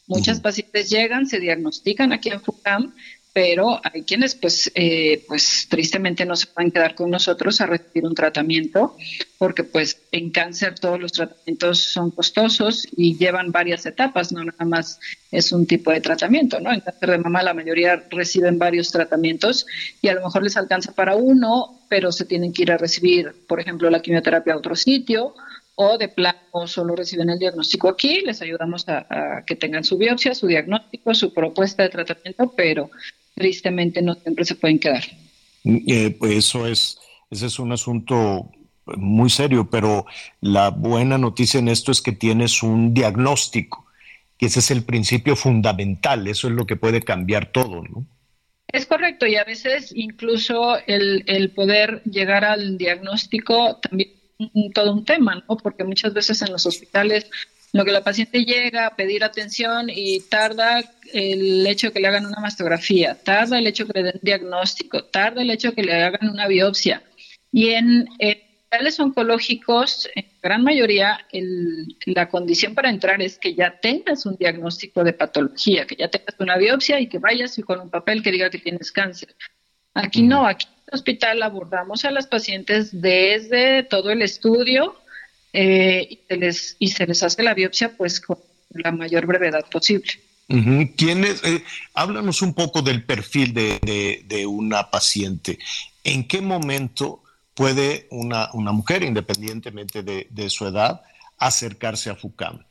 [0.07, 2.95] Muchas pacientes llegan, se diagnostican aquí en FUCAM,
[3.33, 8.05] pero hay quienes pues, eh, pues tristemente no se pueden quedar con nosotros a recibir
[8.05, 8.95] un tratamiento,
[9.37, 14.65] porque pues en cáncer todos los tratamientos son costosos y llevan varias etapas, no nada
[14.65, 14.99] más
[15.31, 16.73] es un tipo de tratamiento, ¿no?
[16.73, 19.67] En cáncer de mama la mayoría reciben varios tratamientos
[20.01, 23.33] y a lo mejor les alcanza para uno, pero se tienen que ir a recibir,
[23.47, 25.35] por ejemplo, la quimioterapia a otro sitio
[25.79, 29.97] o de plano solo reciben el diagnóstico aquí, les ayudamos a, a que tengan su
[29.97, 32.89] biopsia, su diagnóstico, su propuesta de tratamiento, pero
[33.35, 35.03] tristemente no siempre se pueden quedar.
[35.63, 36.97] Eh, pues eso es,
[37.29, 38.49] ese es un asunto
[38.95, 40.07] muy serio, pero
[40.41, 43.85] la buena noticia en esto es que tienes un diagnóstico,
[44.39, 48.03] que ese es el principio fundamental, eso es lo que puede cambiar todo, ¿no?
[48.69, 54.93] Es correcto, y a veces incluso el, el poder llegar al diagnóstico también un- todo
[54.93, 55.57] un tema, ¿no?
[55.57, 57.29] Porque muchas veces en los hospitales
[57.73, 60.81] lo que la paciente llega a pedir atención y tarda
[61.13, 64.19] el hecho de que le hagan una mastografía, tarda el hecho de que le den
[64.21, 67.03] diagnóstico, tarda el hecho de que le hagan una biopsia.
[67.51, 73.53] Y en eh, hospitales oncológicos, en gran mayoría, el- la condición para entrar es que
[73.53, 77.63] ya tengas un diagnóstico de patología, que ya tengas una biopsia y que vayas y
[77.63, 79.35] con un papel que diga que tienes cáncer.
[79.93, 84.95] Aquí no, aquí hospital abordamos a las pacientes desde todo el estudio
[85.53, 88.37] eh, y, se les, y se les hace la biopsia pues con
[88.69, 90.11] la mayor brevedad posible.
[90.95, 91.61] ¿Quiénes, eh,
[91.93, 95.59] háblanos un poco del perfil de, de- de una paciente.
[96.05, 97.21] ¿En qué momento
[97.53, 101.01] puede una, una mujer, independientemente de, de su edad,
[101.37, 102.63] acercarse a FUCAM?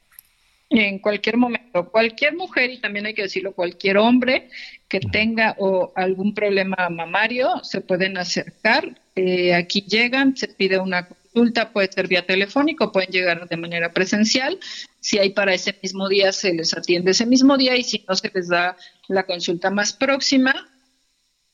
[0.70, 4.48] En cualquier momento, cualquier mujer, y también hay que decirlo, cualquier hombre
[4.88, 8.98] que tenga o algún problema mamario, se pueden acercar.
[9.16, 13.92] Eh, aquí llegan, se pide una consulta, puede ser vía telefónico, pueden llegar de manera
[13.92, 14.58] presencial.
[15.00, 18.14] Si hay para ese mismo día, se les atiende ese mismo día y si no,
[18.14, 18.76] se les da
[19.08, 20.54] la consulta más próxima.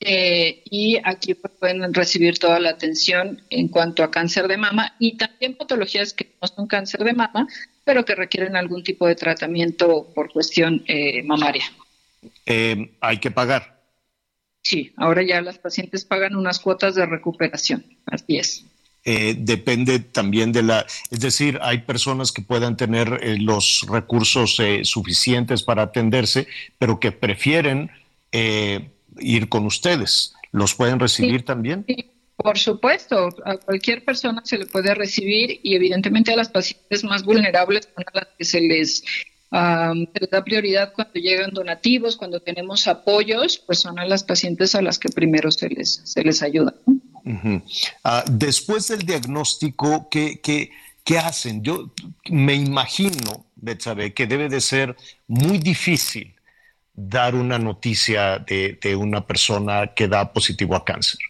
[0.05, 4.97] Eh, y aquí pues, pueden recibir toda la atención en cuanto a cáncer de mama
[4.99, 7.47] y también patologías que no son cáncer de mama,
[7.85, 11.65] pero que requieren algún tipo de tratamiento por cuestión eh, mamaria.
[12.47, 13.83] Eh, hay que pagar.
[14.63, 17.85] Sí, ahora ya las pacientes pagan unas cuotas de recuperación.
[18.07, 18.65] Así es.
[19.05, 24.61] Eh, depende también de la, es decir, hay personas que puedan tener eh, los recursos
[24.61, 26.47] eh, suficientes para atenderse,
[26.79, 27.91] pero que prefieren
[29.19, 30.35] ir con ustedes.
[30.53, 31.85] ¿Los pueden recibir también?
[32.37, 37.25] Por supuesto, a cualquier persona se le puede recibir y evidentemente a las pacientes más
[37.25, 39.05] vulnerables son a las que se les,
[39.53, 44.75] am, se da prioridad cuando llegan donativos, cuando tenemos apoyos, pues son a las pacientes
[44.75, 46.75] a las que primero se les, se les ayuda.
[48.03, 50.71] Ah, después del diagnóstico, ¿qué, qué,
[51.05, 51.63] qué hacen?
[51.63, 51.93] Yo
[52.29, 54.97] me imagino, Betsabe, que debe de ser
[55.29, 56.35] muy difícil
[56.95, 61.21] dar una noticia de, de una persona que da positivo a cáncer.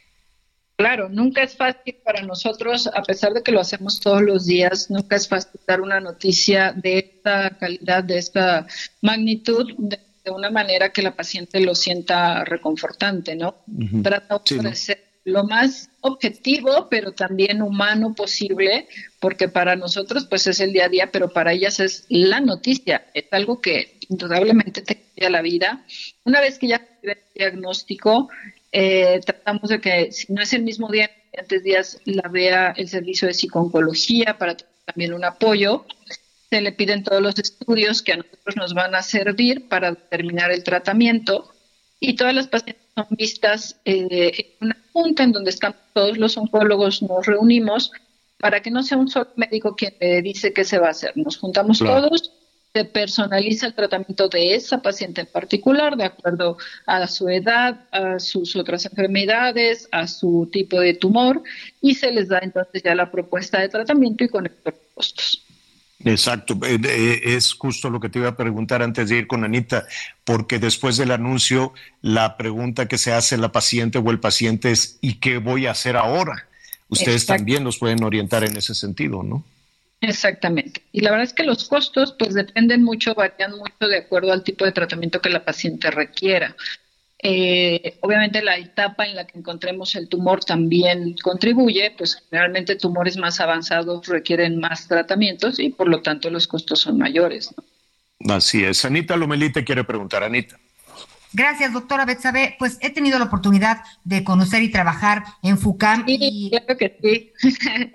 [0.83, 4.91] Claro, nunca es fácil para nosotros, a pesar de que lo hacemos todos los días,
[4.91, 8.67] nunca es fácil dar una noticia de esta calidad, de esta
[9.01, 13.59] magnitud, de, de una manera que la paciente lo sienta reconfortante, ¿no?
[13.69, 14.03] Ujú.
[14.03, 18.89] Trata Sí, de ser lo más objetivo, pero también humano posible,
[19.21, 23.07] porque para nosotros pues es el día a día, pero para ellas es la noticia,
[23.15, 25.85] es algo que indudablemente te cambia la vida.
[26.25, 28.29] Una vez que ya el diagnóstico,
[28.73, 32.89] eh, tratamos de que si no es el mismo día, siguientes días la vea el
[32.89, 35.85] servicio de psicooncología para tener también un apoyo.
[36.51, 40.51] Se le piden todos los estudios que a nosotros nos van a servir para determinar
[40.51, 41.51] el tratamiento
[42.01, 46.37] y todas las pacientes son vistas eh, en una junta en donde están todos los
[46.37, 47.91] oncólogos, nos reunimos
[48.39, 51.13] para que no sea un solo médico quien le dice qué se va a hacer.
[51.17, 52.09] Nos juntamos Claro.
[52.09, 52.33] todos,
[52.75, 56.57] se personaliza el tratamiento de esa paciente en particular de acuerdo
[56.87, 61.43] a su edad, a sus otras enfermedades, a su tipo de tumor
[61.83, 65.45] y se les da entonces ya la propuesta de tratamiento y con estos costos.
[66.05, 69.45] Exacto, eh, eh, es justo lo que te iba a preguntar antes de ir con
[69.45, 69.87] Anita,
[70.25, 74.99] porque después del anuncio la pregunta que se hace la paciente o el paciente es
[75.01, 76.49] ¿y qué voy a hacer ahora?
[76.89, 77.41] Ustedes Exacto.
[77.41, 79.45] también nos pueden orientar en ese sentido, ¿no?
[80.03, 80.83] Exactamente.
[80.91, 84.43] Y la verdad es que los costos pues dependen mucho, varían mucho de acuerdo al
[84.43, 86.57] tipo de tratamiento que la paciente requiera.
[87.23, 93.17] Eh, obviamente la etapa en la que encontremos el tumor también contribuye, pues generalmente tumores
[93.17, 97.55] más avanzados requieren más tratamientos y por lo tanto los costos son mayores.
[98.29, 98.85] Así es.
[98.85, 100.59] Anita Lomelí te quiere preguntar, Anita.
[101.33, 102.57] Gracias, doctora Betsabe.
[102.59, 106.51] Pues he tenido la oportunidad de conocer y trabajar en FUCAM y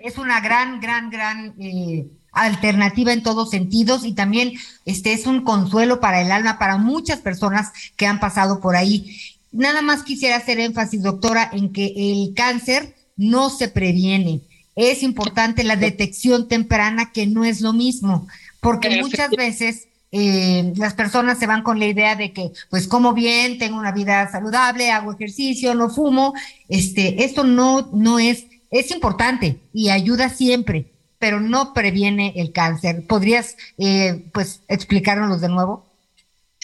[0.00, 4.52] es una gran, gran, gran eh, alternativa en todos sentidos y también
[4.84, 9.16] este es un consuelo para el alma para muchas personas que han pasado por ahí.
[9.52, 14.42] Nada más quisiera hacer énfasis, doctora, en que el cáncer no se previene.
[14.76, 18.28] Es importante la detección temprana, que no es lo mismo,
[18.60, 23.12] porque muchas veces eh, las personas se van con la idea de que, pues, como
[23.12, 26.34] bien, tengo una vida saludable, hago ejercicio, no fumo.
[26.68, 30.86] Este, esto no, no es, es importante y ayuda siempre,
[31.18, 33.06] pero no previene el cáncer.
[33.06, 35.86] ¿Podrías, eh, pues, explicárnoslos de nuevo?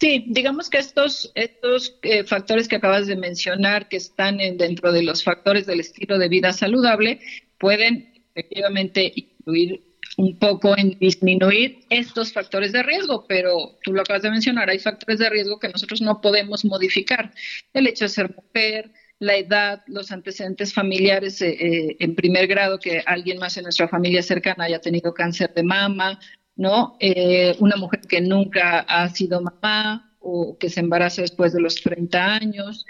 [0.01, 4.93] Sí, digamos que estos, estos eh, factores que acabas de mencionar, que están en- dentro
[4.93, 7.21] de los factores del estilo de vida saludable,
[7.59, 9.83] pueden efectivamente influir
[10.17, 14.79] un poco en disminuir estos factores de riesgo, pero tú lo acabas de mencionar, hay
[14.79, 17.33] factores de riesgo que nosotros no podemos modificar.
[17.73, 22.79] El hecho de ser mujer, la edad, los antecedentes familiares eh, eh, en primer grado,
[22.79, 26.19] que alguien más en nuestra familia cercana haya tenido cáncer de mama,
[26.57, 26.97] ¿no?
[27.01, 31.77] Eh, una mujer que nunca ha sido mamá o que se embaraza después de los
[31.77, 32.87] 30 años.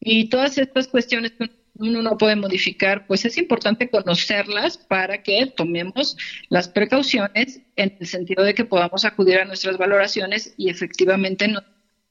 [0.00, 5.46] Y todas estas cuestiones que uno no puede modificar, pues es importante conocerlas para que
[5.56, 6.16] tomemos
[6.48, 11.46] las precauciones en el sentido de que podamos acudir a nuestras valoraciones y efectivamente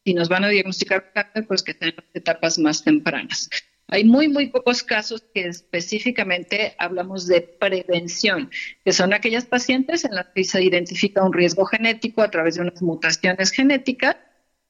[0.05, 3.49] si nos van a diagnosticar cáncer, pues que sean las etapas más tempranas.
[3.89, 8.49] Hay muy, muy pocos casos que específicamente hablamos de prevención,
[8.83, 12.61] que son aquellas pacientes en las que se identifica un riesgo genético a través de
[12.61, 14.17] unas mutaciones genéticas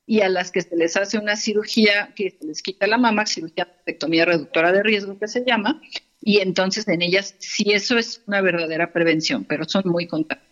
[0.07, 3.25] y a las que se les hace una cirugía que se les quita la mama,
[3.25, 5.81] cirugía de mastectomía reductora de riesgo que se llama,
[6.21, 10.46] y entonces en ellas sí eso es una verdadera prevención, pero son muy contagiosas.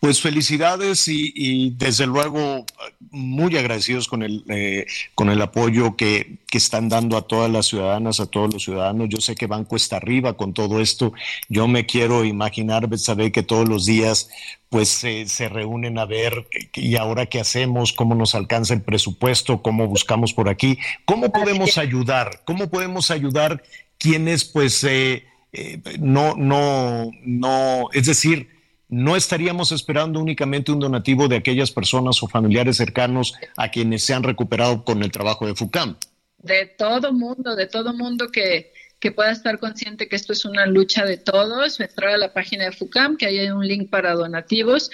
[0.00, 2.64] Pues felicidades y, y desde luego
[3.10, 4.86] muy agradecidos con el, eh,
[5.16, 9.08] con el apoyo que, que están dando a todas las ciudadanas, a todos los ciudadanos.
[9.08, 11.12] Yo sé que van cuesta arriba con todo esto.
[11.48, 14.28] Yo me quiero imaginar, saber que todos los días
[14.68, 19.62] pues se- se reúnen a ver y ahora qué hacemos, cómo nos alcanza el presupuesto,
[19.62, 23.64] cómo buscamos por aquí, cómo podemos ayudar, cómo podemos ayudar
[23.98, 28.57] quienes pues eh, eh, no, no, no, es decir,
[28.88, 34.14] no estaríamos esperando únicamente un donativo de aquellas personas o familiares cercanos a quienes se
[34.14, 35.96] han recuperado con el trabajo de FUCAM.
[36.38, 40.66] de todo mundo, de todo mundo que, que pueda estar consciente que esto es una
[40.66, 44.14] lucha de todos, entrar a la página de FUCAM, que ahí hay un link para
[44.14, 44.90] donativos.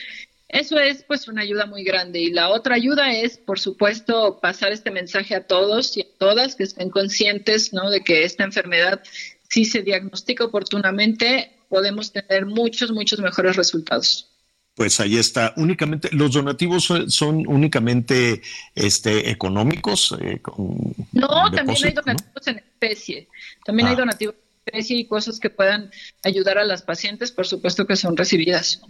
[0.49, 2.21] Eso es pues una ayuda muy grande.
[2.21, 6.55] Y la otra ayuda es, por supuesto, pasar este mensaje a todos y a todas
[6.55, 7.91] que estén conscientes ¿no?
[7.91, 9.03] de que esta enfermedad,
[9.49, 14.31] si se diagnostica oportunamente, podemos tener muchos, muchos mejores resultados.
[14.75, 15.53] Pues ahí está.
[15.57, 18.43] Únicamente los donativos son, son únicamente
[18.75, 20.15] este económicos.
[20.21, 20.77] eh, con
[21.13, 23.29] No, también hay donativos en especie.
[23.65, 23.99] También hay Ah.
[23.99, 24.41] donativos en
[24.75, 25.91] especie y cosas que puedan
[26.25, 28.81] ayudar a las pacientes, por supuesto que son recibidas.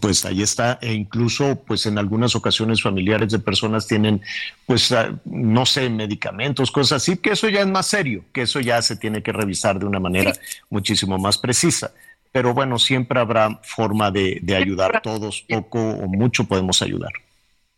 [0.00, 4.22] Pues ahí está, e incluso pues en algunas ocasiones familiares de personas tienen
[4.64, 8.58] pues ah, no sé, medicamentos, cosas así, que eso ya es más serio, que eso
[8.60, 10.32] ya se tiene que revisar de una manera
[10.70, 11.92] muchísimo más precisa.
[12.32, 17.12] Pero bueno, siempre habrá forma de, de ayudar todos, poco o mucho podemos ayudar.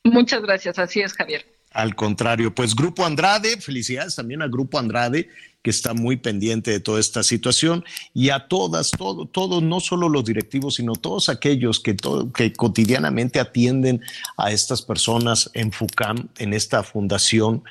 [0.04, 1.57] Muchas gracias, así es, Javier.
[1.78, 5.28] Al contrario, pues Grupo Andrade, felicidades también al Grupo Andrade,
[5.62, 10.08] que está muy pendiente de toda esta situación, y a todas, todo, todos, no solo
[10.08, 11.94] los directivos, sino todos aquellos que,
[12.34, 14.00] que cotidianamente atienden
[14.36, 17.62] a estas personas en FUCAM, en esta fundación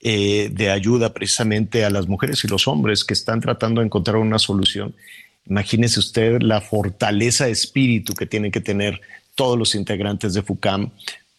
[0.00, 4.18] eh, de ayuda precisamente a las mujeres y los hombres que están tratando de encontrar
[4.18, 4.94] una solución.
[5.44, 9.00] Imagínese usted la fortaleza de espíritu que tienen que tener
[9.34, 10.92] todos los integrantes de FUCAM,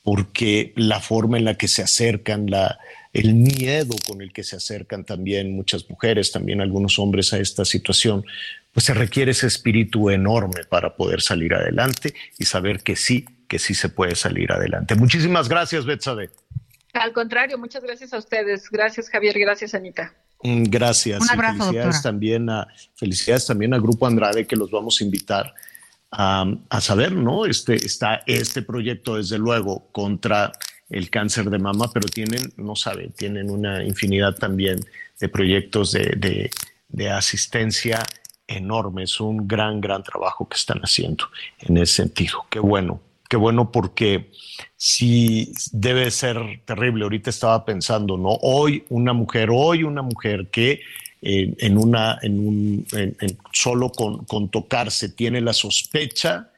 [0.08, 2.80] porque la forma en la que se acercan, la,
[3.12, 7.66] el miedo con el que se acercan también muchas mujeres, también algunos hombres a esta
[7.66, 8.24] situación,
[8.72, 13.60] pues se requiere ese espíritu enorme para poder salir adelante y saber que sí, que
[13.60, 14.96] sí se puede salir adelante.
[14.96, 16.30] Muchísimas gracias, Betsabe.
[16.94, 18.70] Al contrario, muchas gracias a ustedes.
[18.70, 19.38] Gracias, Javier.
[19.38, 20.14] Gracias, Anita.
[20.42, 21.22] Mm, gracias.
[21.22, 22.66] Un abrazo, felicidades también a
[22.96, 25.54] felicidades también al Grupo Andrade que los vamos a invitar
[26.12, 27.46] a, saber, ¿no?
[27.46, 30.52] Este está este proyecto desde luego contra
[30.90, 34.80] el cáncer de mama, pero tienen, no saben, tienen una infinidad también
[35.20, 36.50] de proyectos de, de,
[36.88, 38.04] de asistencia
[38.48, 39.04] enorme.
[39.04, 41.26] Es un gran, gran trabajo que están haciendo
[41.60, 42.46] en ese sentido.
[42.50, 44.32] Qué bueno, qué bueno porque
[44.78, 47.04] sí debe ser terrible.
[47.04, 48.38] Ahorita estaba pensando, ¿no?
[48.42, 50.82] Hoy una mujer, hoy una mujer que
[51.22, 52.88] en una, en un,
[53.52, 56.52] solo con, con tocarse tiene la sospecha,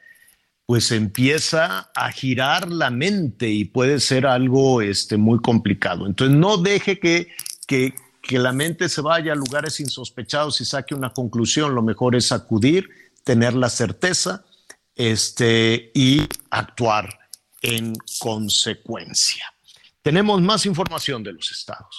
[0.65, 6.05] pues empieza a girar la mente y puede ser algo este, muy complicado.
[6.05, 7.29] Entonces no deje que,
[7.65, 11.73] que, que la mente se vaya a lugares insospechados y saque una conclusión.
[11.73, 12.87] Lo mejor es acudir,
[13.23, 14.45] tener la certeza
[14.95, 17.17] este, y actuar
[17.63, 19.45] en consecuencia.
[20.03, 21.97] Tenemos más información de los estados.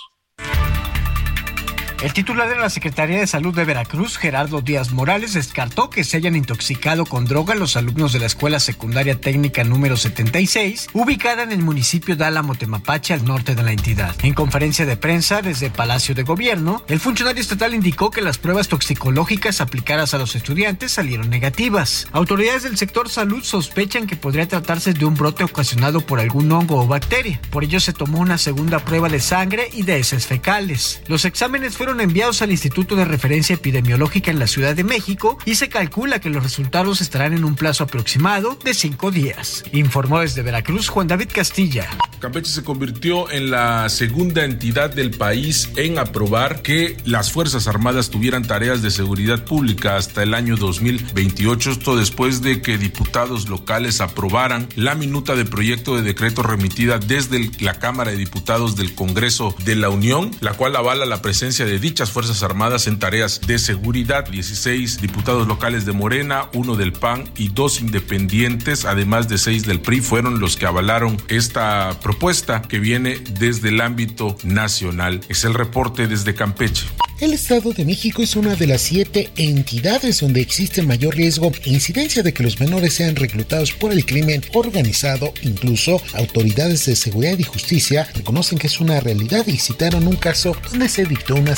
[2.03, 6.17] El titular de la Secretaría de Salud de Veracruz, Gerardo Díaz Morales, descartó que se
[6.17, 11.53] hayan intoxicado con droga los alumnos de la Escuela Secundaria Técnica número 76, ubicada en
[11.53, 14.17] el municipio de Álamo Temapache, al norte de la entidad.
[14.23, 18.69] En conferencia de prensa desde Palacio de Gobierno, el funcionario estatal indicó que las pruebas
[18.69, 22.09] toxicológicas aplicadas a los estudiantes salieron negativas.
[22.13, 26.81] Autoridades del sector salud sospechan que podría tratarse de un brote ocasionado por algún hongo
[26.81, 27.43] o bacteria.
[27.51, 31.03] Por ello se tomó una segunda prueba de sangre y de heces fecales.
[31.07, 35.55] Los exámenes fueron enviados al Instituto de Referencia Epidemiológica en la Ciudad de México y
[35.55, 39.65] se calcula que los resultados estarán en un plazo aproximado de cinco días.
[39.73, 41.89] Informó desde Veracruz Juan David Castilla.
[42.21, 48.11] Campeche se convirtió en la segunda entidad del país en aprobar que las Fuerzas Armadas
[48.11, 54.03] tuvieran tareas de seguridad pública hasta el año 2028, esto después de que diputados locales
[54.03, 59.55] aprobaran la minuta de proyecto de decreto remitida desde la Cámara de Diputados del Congreso
[59.65, 63.59] de la Unión, la cual avala la presencia de dichas Fuerzas Armadas en tareas de
[63.59, 64.29] seguridad.
[64.29, 69.81] 16 diputados locales de Morena, uno del PAN y dos independientes, además de seis del
[69.81, 75.21] PRI, fueron los que avalaron esta propuesta que viene desde el ámbito nacional.
[75.29, 76.87] Es el reporte desde Campeche.
[77.21, 81.71] El Estado de México es una de las siete entidades donde existe mayor riesgo e
[81.71, 85.35] incidencia de que los menores sean reclutados por el crimen organizado.
[85.43, 90.57] Incluso autoridades de seguridad y justicia reconocen que es una realidad y citaron un caso
[90.71, 91.55] donde se dictó una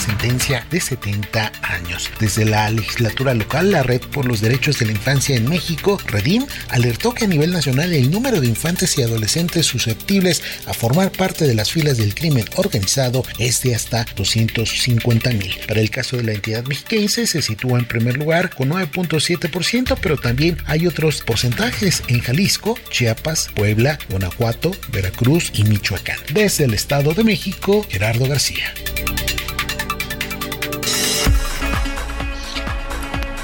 [0.71, 2.11] de 70 años.
[2.21, 6.47] Desde la legislatura local, la Red por los Derechos de la Infancia en México, Redim,
[6.69, 11.47] alertó que a nivel nacional el número de infantes y adolescentes susceptibles a formar parte
[11.47, 15.57] de las filas del crimen organizado es de hasta 250 mil.
[15.67, 20.19] Para el caso de la entidad mexiquense se sitúa en primer lugar con 9.7%, pero
[20.19, 26.19] también hay otros porcentajes en Jalisco, Chiapas, Puebla, Guanajuato, Veracruz y Michoacán.
[26.33, 28.73] Desde el Estado de México, Gerardo García.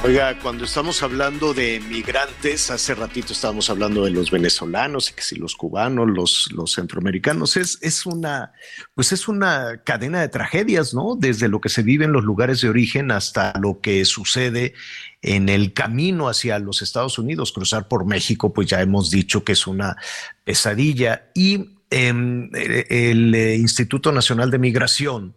[0.05, 5.23] Oiga, cuando estamos hablando de migrantes, hace ratito estábamos hablando de los venezolanos y que
[5.23, 8.53] si los cubanos, los, centroamericanos, es, es una,
[8.95, 11.17] pues es una cadena de tragedias, ¿no?
[11.19, 14.73] Desde lo que se vive en los lugares de origen hasta lo que sucede
[15.21, 17.51] en el camino hacia los Estados Unidos.
[17.51, 19.97] Cruzar por México, pues ya hemos dicho que es una
[20.45, 21.29] pesadilla.
[21.35, 25.35] Y eh, el Instituto Nacional de Migración,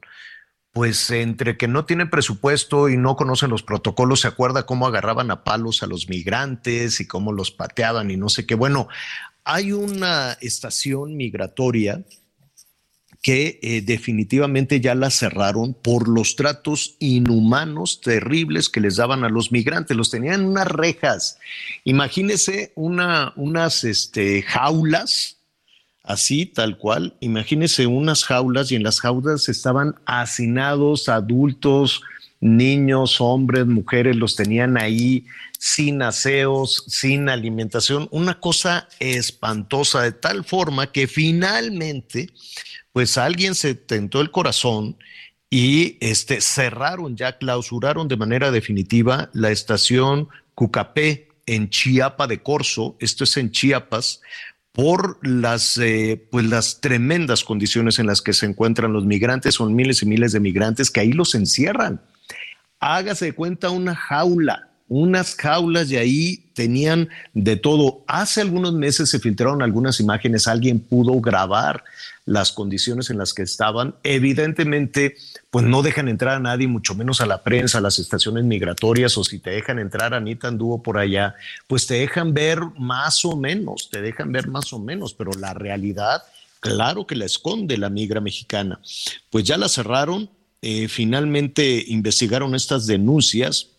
[0.74, 5.30] pues entre que no tienen presupuesto y no conocen los protocolos, se acuerda cómo agarraban
[5.30, 8.56] a palos a los migrantes y cómo los pateaban y no sé qué.
[8.56, 8.88] Bueno,
[9.44, 12.04] hay una estación migratoria
[13.22, 19.30] que eh, definitivamente ya la cerraron por los tratos inhumanos, terribles que les daban a
[19.30, 19.96] los migrantes.
[19.96, 21.38] Los tenían en unas rejas.
[21.84, 25.41] Imagínese una, unas este, jaulas
[26.04, 27.16] así tal cual.
[27.20, 32.02] Imagínese unas jaulas y en las jaulas estaban hacinados adultos,
[32.40, 35.26] niños, hombres, mujeres, los tenían ahí
[35.60, 42.32] sin aseos, sin alimentación, una cosa espantosa, de tal forma que finalmente,
[42.92, 44.98] pues alguien se tentó el corazón
[45.52, 52.96] y este, cerraron ya, clausuraron de manera definitiva la estación Cucapé en Chiapa de Corzo,
[53.00, 54.22] esto es en Chiapas,
[54.74, 59.76] por las, eh, pues las tremendas condiciones en las que se encuentran los migrantes, son
[59.76, 62.02] miles y miles de migrantes que ahí los encierran.
[62.80, 68.04] Hágase de cuenta una jaula, unas jaulas y ahí tenían de todo.
[68.08, 71.84] Hace algunos meses se filtraron algunas imágenes, alguien pudo grabar
[72.26, 73.96] las condiciones en las que estaban.
[74.04, 75.16] Evidentemente,
[75.52, 79.18] pues no dejan entrar a nadie, mucho menos a la prensa, a las estaciones migratorias,
[79.18, 81.36] o si te dejan entrar, Anita anduvo por allá,
[81.68, 85.54] pues te dejan ver más o menos, te dejan ver más o menos, pero la
[85.54, 86.24] realidad,
[86.62, 88.80] claro que la esconde la migra mexicana.
[89.30, 90.30] Pues ya la cerraron,
[90.62, 93.72] eh, finalmente investigaron estas denuncias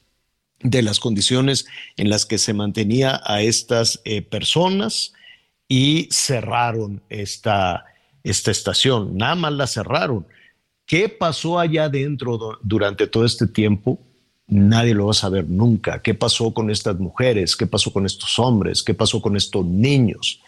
[0.60, 1.64] de las condiciones
[1.96, 5.14] en las que se mantenía a estas eh, personas
[5.68, 7.86] y cerraron esta,
[8.24, 9.16] esta estación.
[9.16, 10.26] Nada más la cerraron.
[10.92, 13.98] ¿Qué pasó allá adentro durante todo este tiempo?
[14.46, 16.02] Nadie lo va a saber nunca.
[16.02, 17.56] ¿Qué pasó con estas mujeres?
[17.56, 18.82] ¿Qué pasó con estos hombres?
[18.82, 20.42] ¿Qué pasó con estos niños?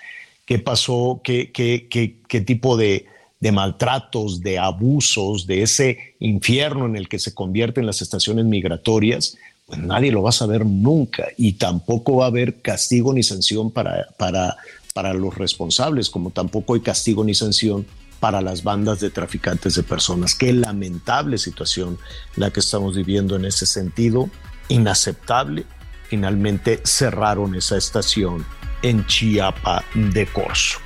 [0.45, 1.23] ¿Qué pasó?
[1.25, 3.07] ¿Qué, qué, qué, qué tipo de,
[3.41, 9.39] de maltratos, de abusos, de ese infierno en el que se convierten las estaciones migratorias?
[9.65, 13.71] Pues nadie lo va a saber nunca y tampoco va a haber castigo ni sanción
[13.71, 14.59] para, para,
[14.93, 17.87] para los responsables, como tampoco hay castigo ni sanción
[18.21, 20.35] para las bandas de traficantes de personas.
[20.35, 21.99] Qué lamentable situación
[22.37, 24.31] la que estamos viviendo en ese sentido,
[24.69, 25.67] inaceptable.
[26.09, 28.45] Finalmente cerraron esa estación
[28.83, 30.79] en Chiapa de Corzo.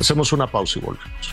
[0.00, 1.32] Hacemos una pausa y volvemos.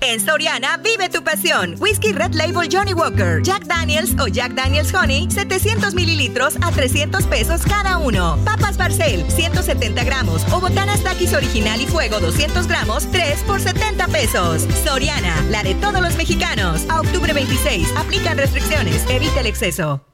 [0.00, 1.74] En Soriana, vive tu pasión.
[1.80, 7.24] Whisky Red Label Johnny Walker, Jack Daniels o Jack Daniels Honey, 700 mililitros a 300
[7.24, 8.38] pesos cada uno.
[8.44, 10.42] Papas Barcel, 170 gramos.
[10.52, 14.66] O Botanas Takis Original y Fuego, 200 gramos, 3 por 70 pesos.
[14.84, 16.82] Soriana, la de todos los mexicanos.
[16.88, 19.04] A octubre 26, aplican restricciones.
[19.10, 20.04] Evita el exceso.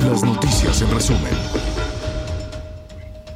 [0.00, 1.57] Las noticias en resumen.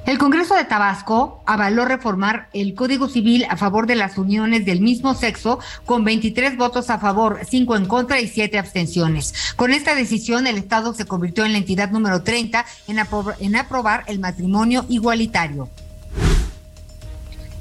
[0.05, 4.81] El Congreso de Tabasco avaló reformar el Código Civil a favor de las uniones del
[4.81, 9.33] mismo sexo con 23 votos a favor, 5 en contra y 7 abstenciones.
[9.55, 13.55] Con esta decisión, el Estado se convirtió en la entidad número 30 en, apro en
[13.55, 15.69] aprobar el matrimonio igualitario.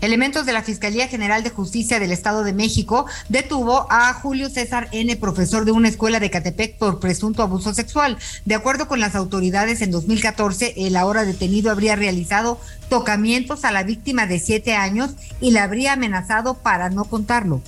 [0.02, 4.90] Elementos de la Fiscalía General de Justicia del Estado de México detuvo a Julio César
[4.92, 8.18] N., profesor de una escuela de Catepec por presunto abuso sexual.
[8.44, 12.60] De acuerdo con las autoridades, en 2014 el ahora detenido habría realizado
[12.90, 17.62] tocamientos a la víctima de siete años y la habría amenazado para no contarlo.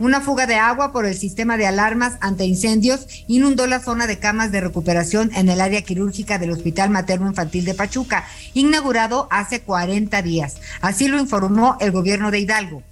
[0.00, 4.18] Una fuga de agua por el sistema de alarmas ante incendios inundó la zona de
[4.18, 9.60] camas de recuperación en el área quirúrgica del Hospital Materno Infantil de Pachuca, inaugurado hace
[9.60, 10.56] 40 días.
[10.80, 12.82] Así lo informó el gobierno de Hidalgo.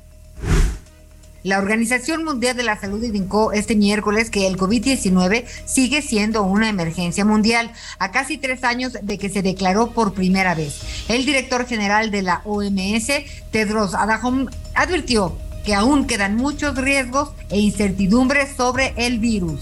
[1.43, 6.69] La Organización Mundial de la Salud indicó este miércoles que el COVID-19 sigue siendo una
[6.69, 10.81] emergencia mundial, a casi tres años de que se declaró por primera vez.
[11.09, 13.09] El director general de la OMS,
[13.51, 14.47] Tedros Adhanom,
[14.77, 19.61] advirtió que aún quedan muchos riesgos e incertidumbres sobre el virus.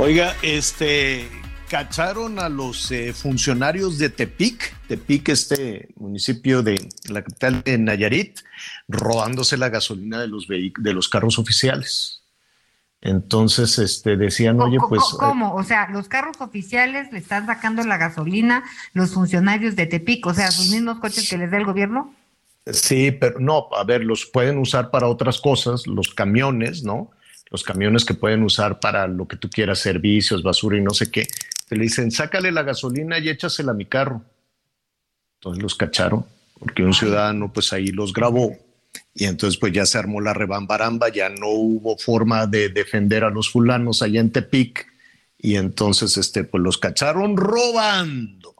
[0.00, 1.28] Oiga, este,
[1.68, 8.40] cacharon a los eh, funcionarios de Tepic, Tepic, este municipio de la capital de Nayarit,
[8.88, 12.23] robándose la gasolina de los, de los carros oficiales.
[13.04, 15.02] Entonces, este, decían, oye, pues...
[15.18, 15.54] ¿Cómo?
[15.54, 18.64] O sea, los carros oficiales le están sacando la gasolina
[18.94, 22.14] los funcionarios de Tepic, o sea, sus mismos coches que les da el gobierno.
[22.64, 27.10] Sí, pero no, a ver, los pueden usar para otras cosas, los camiones, ¿no?
[27.50, 31.10] Los camiones que pueden usar para lo que tú quieras, servicios, basura y no sé
[31.10, 31.28] qué.
[31.68, 34.22] Te le dicen, sácale la gasolina y échasela a mi carro.
[35.40, 36.24] Entonces los cacharon,
[36.58, 38.56] porque un ciudadano pues ahí los grabó
[39.14, 43.30] y entonces pues ya se armó la rebambaramba, ya no hubo forma de defender a
[43.30, 44.86] los fulanos allá en Tepic
[45.38, 48.54] y entonces este pues los cacharon robando.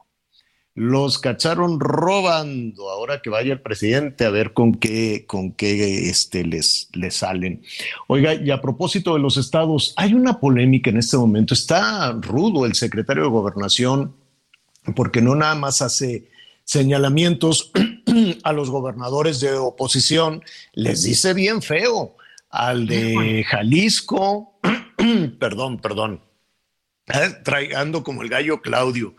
[0.75, 2.89] los cacharon robando.
[2.89, 7.63] Ahora que vaya el presidente a ver con qué, con qué este, les, les salen.
[8.07, 11.53] Oiga, y a propósito de los estados, hay una polémica en este momento.
[11.53, 14.13] Está rudo el secretario de Gobernación
[14.95, 16.27] porque no nada más hace
[16.65, 17.71] señalamientos
[18.43, 22.15] a los gobernadores de oposición, les dice bien feo.
[22.49, 24.59] Al de Jalisco,
[25.39, 26.21] perdón, perdón,
[27.43, 29.15] traigando como el gallo Claudio,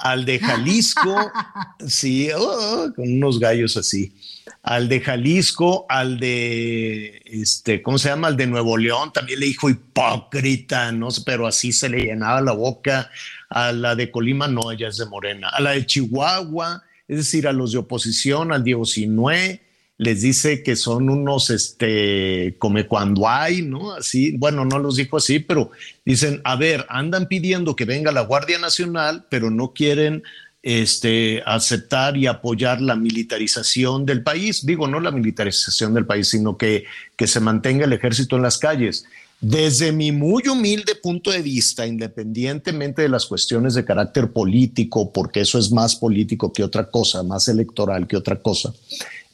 [0.00, 1.30] al de Jalisco,
[1.86, 4.16] sí, oh, con unos gallos así,
[4.62, 8.28] al de Jalisco, al de, este, ¿cómo se llama?
[8.28, 12.52] Al de Nuevo León, también le dijo hipócrita, no pero así se le llenaba la
[12.52, 13.10] boca,
[13.50, 17.48] a la de Colima no, ella es de Morena, a la de Chihuahua, es decir,
[17.48, 19.62] a los de oposición, al Diego Sinué,
[19.98, 23.94] les dice que son unos, este, come cuando hay, ¿no?
[23.94, 25.72] Así, bueno, no los dijo así, pero
[26.04, 30.22] dicen, a ver, andan pidiendo que venga la Guardia Nacional, pero no quieren
[30.62, 34.64] este, aceptar y apoyar la militarización del país.
[34.64, 36.84] Digo, no la militarización del país, sino que,
[37.16, 39.04] que se mantenga el ejército en las calles.
[39.40, 45.40] Desde mi muy humilde punto de vista, independientemente de las cuestiones de carácter político, porque
[45.40, 48.74] eso es más político que otra cosa, más electoral que otra cosa,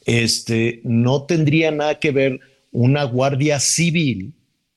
[0.05, 2.39] este, no tendría nada que ver
[2.71, 4.33] una guardia civil,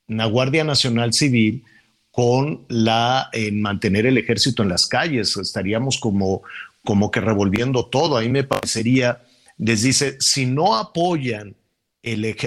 [0.08, 1.62] una guardia nacional civil,
[2.10, 5.36] con la mantener el ejército en las calles.
[5.36, 6.42] Estaríamos como,
[6.84, 8.16] como que revolviendo todo.
[8.16, 9.22] Ahí me parecería,
[9.58, 11.54] les dice, si no apoyan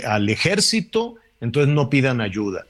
[0.05, 2.65] al ejército, entonces no pidan ayuda.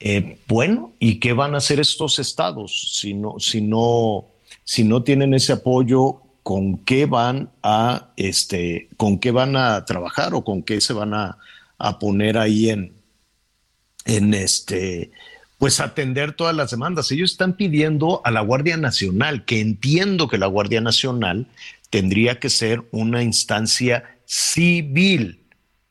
[0.00, 4.28] Eh, bueno, ¿y qué van a hacer estos estados si no, si no,
[4.64, 10.34] si no tienen ese apoyo con qué van a, este, con qué van a trabajar
[10.34, 11.38] o con qué se van a,
[11.98, 12.92] poner ahí en,
[14.04, 15.10] en este,
[15.56, 17.10] pues atender todas las demandas.
[17.10, 21.46] Ellos están pidiendo a la Guardia Nacional, que entiendo que la Guardia Nacional
[21.88, 25.39] tendría que ser una instancia civil,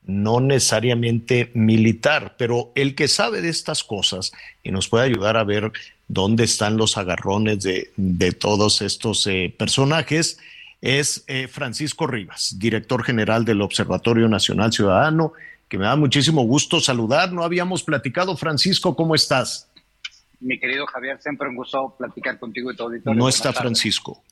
[0.10, 4.32] no necesariamente militar, pero el que sabe de estas cosas
[4.64, 5.72] y nos puede ayudar a ver
[6.08, 10.40] dónde están los agarrones de, todos estos eh, personajes,
[10.82, 15.34] es eh, Francisco Rivas, director general del Observatorio Nacional Ciudadano,
[15.68, 17.32] que me da muchísimo gusto saludar.
[17.32, 19.70] No habíamos platicado, Francisco, ¿cómo estás?
[20.40, 23.20] Mi querido Javier, siempre un gusto platicar contigo y todo auditorio.
[23.20, 24.24] No está Francisco.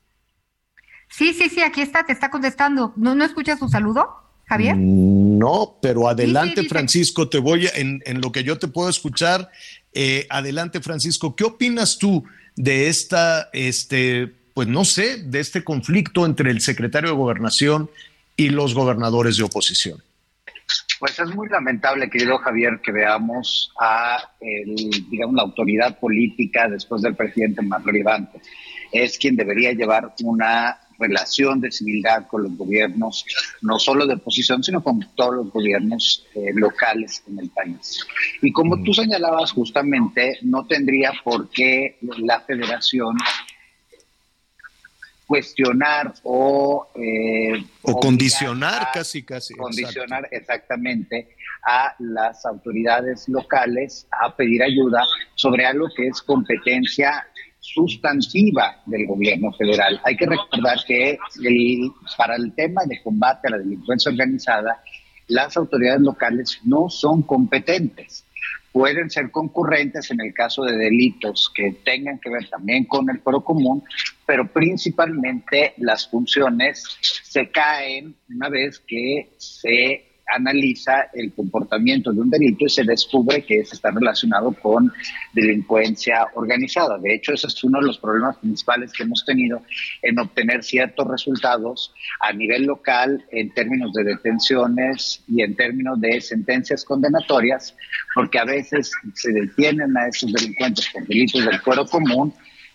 [1.10, 2.94] Sí, sí, sí, aquí está, te está contestando.
[2.96, 4.76] ¿No, no escuchas su saludo, Javier?
[4.76, 8.90] Mm, no, pero adelante, Francisco, te voy a, en, en, lo que yo te puedo
[8.90, 9.50] escuchar,
[9.94, 12.24] eh, adelante, Francisco, ¿qué opinas tú
[12.56, 17.90] de esta, este, pues no sé, de este conflicto entre el secretario de Gobernación
[18.36, 20.02] y los gobernadores de oposición?
[21.00, 27.16] Pues es muy lamentable, querido Javier, que veamos a, digamos, la autoridad política después del
[27.16, 28.40] presidente más relevante.
[28.92, 33.26] Es quien debería llevar una relación de civilidad con los gobiernos,
[33.62, 38.06] no solo de oposición, sino con todos los gobiernos eh, locales en el país.
[38.42, 43.16] Y como tú señalabas justamente, no tendría por qué la federación
[45.28, 46.88] cuestionar o...
[46.96, 49.54] Eh, o condicionar casi, casi.
[49.56, 51.36] Condicionar exactamente
[51.68, 55.04] a las autoridades locales a pedir ayuda
[55.36, 57.28] sobre algo que es competencia
[57.74, 60.00] sustantiva del gobierno federal.
[60.04, 61.18] Hay que recordar que
[62.18, 64.82] para el tema de combate a la delincuencia organizada,
[65.28, 68.24] las autoridades locales no son competentes.
[68.72, 73.20] Pueden ser concurrentes en el caso de delitos que tengan que ver también con el
[73.20, 73.84] foro común,
[74.26, 82.30] pero principalmente las funciones se caen una vez que se analiza el comportamiento de un
[82.30, 84.92] delito y se descubre que está relacionado con
[85.34, 86.98] delincuencia organizada.
[86.98, 89.62] De hecho, ese es uno de los problemas principales que hemos tenido
[90.02, 96.20] en obtener ciertos resultados a nivel local en términos de detenciones y en términos de
[96.22, 97.76] sentencias condenatorias,
[98.14, 102.34] porque a veces se detienen a esos delincuentes por delitos del fuero común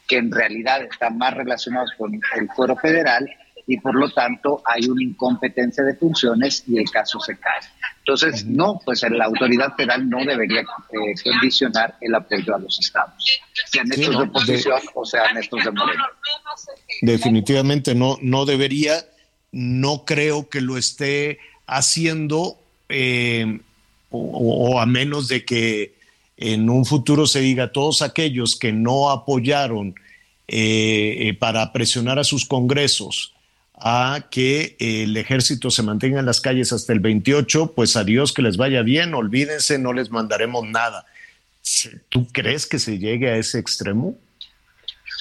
[0.09, 3.29] que en realidad están más relacionados con el fuero federal
[3.67, 7.61] y por lo tanto hay una incompetencia de funciones y el caso se cae.
[7.99, 13.41] Entonces, no, pues la autoridad federal no debería eh, condicionar el apoyo a los estados,
[13.67, 16.05] sean estos de oposición o sean estos de Moreno.
[17.03, 19.05] Definitivamente no, no debería,
[19.53, 22.59] no creo que lo esté haciendo,
[22.89, 23.61] eh,
[24.11, 25.95] o, a menos de que
[26.37, 29.95] en un futuro se diga todos aquellos que no apoyaron
[30.49, 33.32] eh, para presionar a sus congresos
[33.85, 38.43] a que el ejército se mantenga en las calles hasta el 28, pues adiós, que
[38.43, 41.05] les vaya bien, olvídense, no les mandaremos nada.
[42.09, 44.17] ¿Tú crees que se llegue a ese extremo?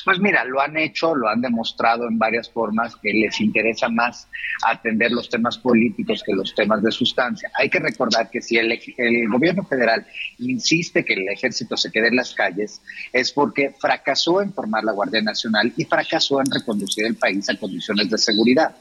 [0.04, 4.28] Pues mira, lo han hecho, lo han demostrado en varias formas que les interesa más
[4.66, 7.52] atender los temas políticos que los temas de sustancia.
[7.54, 10.06] Hay que recordar que si el, el gobierno federal
[10.40, 12.82] insiste que el ejército se quede en las calles,
[13.14, 17.58] es porque fracasó en formar la Guardia Nacional y fracasó en reconducir el país a
[17.58, 18.76] condiciones de seguridad.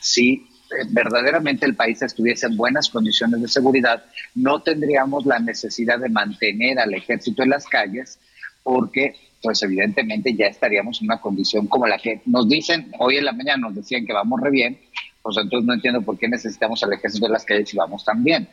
[0.00, 6.00] Si eh, verdaderamente el país estuviese en buenas condiciones de seguridad, no tendríamos la necesidad
[6.00, 8.18] de mantener al ejército en las calles
[8.62, 9.14] porque
[9.44, 13.32] pues evidentemente ya estaríamos en una condición como la que nos dicen, hoy en la
[13.32, 14.78] mañana nos decían que vamos re bien,
[15.22, 18.24] pues entonces no entiendo por qué necesitamos al ejército en las calles si vamos tan
[18.24, 18.48] bien.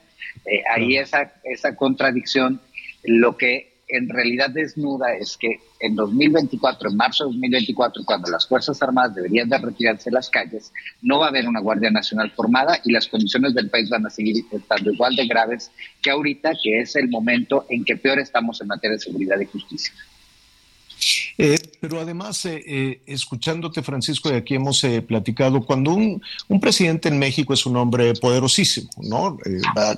[0.46, 2.60] Eh, ahí esa, esa contradicción,
[3.04, 8.46] lo que en realidad desnuda es que en 2024, en marzo de 2024, cuando las
[8.46, 12.32] Fuerzas Armadas deberían de retirarse de las calles, no va a haber una Guardia Nacional
[12.32, 16.52] formada y las condiciones del país van a seguir estando igual de graves que ahorita,
[16.62, 19.94] que es el momento en que peor estamos en materia de seguridad y justicia.
[21.38, 27.10] Eh, pero además, eh, eh, escuchándote, Francisco, y aquí hemos platicado, cuando un, un, presidente
[27.10, 29.38] en México es un hombre poderosísimo, ¿no?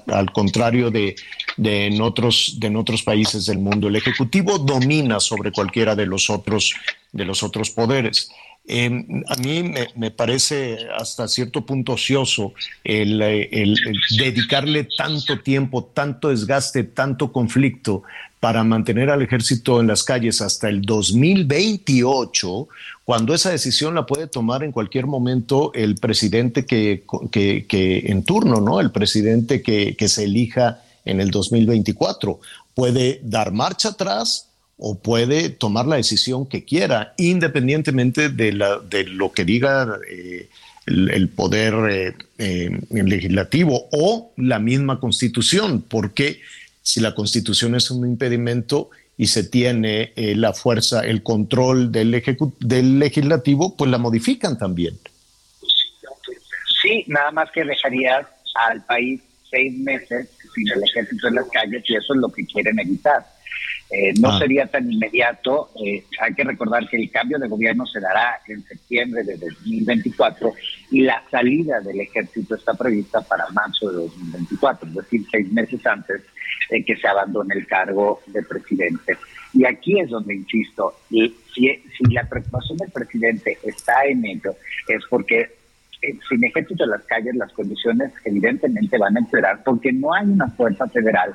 [0.08, 1.16] al contrario de,
[1.58, 6.06] de, en otros, de en otros países del mundo, el Ejecutivo domina sobre cualquiera de
[6.06, 6.74] los otros,
[7.12, 8.30] de los otros poderes.
[8.70, 12.54] a mí me, me, parece hasta cierto punto ocioso
[12.86, 13.76] el,
[14.18, 18.04] dedicarle tanto tiempo, tanto desgaste, tanto conflicto
[18.44, 22.68] para mantener al ejército en las calles hasta el 2028,
[23.06, 28.60] cuando esa decisión la puede tomar en cualquier momento el presidente que, que, en turno,
[28.60, 28.82] ¿no?
[28.82, 32.42] El presidente que, que se elija en el 2024.
[32.76, 39.46] Puede dar marcha atrás o puede tomar la decisión que quiera, independientemente de, lo que
[39.46, 40.50] diga eh,
[40.86, 46.42] el, el, poder eh, eh, legislativo o la misma constitución, porque
[46.84, 52.24] si la constitución es un impedimento y se tiene eh, la fuerza, el control del,
[52.60, 55.00] del legislativo, pues la modifican también.
[56.82, 58.28] Sí, nada más que dejaría
[58.68, 62.46] al país seis meses sin el ejército en las calles y eso es lo que
[62.46, 63.26] quieren evitar.
[63.96, 64.40] Eh, no ah.
[64.40, 65.70] sería tan inmediato.
[65.86, 70.52] Eh, hay que recordar que el cambio de gobierno se dará en septiembre de 2024
[70.90, 75.86] y la salida del ejército está prevista para marzo de 2024, es decir, seis meses
[75.86, 76.24] antes
[76.72, 79.16] de que se abandone el cargo de presidente.
[79.54, 84.56] Y aquí es donde insisto, y si, si la preocupación del presidente está en ello,
[84.88, 85.52] es porque
[86.30, 90.50] sin ejército en las calles las condiciones evidentemente van a empeorar porque no hay una
[90.50, 91.34] fuerza federal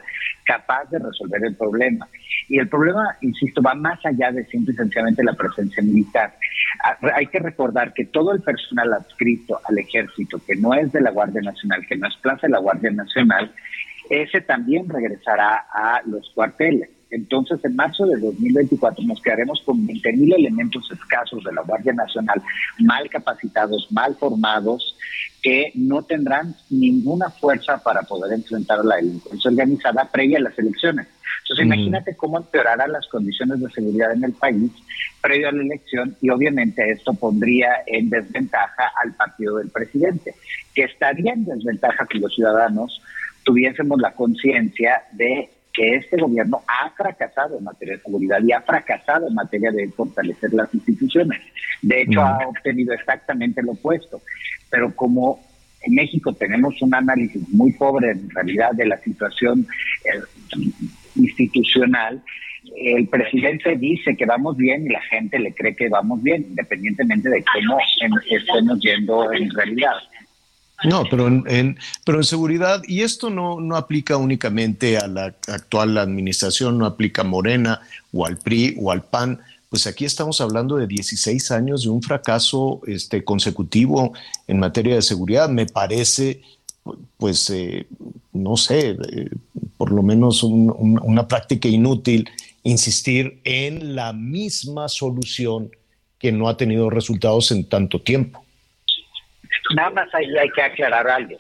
[0.48, 2.08] capaz de resolver el problema.
[2.48, 6.34] Y el problema, insisto, va más allá de simple y sencillamente la presencia militar.
[6.82, 11.02] Ah, hay que recordar que todo el personal adscrito al ejército, que no es de
[11.02, 13.52] la Guardia Nacional, que no es plaza de la Guardia Nacional,
[14.08, 16.88] ese también regresará a los cuarteles.
[17.10, 22.42] Entonces, en marzo de 2024 nos quedaremos con 20.000 elementos escasos de la Guardia Nacional,
[22.80, 24.96] mal capacitados, mal formados,
[25.42, 30.58] que no tendrán ninguna fuerza para poder enfrentar a la delincuencia organizada previa a las
[30.58, 31.06] elecciones.
[31.42, 34.70] Entonces, imagínate cómo empeorarán las condiciones de seguridad en el país
[35.22, 40.34] previo a la elección y obviamente esto pondría en desventaja al partido del presidente,
[40.74, 43.00] que estaría en desventaja que los ciudadanos
[43.44, 45.48] tuviésemos la conciencia de
[45.78, 49.88] que este gobierno ha fracasado en materia de seguridad y ha fracasado en materia de
[49.90, 51.40] fortalecer las instituciones.
[51.82, 54.20] De hecho, ha obtenido exactamente lo opuesto.
[54.70, 55.40] Pero como
[55.82, 59.68] en México tenemos un análisis muy pobre en realidad de la situación
[60.04, 60.20] eh,
[61.14, 62.20] institucional,
[62.76, 67.30] el presidente dice que vamos bien y la gente le cree que vamos bien, independientemente
[67.30, 67.78] de cómo
[68.28, 69.94] estemos yendo en realidad.
[70.84, 75.98] No, pero en, pero en seguridad, y esto no, no aplica únicamente a la actual
[75.98, 77.80] administración, no aplica a Morena
[78.12, 82.02] o al PRI o al PAN, pues aquí estamos hablando de 16 años de un
[82.02, 84.12] fracaso este, consecutivo
[84.46, 85.48] en materia de seguridad.
[85.48, 86.40] Me parece,
[87.18, 87.86] pues, eh,
[88.32, 89.30] no sé, eh,
[89.76, 92.30] por lo menos una práctica inútil
[92.62, 95.70] insistir en la misma solución
[96.18, 98.44] que no ha tenido resultados en tanto tiempo.
[99.74, 101.36] Nada más ahí hay que aclarar algo.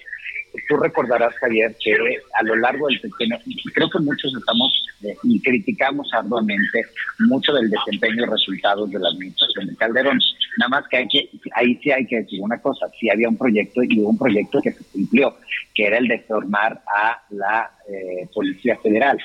[0.68, 1.94] Tú recordarás, Javier, que
[2.38, 3.38] a lo largo del sexenio,
[3.74, 6.82] creo que muchos estamos eh, y criticamos arduamente
[7.20, 10.18] mucho del desempeño y resultados de la administración de Calderón.
[10.58, 13.36] Nada más que, hay que ahí sí hay que decir una cosa, sí había un
[13.36, 15.36] proyecto y hubo un proyecto que se cumplió,
[15.74, 19.18] que era el de formar a la eh, Policía Federal.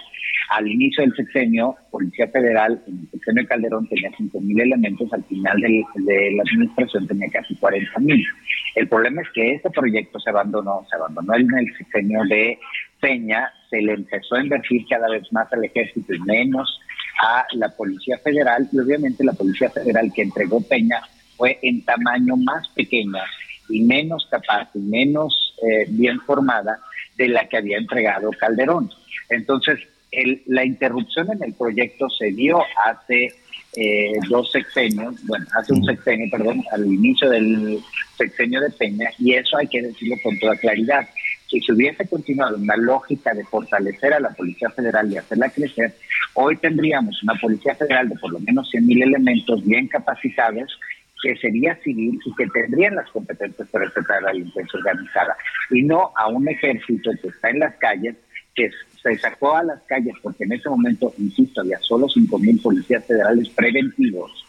[0.50, 5.24] Al inicio del sexenio, Policía Federal, en el sexenio de Calderón tenía 5.000 elementos, al
[5.24, 8.26] final de, de la administración tenía casi 40.000.
[8.76, 12.60] El problema es que este proyecto se abandonó, se abandonó en el sexenio de
[13.00, 16.80] Peña, se le empezó a invertir cada vez más al ejército y menos
[17.22, 21.02] a la Policía Federal y obviamente la Policía Federal que entregó Peña
[21.38, 23.24] fue en tamaño más pequeña
[23.70, 26.80] y menos capaz y menos eh, bien formada
[27.18, 28.90] de la que había entregado Calderón.
[29.30, 29.80] Entonces,
[30.12, 33.34] el, la interrupción en el proyecto se dio hace
[33.76, 37.80] eh, dos sexenios, bueno, hace un sexenio, perdón, al inicio del
[38.18, 41.08] sexenio de Peña, y eso hay que decirlo con toda claridad.
[41.50, 45.94] Si se hubiese continuado una lógica de fortalecer a la Policía Federal y hacerla crecer,
[46.36, 50.80] hoy tendríamos una Policía Federal de por lo menos 100.000 elementos bien capacitados
[51.24, 55.36] que sería civil y que tendrían las competencias para tratar la delincuencia organizada,
[55.72, 58.16] y no a un ejército que está en las calles,
[58.54, 58.70] que
[59.04, 63.50] se sacó a las calles porque en ese momento, insisto, había solo 5.000 policías federales
[63.50, 64.46] preventivos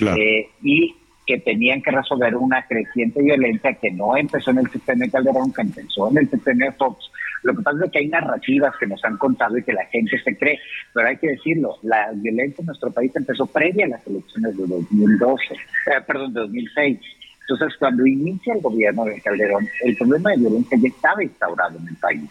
[0.00, 0.94] eh, y
[1.26, 5.52] que tenían que resolver una creciente violencia que no empezó en el sistema de Calderón,
[5.52, 7.10] que empezó en el sistema de Fox.
[7.42, 10.18] Lo que pasa es que hay narrativas que nos han contado y que la gente
[10.22, 10.58] se cree,
[10.92, 14.66] pero hay que decirlo, la violencia en nuestro país empezó previa a las elecciones de
[14.66, 15.58] 2012, eh,
[16.06, 17.00] perdón, de 2006.
[17.40, 21.88] Entonces, cuando inicia el gobierno de Calderón, el problema de violencia ya estaba instaurado en
[21.88, 22.30] el país.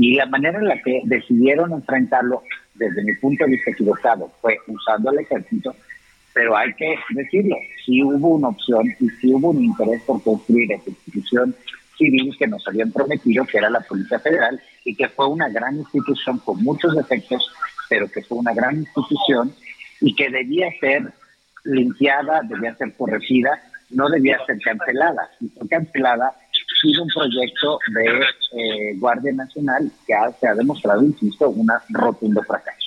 [0.00, 2.44] Y la manera en la que decidieron enfrentarlo,
[2.74, 5.74] desde mi punto de vista equivocado, fue usando el ejército,
[6.32, 10.70] pero hay que decirlo, sí hubo una opción y sí hubo un interés por construir
[10.70, 11.52] esa institución
[11.96, 15.76] civil que nos habían prometido, que era la Policía Federal, y que fue una gran
[15.76, 17.50] institución con muchos defectos,
[17.88, 19.52] pero que fue una gran institución
[20.00, 21.12] y que debía ser
[21.64, 23.60] limpiada, debía ser corregida,
[23.90, 25.28] no debía ser cancelada.
[25.40, 26.36] Y fue cancelada
[26.80, 32.78] sido un proyecto de eh, Guardia Nacional que se ha demostrado, insisto, un rotundo fracaso.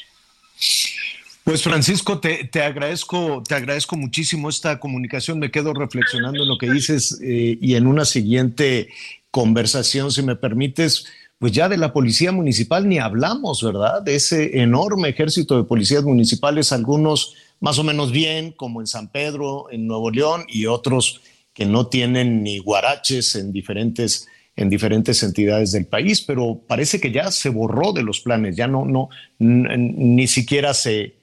[1.44, 5.40] Pues Francisco, te, te, agradezco, te agradezco muchísimo esta comunicación.
[5.40, 8.90] Me quedo reflexionando en lo que dices eh, y en una siguiente
[9.32, 11.08] conversación, si me permites,
[11.40, 14.04] pues ya de la policía municipal ni hablamos, ¿verdad?
[14.04, 19.08] De ese enorme ejército de policías municipales, algunos más o menos bien, como en San
[19.08, 21.22] Pedro, en Nuevo León, y otros
[21.54, 27.12] que no tienen ni guaraches en diferentes, en diferentes entidades del país, pero parece que
[27.12, 29.10] ya se borró de los planes, ya no, no,
[29.40, 31.16] ni siquiera se,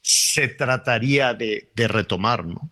[0.00, 2.70] se trataría de, de retomar, ¿no?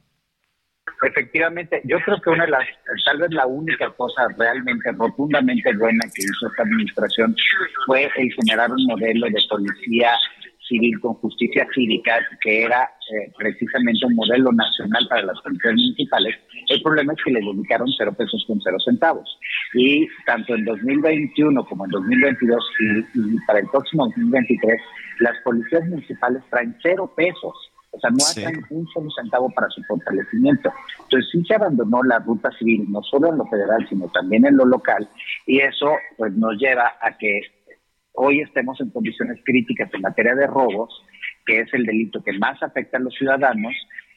[1.02, 2.66] Efectivamente, yo creo que una de las,
[3.04, 7.36] tal vez la única cosa realmente rotundamente buena que hizo esta administración
[7.86, 10.12] fue el generar un modelo de policía
[10.68, 16.34] civil con justicia cívica, que era eh, precisamente un modelo nacional para las policías municipales.
[16.68, 19.38] El problema es que le dedicaron cero pesos con cero centavos.
[19.74, 24.80] Y tanto en 2021 como en 2022 y, para el próximo 2023,
[25.20, 27.54] las policías municipales traen cero pesos.
[27.90, 30.72] O sea, no traen un solo centavo para su fortalecimiento.
[31.04, 34.56] Entonces sí se abandonó la ruta civil, no solo en lo federal, sino también en
[34.56, 35.08] lo local.
[35.46, 37.40] Y eso pues nos lleva a que
[38.14, 40.90] hoy estemos en condiciones críticas en materia de robos,
[41.46, 43.74] que es el delito que más afecta a los ciudadanos,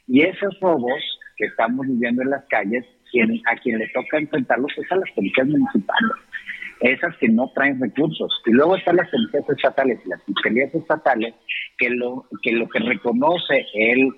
[0.08, 1.02] y esos robos
[1.36, 5.12] que estamos viviendo en las calles, quien, a quien le toca enfrentarlos es a las
[5.12, 6.12] policías municipales,
[6.82, 8.32] esas que no traen recursos.
[8.46, 11.34] Y luego están las policías estatales y las fiscalías estatales,
[11.78, 14.10] que lo que, lo que reconoce el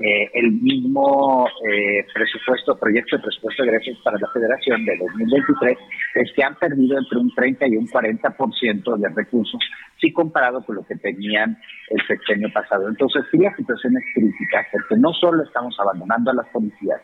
[0.00, 5.78] eh, el mismo eh, presupuesto, proyecto de presupuesto de egresos para la Federación de 2023
[6.14, 9.60] es que han perdido entre un 30 y un 40% de recursos,
[10.00, 11.58] si comparado con lo que tenían
[11.90, 12.88] el sexenio pasado.
[12.88, 17.00] Entonces, sí, la situación es crítica, porque no solo estamos abandonando a las policías,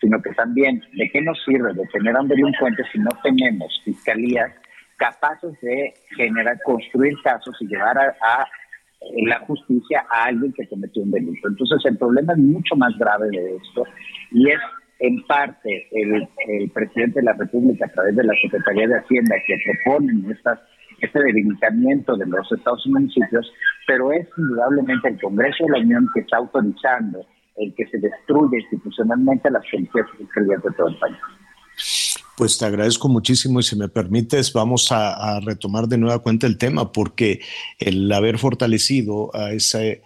[0.00, 3.80] sino que también, ¿de qué nos sirve de tener a un delincuente si no tenemos
[3.84, 4.50] fiscalías
[4.96, 8.46] capaces de generar, construir casos y llevar a
[9.24, 11.48] la justicia a alguien que cometió un delito.
[11.48, 13.84] Entonces el problema es mucho más grave de esto
[14.32, 14.60] y es
[15.00, 16.28] en parte el,
[16.72, 20.60] presidente de la República a través de la Secretaría de Hacienda que proponen estas,
[21.00, 23.50] este debilitamiento de los estados y municipios,
[23.86, 27.24] pero es indudablemente el Congreso de la Unión que está autorizando
[27.56, 31.16] el que se destruya institucionalmente las policías y fiscalías de todo el país.
[32.40, 36.56] Pues te agradezco muchísimo y si me permites vamos a, retomar de nueva cuenta el
[36.56, 37.42] tema porque
[37.78, 40.00] el haber fortalecido a ese,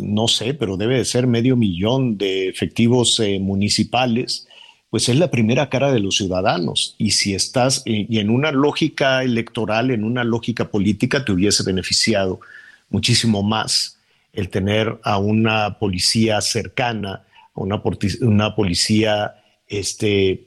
[0.00, 4.48] no sé, pero debe de ser medio millón de efectivos eh, municipales,
[4.88, 6.94] pues es la primera cara de los ciudadanos.
[6.96, 12.40] Y si estás y en una lógica electoral, en una lógica política, te hubiese beneficiado
[12.88, 13.98] muchísimo más
[14.32, 17.82] el tener a una policía cercana, a una,
[18.22, 19.34] una policía
[19.68, 20.46] este,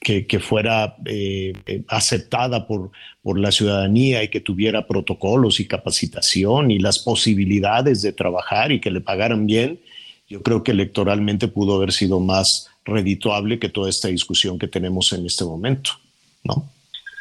[0.00, 1.52] que, fuera eh,
[1.88, 2.90] aceptada por,
[3.22, 8.80] por la ciudadanía y que tuviera protocolos y capacitación y las posibilidades de trabajar y
[8.80, 9.78] que le pagaran bien,
[10.26, 15.12] yo creo que electoralmente pudo haber sido más redituable que toda esta discusión que tenemos
[15.12, 15.90] en este momento,
[16.44, 16.70] ¿no?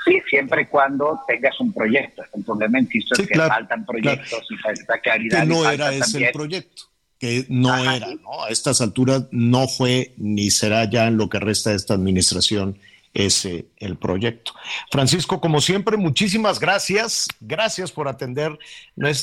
[0.06, 2.24] Sí, siempre y cuando tengas un proyecto.
[2.34, 5.40] El problema, insisto, es Sí, que claro, faltan proyectos y falta claridad.
[5.42, 6.84] que y no falta era ese también- el proyecto,
[7.20, 8.44] que no Ajá, era, ¿no?
[8.44, 12.80] A estas alturas no fue ni será ya en lo que resta de esta administración
[13.14, 14.54] ese el proyecto.
[14.92, 17.28] Francisco, como siempre, muchísimas gracias.
[17.40, 18.58] Gracias por atender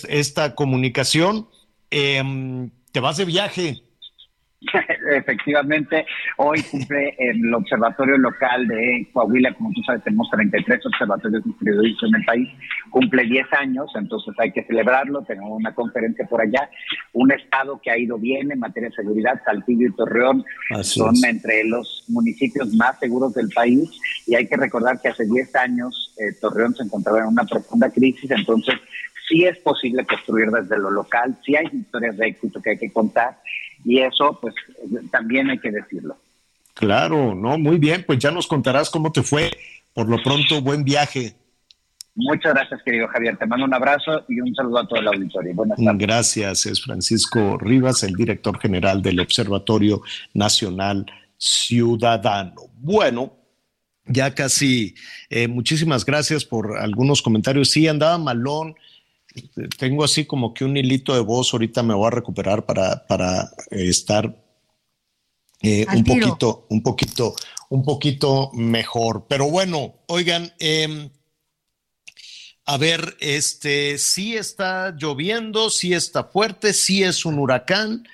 [0.09, 1.49] esta comunicación.
[1.91, 3.83] Em, te vas de viaje.
[5.17, 6.07] Efectivamente,
[6.37, 12.15] hoy cumple el observatorio local de Coahuila, como tú sabes, tenemos 33 observatorios distribuidos en
[12.15, 12.49] el país,
[12.91, 16.69] cumple 10 años, entonces hay que celebrarlo, tenemos una conferencia por allá,
[17.13, 21.15] un estado que ha ido bien en materia de seguridad, Saltillo y Torreón Así son
[21.15, 21.25] es.
[21.25, 23.91] entre los municipios más seguros del país.
[24.27, 27.91] Y hay que recordar que hace 10 años eh, Torreón se encontraba en una profunda
[27.91, 28.75] crisis, entonces
[29.29, 32.93] sí es posible construir desde lo local, sí hay historias de éxito que hay que
[32.93, 33.39] contar
[33.85, 34.55] y eso pues
[35.11, 36.17] también hay que decirlo.
[36.75, 39.51] Claro, no, muy bien, pues ya nos contarás cómo te fue.
[39.95, 41.35] Por lo pronto, buen viaje.
[42.15, 45.55] Muchas gracias querido Javier, te mando un abrazo y un saludo a todo el auditorio.
[45.55, 45.99] Buenas tardes.
[45.99, 50.01] Gracias, es Francisco Rivas, el director general del Observatorio
[50.33, 52.55] Nacional Ciudadano.
[52.79, 53.35] Bueno,
[54.07, 54.95] ya casi,
[55.29, 57.71] eh, muchísimas gracias por algunos comentarios.
[57.71, 58.75] Sí, andaba malón.
[59.37, 63.07] Eh, Tengo así como que un hilito de voz, ahorita me voy a recuperar para,
[63.07, 64.35] para eh, estar
[65.63, 66.27] eh, un tiro.
[66.27, 67.35] poquito, un poquito,
[67.71, 69.27] un poquito mejor.
[69.29, 71.11] Pero bueno, oigan, em,
[72.65, 78.07] a ver, este sí está lloviendo, sí está fuerte, sí es un huracán.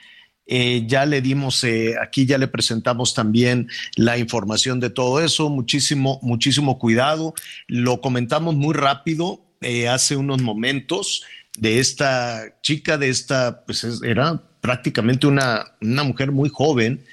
[0.46, 5.48] Eh, ya le dimos, eh, aquí ya le presentamos también la información de todo eso.
[5.48, 7.32] Muchísimo, muchísimo cuidado.
[7.68, 11.22] Lo comentamos muy rápido eh, hace unos momentos
[11.56, 17.04] de esta chica, de esta, pues es- era prácticamente una, una mujer muy joven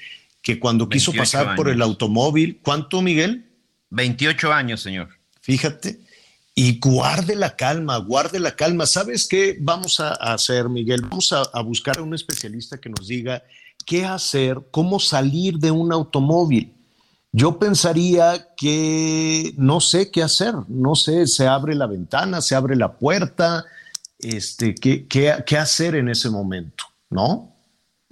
[0.42, 3.46] que cuando quiso 28 pasar por el automóvil, ¿cuánto, Miguel?
[3.90, 5.10] 28 años, señor.
[5.42, 6.00] Fíjate.
[6.56, 8.86] Y guarde la calma, guarde la calma.
[8.86, 11.02] ¿Sabes qué vamos a a hacer, Miguel?
[11.02, 13.44] Vamos a, a buscar a un especialista que nos diga
[13.86, 16.74] qué hacer, cómo salir de un automóvil.
[17.32, 22.76] Yo pensaría que no sé qué hacer, no sé, se abre la ventana, se abre
[22.76, 23.66] la puerta,
[24.18, 26.86] este, ¿qué, qué, qué hacer en ese momento?
[27.10, 27.56] ¿No?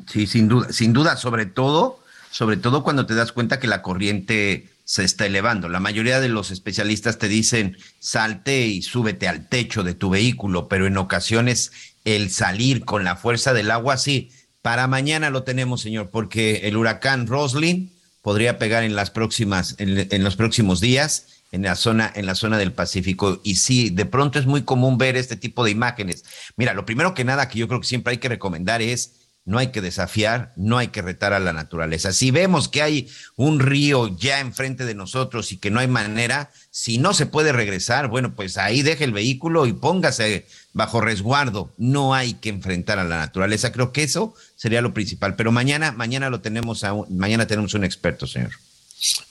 [0.07, 1.99] Sí, sin duda, sin duda, sobre todo,
[2.29, 5.67] sobre todo cuando te das cuenta que la corriente se está elevando.
[5.67, 10.67] La mayoría de los especialistas te dicen salte y súbete al techo de tu vehículo,
[10.67, 11.71] pero en ocasiones
[12.05, 14.31] el salir con la fuerza del agua, sí,
[14.61, 17.91] para mañana lo tenemos, señor, porque el huracán Roslin
[18.27, 22.57] podría pegar en las próximas, en, los próximos días en la zona, en la zona
[22.57, 23.39] del Pacífico.
[23.41, 26.25] Y sí, de pronto es muy común ver este tipo de imágenes.
[26.57, 29.57] Mira, lo primero que nada que yo creo que siempre hay que recomendar es no
[29.59, 32.11] hay que desafiar, no hay que retar a la naturaleza.
[32.11, 33.07] Si vemos que hay
[33.37, 37.53] un río ya enfrente de nosotros y que no hay manera, si no se puede
[37.53, 41.73] regresar, bueno, pues ahí deje el vehículo y póngase bajo resguardo.
[41.77, 43.71] No hay que enfrentar a la naturaleza.
[43.71, 45.35] Creo que eso sería lo principal.
[45.37, 48.51] Pero mañana, mañana lo tenemos, a un- mañana tenemos un experto, señor.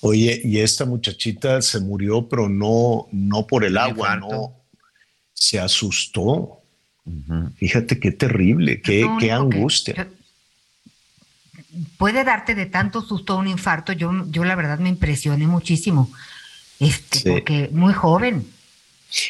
[0.01, 4.55] Oye, y esta muchachita se murió, pero no, no por el agua, no.
[5.35, 6.63] Se asustó.
[7.57, 10.09] Fíjate qué terrible, qué, qué angustia.
[11.99, 13.93] Puede darte de tanto susto un infarto.
[13.93, 16.11] Yo, yo la verdad me impresioné muchísimo.
[16.81, 17.31] Este, Sí.
[17.31, 18.45] porque muy joven.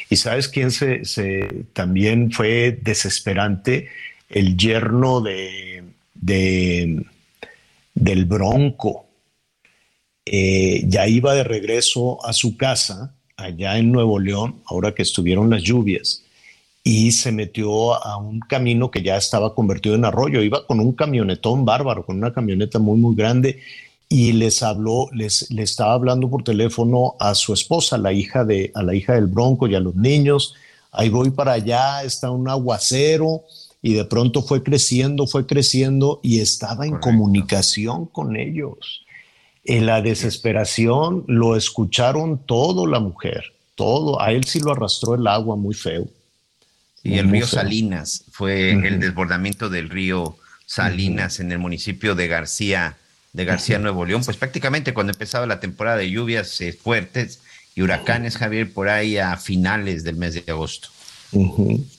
[0.09, 3.89] Y sabes quién se, se- también fue desesperante,
[4.31, 5.85] el yerno de,
[6.15, 7.05] de-
[7.95, 9.07] del Bronco.
[10.25, 15.51] Eh, ya iba de regreso a su casa allá en Nuevo León, ahora que estuvieron
[15.51, 16.25] las lluvias,
[16.89, 20.41] y se metió a un camino que ya estaba convertido en arroyo.
[20.41, 23.59] Iba con un camionetón bárbaro, con una camioneta muy, muy grande,
[24.09, 28.71] y les habló, les, le estaba hablando por teléfono a su esposa, la hija de,
[28.73, 30.55] a la hija del Bronco y a los niños.
[30.93, 33.43] Ahí voy para allá, está un aguacero,
[33.83, 39.05] y de pronto fue creciendo, fue creciendo, y estaba en comunicación con ellos.
[39.65, 43.43] En la desesperación lo escucharon todo la mujer,
[43.75, 44.23] todo.
[44.23, 46.07] A él sí lo arrastró el agua muy feo.
[47.07, 47.47] Y el río.
[47.47, 52.97] Salinas fue el desbordamiento del río Salinas en el municipio de García,
[53.33, 54.23] de García, Nuevo León.
[54.25, 57.41] Pues prácticamente cuando empezaba la temporada de lluvias eh, fuertes
[57.75, 60.89] y huracanes, Javier, por ahí a finales del mes de agosto.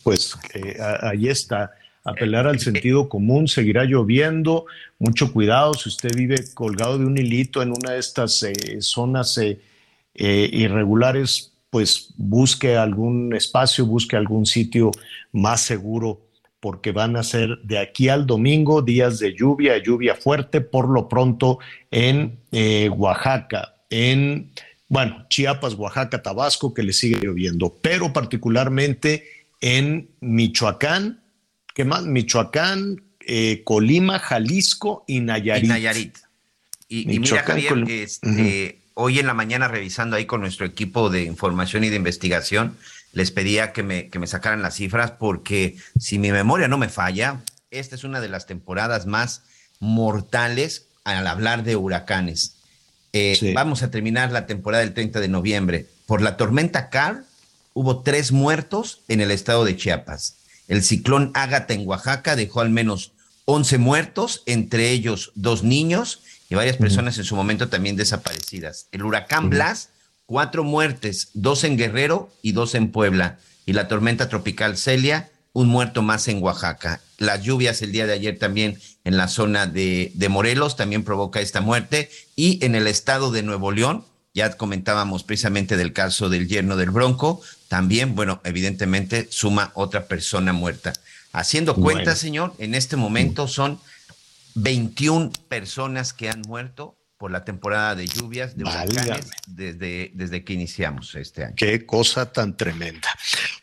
[0.04, 1.72] Pues eh, ahí está.
[2.08, 4.66] Apelar al sentido común, seguirá lloviendo,
[4.98, 9.38] mucho cuidado si usted vive colgado de un hilito en una de estas eh, zonas
[9.38, 9.60] eh,
[10.16, 14.91] eh, irregulares, pues busque algún espacio, busque algún sitio
[15.31, 16.22] más seguro,
[16.60, 21.07] porque van a ser de aquí al domingo días de lluvia, lluvia fuerte, por lo
[21.07, 21.60] pronto
[21.91, 24.52] en eh, Oaxaca, en
[24.88, 29.26] Bueno, Chiapas, Oaxaca, Tabasco, que le sigue lloviendo, pero particularmente
[29.61, 31.22] en Michoacán,
[31.76, 32.03] ¿qué más?
[32.06, 35.65] Michoacán, eh, Colima, Jalisco y Nayarit.
[35.65, 36.18] Y Nayarit.
[36.88, 40.65] Y, y mira, Michoacán, Javier, Col- este, hoy en la mañana revisando ahí con nuestro
[40.65, 42.76] equipo de información y de investigación,
[43.14, 46.90] les pedía que me, que me sacaran las cifras porque si mi memoria no me
[46.90, 49.44] falla, esta es una de las temporadas más
[49.80, 52.56] mortales al hablar de huracanes.
[53.14, 55.86] Eh, Vamos a terminar la temporada del 30 de noviembre.
[56.07, 57.24] Por la tormenta Carl
[57.74, 60.38] hubo tres muertos en el estado de Chiapas.
[60.68, 63.14] El ciclón Ágata en Oaxaca dejó al menos
[63.45, 68.88] 11 muertos, entre ellos dos niños y varias personas en su momento también desaparecidas.
[68.91, 69.90] El huracán Blas,
[70.26, 73.40] cuatro muertes, dos en Guerrero y dos en Puebla.
[73.65, 77.02] Y la tormenta tropical Celia, un muerto más en Oaxaca.
[77.18, 81.41] Las lluvias el día de ayer también en la zona de, de Morelos también provoca
[81.41, 82.10] esta muerte.
[82.36, 86.91] Y en el estado de Nuevo León, ya comentábamos precisamente del caso del yerno del
[86.91, 90.94] Bronco, también, bueno, evidentemente suma otra persona muerta.
[91.34, 92.15] Haciendo cuenta, Bueno.
[92.15, 93.80] señor, en este momento son
[94.58, 100.54] 21 personas que han muerto por la temporada de lluvias, de huracanes, desde, desde que
[100.54, 101.56] iniciamos este año.
[101.56, 103.08] Qué cosa tan tremenda.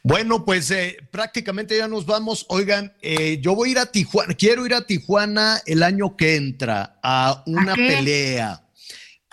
[0.02, 2.46] Bueno, pues eh, prácticamente ya nos vamos.
[2.48, 6.36] Oigan, eh, yo voy a ir a Tijuana, quiero ir a Tijuana el año que
[6.36, 8.60] entra a una pelea.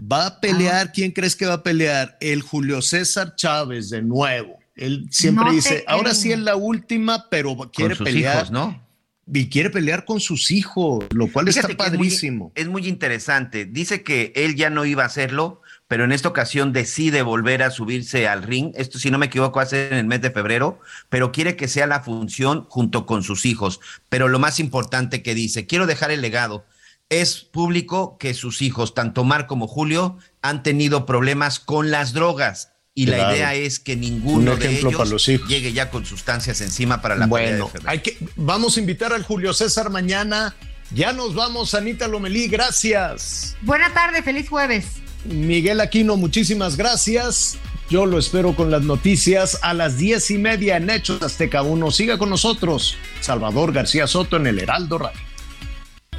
[0.01, 2.17] Va a pelear, ¿quién crees que va a pelear?
[2.21, 4.57] El Julio César Chávez de nuevo.
[4.75, 8.37] Él siempre No dice, ahora sí es la última, pero quiere sus pelear.
[8.37, 8.90] hijos, ¿no?
[9.31, 12.51] Y quiere pelear con sus hijos, lo cual Fíjate está que es muy- padrísimo.
[12.55, 13.65] Es muy, interesante.
[13.65, 17.69] Dice que él ya no iba a hacerlo, pero en esta ocasión decide volver a
[17.71, 18.71] subirse al ring.
[18.75, 20.79] Esto, si no me equivoco, hace en el mes de febrero,
[21.09, 23.79] pero quiere que sea la función junto con sus hijos.
[24.09, 26.65] Pero lo más importante que dice, quiero dejar el legado.
[27.09, 32.71] Es público que sus hijos, tanto Mar como Julio, han tenido problemas con las drogas.
[32.93, 35.47] Y la idea es que ninguno Un de ellos para los hijos.
[35.47, 37.89] llegue ya con sustancias encima para la pelea de Bueno, febrero.
[37.89, 40.55] hay que, vamos a invitar al Julio César mañana.
[40.93, 43.55] Ya nos vamos, Anita Lomelí, gracias.
[43.61, 44.85] Buena tarde, feliz jueves.
[45.23, 47.57] Miguel Aquino, muchísimas gracias.
[47.89, 51.91] Yo lo espero con las noticias a las diez y media en Hechos Azteca 1.
[51.91, 55.19] Siga con nosotros, Salvador García Soto en el Heraldo Radio.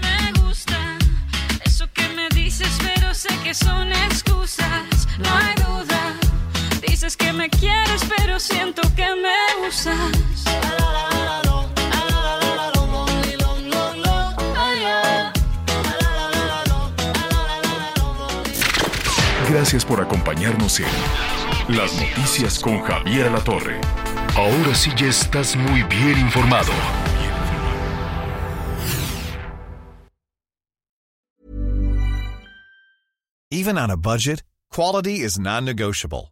[0.00, 0.96] Me gusta
[1.66, 5.06] eso que me dices, pero sé que son excusas.
[5.18, 6.01] No hay duda.
[7.02, 10.12] Dices que me quieres, pero siento que me usas.
[19.50, 20.86] Gracias por acompañarnos en
[21.76, 23.80] Las Noticias con Javier La Torre.
[24.36, 26.70] Ahora sí ya estás muy bien informado.
[33.50, 36.31] Even on a budget, quality is non-negotiable.